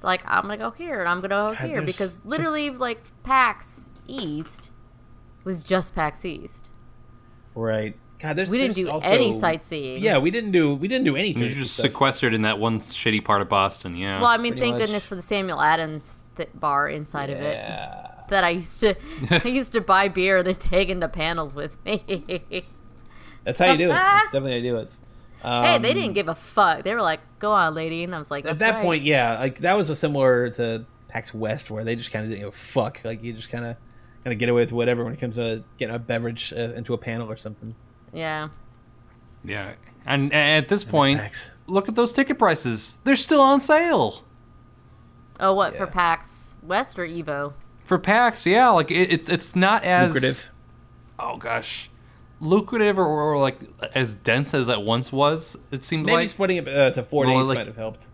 [0.02, 3.93] Like I'm gonna go here and I'm gonna go here there's- because literally like PAX
[4.06, 4.72] East
[5.44, 6.70] was just PAX East.
[7.55, 10.02] right, God, there's We didn't there's do also- any sightseeing.
[10.02, 11.43] Yeah, we didn't do we didn't do anything.
[11.43, 13.97] You're just sequestered in that one shitty part of Boston.
[13.97, 14.20] Yeah.
[14.20, 14.82] Well, I mean, Pretty thank much.
[14.82, 17.56] goodness for the Samuel Adams th- bar inside of it
[18.28, 18.94] that I used to
[19.31, 22.02] I used to buy beer and then take into panels with me.
[23.44, 23.94] That's how you do it.
[23.94, 24.90] That's definitely how you do it.
[25.43, 26.85] Hey, Um, they didn't give a fuck.
[26.85, 28.82] They were like, "Go on, lady," and I was like, At that right.
[28.82, 32.31] point, yeah, like that was a similar to PAX West, where they just kind of
[32.31, 33.01] didn't give a fuck.
[33.05, 33.77] Like you just kind of
[34.24, 36.94] kind of get away with whatever when it comes to getting a beverage uh, into
[36.94, 37.74] a panel or something.
[38.15, 38.48] yeah,
[39.44, 39.74] yeah.
[40.06, 42.97] And, and at this point, look at those ticket prices.
[43.05, 44.23] They're still on sale.
[45.40, 47.52] Oh, what for PAX West or Evo?
[47.85, 50.51] For PAX, yeah, like it, it's it's not as lucrative.
[51.19, 51.90] Oh gosh,
[52.40, 53.59] lucrative or, or like
[53.94, 55.56] as dense as it once was.
[55.70, 56.12] It seems like.
[56.15, 58.06] Maybe like splitting it uh, to four Well, days like- might have helped.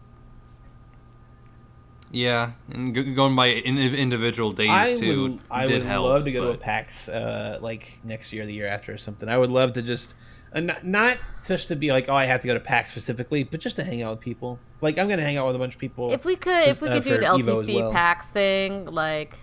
[2.11, 6.05] yeah, and go- going by in, individual days I too would, I did would help.
[6.07, 9.29] love to go to a PAX uh, like next year, the year after, or something.
[9.29, 10.15] I would love to just.
[10.53, 13.45] Uh, not, not just to be like, oh, I have to go to PAX specifically,
[13.45, 14.59] but just to hang out with people.
[14.81, 16.13] Like, I'm gonna hang out with a bunch of people.
[16.13, 17.93] If we could, if we uh, could do for an LTC well.
[17.93, 19.39] PAX thing, like,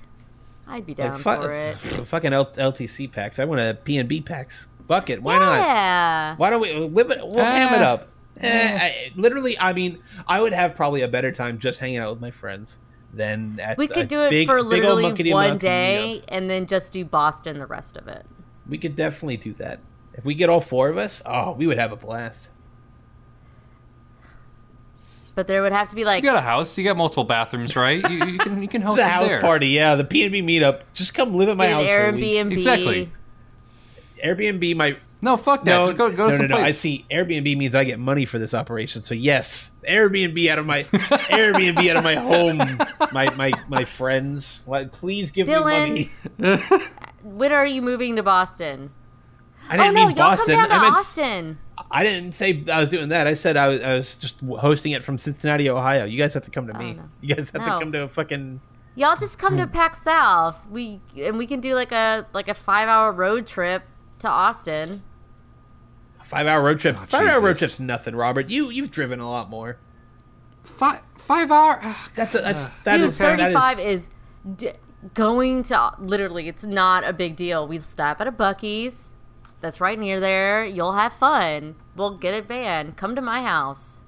[0.67, 1.77] I'd be down like, fu- for it.
[2.07, 3.39] fucking L- LTC PAX.
[3.39, 4.67] I want a P and B PAX.
[4.87, 5.59] Fuck it, why not?
[5.59, 6.35] yeah.
[6.35, 7.19] Why don't we live it?
[7.21, 8.09] We'll ham it up.
[8.39, 12.11] Eh, I, literally, I mean, I would have probably a better time just hanging out
[12.11, 12.79] with my friends
[13.13, 16.93] than at We a could do it big- for literally one day and then just
[16.93, 18.25] do Boston the rest of it.
[18.69, 19.79] We could definitely do that.
[20.17, 22.49] If we get all four of us, oh, we would have a blast.
[25.35, 26.75] But there would have to be like You got a house.
[26.79, 28.01] You got multiple bathrooms, right?
[28.09, 29.41] You, you can you can host It's a it house there.
[29.41, 29.95] party, yeah.
[29.95, 30.81] The P and B meetup.
[30.95, 32.23] Just come live at my get an house for a week.
[32.23, 32.51] Airbnb.
[32.53, 33.11] Exactly.
[34.25, 35.69] Airbnb might No, fuck that.
[35.71, 36.61] no, Just go go no, to some no, no.
[36.63, 36.69] place.
[36.69, 37.05] I see.
[37.11, 39.03] Airbnb means I get money for this operation.
[39.03, 42.57] So yes, Airbnb out of my Airbnb out of my home.
[43.11, 45.93] My my my friends, like, please give Dylan.
[45.93, 46.63] me money.
[47.23, 48.89] when are you moving to Boston?
[49.69, 50.55] I Oh didn't no, mean y'all Boston.
[50.55, 51.57] come down to I meant Austin.
[51.91, 53.27] I didn't say I was doing that.
[53.27, 56.05] I said I was, I was just hosting it from Cincinnati, Ohio.
[56.05, 56.93] You guys have to come to oh, me.
[56.93, 57.03] no.
[57.21, 57.67] You guys have No.
[57.67, 58.59] to come to a fucking.
[58.95, 59.71] Y'all just come to hmm.
[59.71, 60.57] PAX South.
[60.69, 63.83] We and we can do like a like a five hour road trip
[64.19, 65.03] to Austin.
[66.23, 66.95] Five hour road trip.
[66.99, 68.49] Oh, five hour road trip's nothing, Robert.
[68.49, 69.77] You you've driven a lot more.
[70.63, 71.95] five five hour.
[72.15, 74.09] That's a, that's that Dude, thirty five is- is,
[74.57, 74.71] d-
[75.13, 76.47] going to literally.
[76.49, 77.67] It's not a big deal.
[77.67, 79.16] We stop at a Buc-ee's.
[79.61, 80.63] That's right near there.
[80.65, 81.75] You'll have fun.
[81.95, 82.93] We'll get a van.
[82.93, 84.03] Come to my house.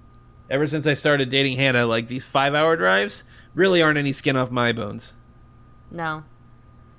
[0.50, 3.24] Ever since I started dating Hannah, like these five hour drives
[3.56, 5.14] really aren't any skin off my bones.
[5.92, 6.24] No.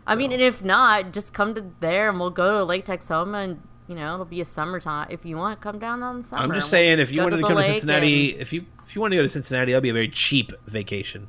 [0.06, 3.44] I mean, and if not, just come to there and we'll go to Lake Texoma
[3.44, 5.06] and, you know, it'll be a summertime.
[5.10, 6.42] If you want, come down on the summer.
[6.42, 8.94] I'm just We'll saying, if you wanted to the come to Cincinnati, if you if
[8.94, 11.28] you want to go to Cincinnati, that'll be a very cheap vacation.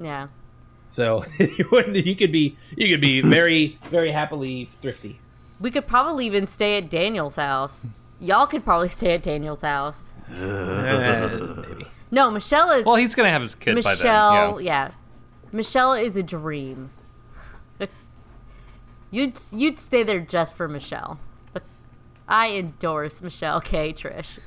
[0.00, 0.28] yeah.
[0.88, 5.20] So you wouldn't, you could be you could be very very happily thrifty.
[5.60, 7.86] We could probably even stay at Daniel's house.
[8.20, 10.14] Y'all could probably stay at Daniel's house.
[10.28, 11.86] Maybe.
[12.08, 12.86] No, Michelle is.
[12.86, 14.64] Well, he's gonna have his kid by Michelle, then.
[14.64, 14.88] Yeah.
[14.88, 14.90] yeah.
[15.50, 16.90] Michelle is a dream.
[19.10, 21.18] you'd you'd stay there just for Michelle.
[22.28, 23.92] I endorse Michelle K.
[23.92, 24.38] Trish.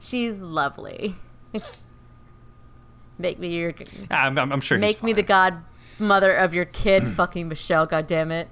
[0.00, 1.16] She's lovely.
[3.18, 3.72] Make me your
[4.10, 4.78] I'm, I'm, I'm sure.
[4.78, 7.86] he's make me the godmother of your kid, fucking Michelle.
[7.86, 8.48] God damn it.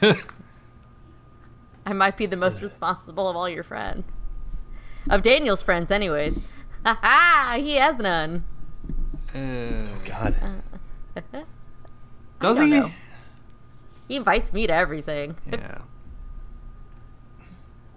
[1.86, 4.16] I might be the most responsible of all your friends.
[5.08, 6.40] Of Daniel's friends, anyways.
[6.84, 7.56] Ha ha!
[7.58, 8.44] He has none.
[9.34, 10.34] Uh, oh, God,
[12.40, 12.66] Does he?
[12.66, 12.90] know.
[14.08, 15.36] He invites me to everything.
[15.50, 15.78] Yeah.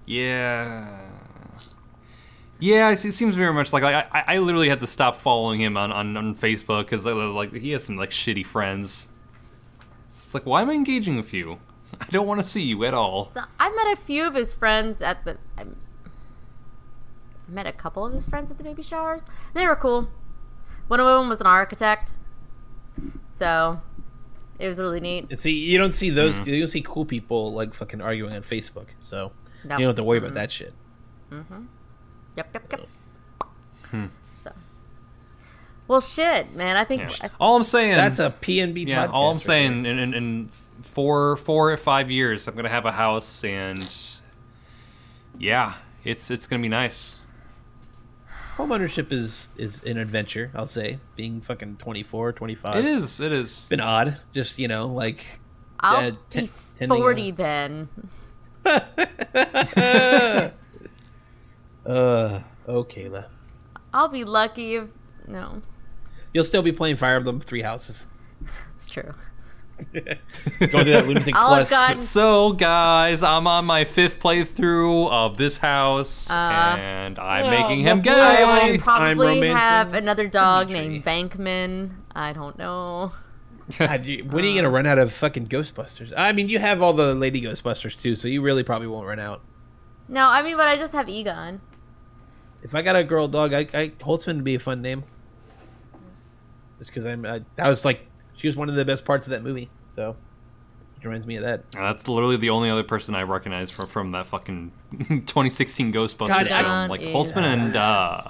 [0.05, 1.01] Yeah.
[2.59, 5.77] Yeah, it seems very much like I, I, I literally had to stop following him
[5.77, 9.07] on, on, on Facebook because like he has some like shitty friends.
[10.07, 11.59] It's like why am I engaging with you?
[12.01, 13.31] I don't want to see you at all.
[13.33, 15.37] So I met a few of his friends at the.
[15.57, 15.63] I
[17.47, 19.25] met a couple of his friends at the baby showers.
[19.53, 20.07] They were cool.
[20.87, 22.11] One of them was an architect,
[23.37, 23.79] so
[24.59, 25.27] it was really neat.
[25.29, 26.39] And see, you don't see those.
[26.47, 28.87] You don't see cool people like fucking arguing on Facebook.
[28.99, 29.31] So
[29.63, 29.75] No.
[29.77, 30.23] you don't have to worry Mm-mm.
[30.25, 30.73] about that shit.
[31.31, 31.63] Mm-hmm.
[32.37, 32.87] Yep, yep, yep.
[33.91, 34.05] Hmm.
[34.43, 34.51] So,
[35.87, 36.75] well, shit, man.
[36.77, 37.27] I think Yeah.
[37.27, 37.93] I, All I'm saying.
[37.95, 38.87] That's a PNB.
[38.87, 39.07] yeah.
[39.07, 39.91] podcast All I'm saying there.
[39.93, 40.49] in, in, in
[40.89, 43.87] four four or five years, I'm gonna have a house and
[45.37, 47.17] yeah, it's it's gonna be nice.
[48.57, 50.51] home ownership is is an adventure.
[50.55, 52.75] I'll say, being fucking 24, 25.
[52.77, 53.19] It is.
[53.19, 53.67] It is.
[53.69, 54.17] been odd.
[54.33, 55.25] Just you know, like
[55.79, 57.89] I'll uh, ten- be tending a- forty then.
[61.85, 63.25] Uh, oh, Kayla.
[63.93, 64.87] I'll be lucky if
[65.27, 65.61] no.
[66.33, 68.05] You'll still be playing Fire Emblem Three Houses.
[68.77, 69.13] It's true.
[69.93, 71.69] Going through that Lunatic All Plus.
[71.69, 76.33] gotten- So, guys, I'm on my fifth playthrough of this house, Uh,
[76.77, 78.03] and I'm making him boy.
[78.03, 78.19] gay.
[78.19, 80.99] I will I'm probably have another dog Dimitri.
[80.99, 81.89] named Venkman.
[82.15, 83.13] I don't know.
[83.77, 86.11] God, you- when are you gonna run out of fucking Ghostbusters?
[86.17, 89.19] I mean, you have all the Lady Ghostbusters too, so you really probably won't run
[89.19, 89.41] out.
[90.07, 91.61] No, I mean, but I just have Egon.
[92.63, 95.03] If I got a girl dog, I, I Holtzmann would be a fun name.
[96.79, 98.07] Just because I'm, I, that was like,
[98.39, 99.69] she was one of the best parts of that movie.
[99.95, 100.15] So,
[101.01, 101.63] it reminds me of that.
[101.75, 106.27] And That's literally the only other person I recognize from from that fucking 2016 Ghostbusters
[106.27, 106.89] God, film.
[106.89, 108.23] Like is- Holtzmann and uh,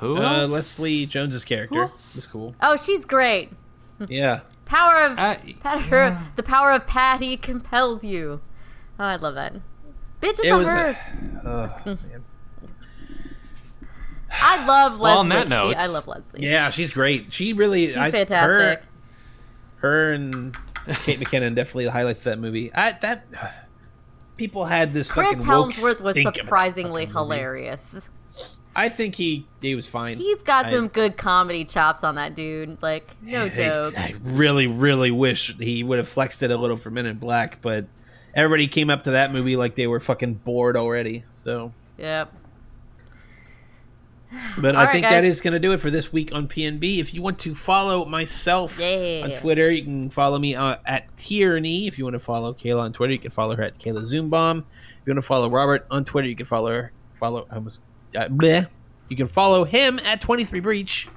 [0.00, 0.50] who Uh, else?
[0.50, 2.54] Leslie Jones's character Who was cool.
[2.60, 3.50] Oh, she's great.
[4.08, 8.40] Yeah, Power of Uh, Pat- the power of Patty compels you.
[8.98, 9.54] Oh, I love that.
[10.20, 10.66] Bitch, it's it a was.
[10.68, 10.98] hearse.
[11.44, 12.24] Uh, oh, man.
[14.60, 15.02] I love Leslie.
[15.02, 16.42] Well, on that note- I love Leslie.
[16.44, 17.32] Yeah, she's great.
[17.32, 18.82] She really, she's I, fantastic.
[19.76, 20.56] Her, her and
[21.04, 22.72] Kate McKinnon definitely highlights that movie.
[22.74, 23.26] I that
[24.36, 28.08] people had this Chris fucking Hemsworth was stink about surprisingly hilarious.
[28.74, 30.16] I think he he was fine.
[30.16, 32.82] He's got I- some good comedy chops on that dude.
[32.82, 33.98] Like, no I- joke.
[33.98, 37.60] I, really, really wish he would have flexed it a little for Men in Black,
[37.60, 37.86] but
[38.34, 41.24] everybody came up to that movie like they were fucking bored already.
[41.44, 42.32] So, Yep.
[44.58, 45.12] But All I right, think guys.
[45.12, 46.98] that is going to do it for this week on PNB.
[46.98, 49.22] If you want to follow myself Yeah.
[49.24, 51.86] on Twitter, you can follow me uh, at Tierney.
[51.86, 54.58] If you want to follow Kayla on Twitter, you can follow her at Kayla Zoombomb.
[54.60, 56.92] If you want to follow Robert on Twitter, you can follow her.
[57.14, 57.46] Follow.
[57.50, 57.78] I was.
[58.16, 58.66] Uh, bleh.
[59.08, 61.08] You can follow him at 23 Breach.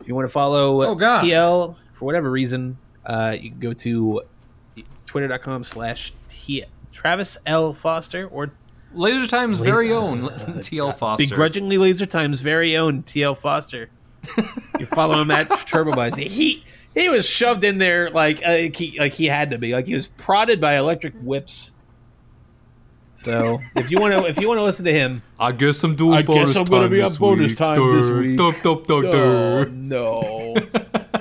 [0.00, 1.24] If you want to follow Oh, God.
[1.24, 4.22] TL for whatever reason, uh, you can go to
[5.06, 7.72] twitter.com slash T- Travis L.
[7.72, 8.50] Foster or
[8.94, 11.24] Laser Time's very own TL Foster.
[11.26, 13.90] begrudgingly Laser Time's very own TL Foster.
[14.78, 19.14] you follow him at Turbo He he was shoved in there like uh, he like
[19.14, 21.74] he had to be like he was prodded by electric whips.
[23.14, 25.96] So if you want to if you want to listen to him, I guess I'm
[25.96, 27.58] doing I bonus guess I'm gonna be on this bonus week.
[27.58, 28.36] time this Dur, week.
[28.36, 30.54] dup, dup, dup, oh no,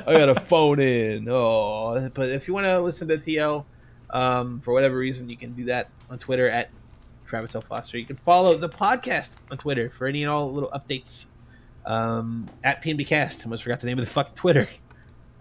[0.06, 1.28] I got to phone in.
[1.28, 3.66] Oh, but if you want to listen to TL,
[4.12, 6.70] um, for whatever reason, you can do that on Twitter at
[7.28, 7.62] Travis L.
[7.62, 7.98] Foster.
[7.98, 11.26] You can follow the podcast on Twitter for any and all little updates.
[11.86, 13.42] Um, at PNBcast.
[13.42, 14.68] I almost forgot the name of the fucking Twitter.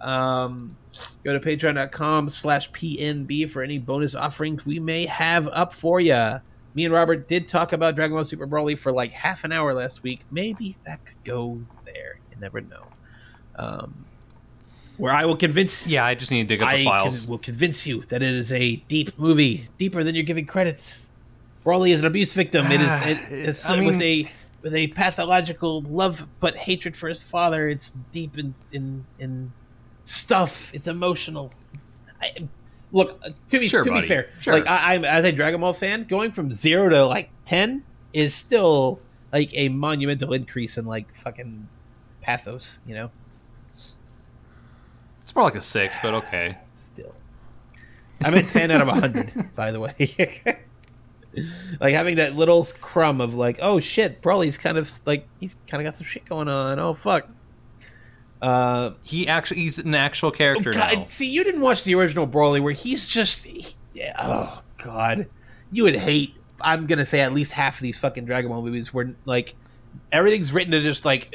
[0.01, 0.77] Um,
[1.25, 6.41] go to patreon.com slash PNB for any bonus offerings we may have up for you.
[6.75, 9.75] Me and Robert did talk about Dragon Ball Super Broly for like half an hour
[9.75, 10.21] last week.
[10.31, 12.21] Maybe that could go there.
[12.31, 12.85] You never know.
[13.57, 14.05] Um,
[14.99, 17.27] where I will convince Yeah, I just need to dig up I the files.
[17.27, 20.97] will convince you that it is a deep movie, deeper than you're giving credit.
[21.67, 22.71] Broly is an abuse victim.
[22.71, 24.31] It is it, it's I with a
[24.63, 27.69] with a pathological love but hatred for his father.
[27.69, 29.53] It's deep in in, in
[30.03, 30.73] stuff.
[30.73, 31.53] It's emotional.
[32.23, 32.49] I,
[32.93, 34.55] look, uh, to be Sure, to be fair, Sure.
[34.55, 37.83] like I, I'm as a Dragon Ball fan, going from zero to like ten
[38.13, 39.01] is still
[39.33, 41.69] like a monumental increase in like fucking
[42.23, 42.79] pathos.
[42.87, 43.11] You know.
[45.25, 46.59] It's more like a six, but okay.
[46.77, 47.13] still.
[48.25, 50.59] I'm at 10 out of 100, by the way.
[51.81, 55.81] like having that little crumb of like, oh shit, Broly's kind of like he's kind
[55.81, 56.79] of got some shit going on.
[56.79, 57.29] Oh fuck.
[58.43, 61.05] Uh, He actually he's an actual character God, now.
[61.09, 63.75] see, you didn't watch the original Broly where he's just, he-
[64.19, 65.29] oh god,
[65.73, 66.35] you would hate.
[66.61, 69.55] I'm gonna say at least half of these fucking Dragon Ball movies where like
[70.13, 71.35] everything's written to just like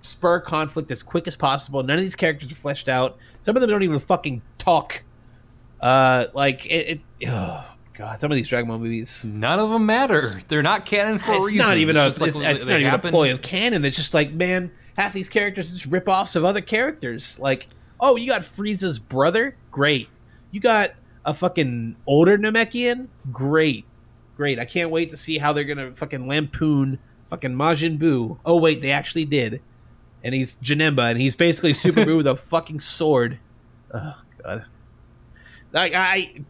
[0.00, 1.82] spur conflict as quick as possible.
[1.82, 3.18] None of these characters are fleshed out.
[3.42, 5.02] Some of them don't even fucking talk.
[5.80, 7.00] Uh, like it.
[7.20, 7.64] it oh
[7.98, 9.24] god, some of these Dragon Ball movies.
[9.24, 10.40] None of them matter.
[10.48, 11.58] They're not canon for a It's reason.
[11.66, 12.04] not even a.
[12.04, 13.08] just It's, like it's not even happen.
[13.08, 13.84] a ploy of canon.
[13.84, 17.38] It's just like, man, half these characters are just rip-offs of other characters.
[17.38, 17.68] Like,
[18.00, 20.08] oh, you got Frieza's brother, great.
[20.52, 20.92] You got
[21.24, 23.84] a fucking older Namekian, great,
[24.36, 24.58] great.
[24.58, 26.98] I can't wait to see how they're gonna fucking lampoon
[27.28, 28.38] fucking Majin Buu.
[28.46, 29.60] Oh wait, they actually did,
[30.24, 33.38] and he's Janemba, and he's basically Super Buu with a fucking sword.
[33.92, 34.64] Oh god.
[35.72, 36.44] Like I,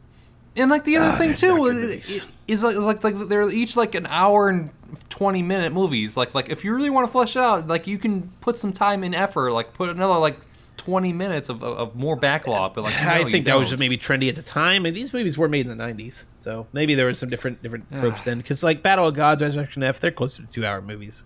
[0.59, 3.95] And like the other Ah, thing too is, is like, like like they're each like
[3.95, 4.71] an hour and
[5.09, 6.17] twenty minute movies.
[6.17, 8.73] Like like if you really want to flesh it out, like you can put some
[8.73, 9.53] time and effort.
[9.53, 10.41] Like put another like
[10.77, 12.75] twenty minutes of, of, more backlog.
[12.75, 15.13] But like no, I think that was just maybe trendy at the time, and these
[15.13, 18.39] movies were made in the '90s, so maybe there were some different different tropes then.
[18.39, 21.25] Because like Battle of Gods, Resurrection F, they're closer to two hour movies,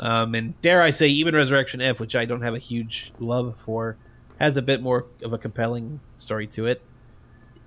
[0.00, 3.54] um, and dare I say, even Resurrection F, which I don't have a huge love
[3.64, 3.96] for,
[4.40, 6.82] has a bit more of a compelling story to it.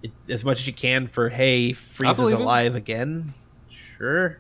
[0.04, 2.42] It as much as you can for hey, Frieza's believe it.
[2.42, 3.34] alive again,
[3.98, 4.40] sure.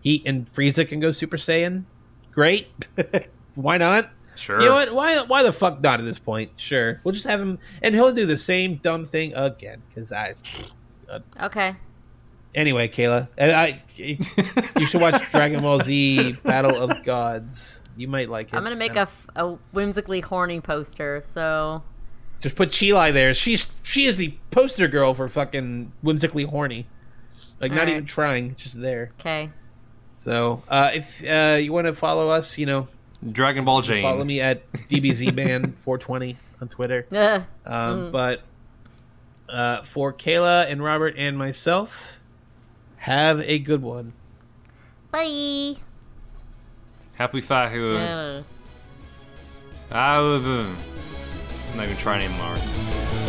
[0.00, 1.84] He and Frieza can go Super Saiyan,
[2.32, 2.88] great.
[3.54, 4.10] Why not?
[4.36, 4.60] sure.
[4.60, 4.94] You know what?
[4.94, 5.18] Why?
[5.22, 6.52] Why the fuck not at this point?
[6.56, 9.82] Sure, we'll just have him, and he'll do the same dumb thing again.
[9.88, 10.34] Because I,
[11.10, 11.74] uh, Okay.
[12.54, 13.82] anyway, Kayla, I, I
[14.76, 17.82] you should watch Dragon Ball Z Battle of Gods.
[17.96, 18.54] You might like it.
[18.56, 21.20] I'm gonna make a, f- a whimsically horny poster.
[21.24, 21.82] So
[22.40, 23.34] just put Chilai there.
[23.34, 26.86] She's she is the poster girl for fucking whimsically horny.
[27.60, 27.94] Like not Alright.
[27.94, 29.12] even trying, just there.
[29.20, 29.50] okay.
[30.14, 32.88] So uh, if uh, you want to follow us, you know,
[33.32, 34.02] Dragon Ball Jane.
[34.02, 37.06] follow me at DBZBand420 on Twitter.
[37.12, 37.42] Ugh.
[37.66, 38.42] Um, But
[39.48, 42.18] uh, for Kayla and Robert and myself,
[42.96, 44.12] have a good one.
[45.10, 45.76] Bye.
[47.14, 48.38] Happy Fahu.
[48.38, 48.44] Ugh.
[49.90, 50.86] I'm
[51.78, 53.27] not even trying anymore.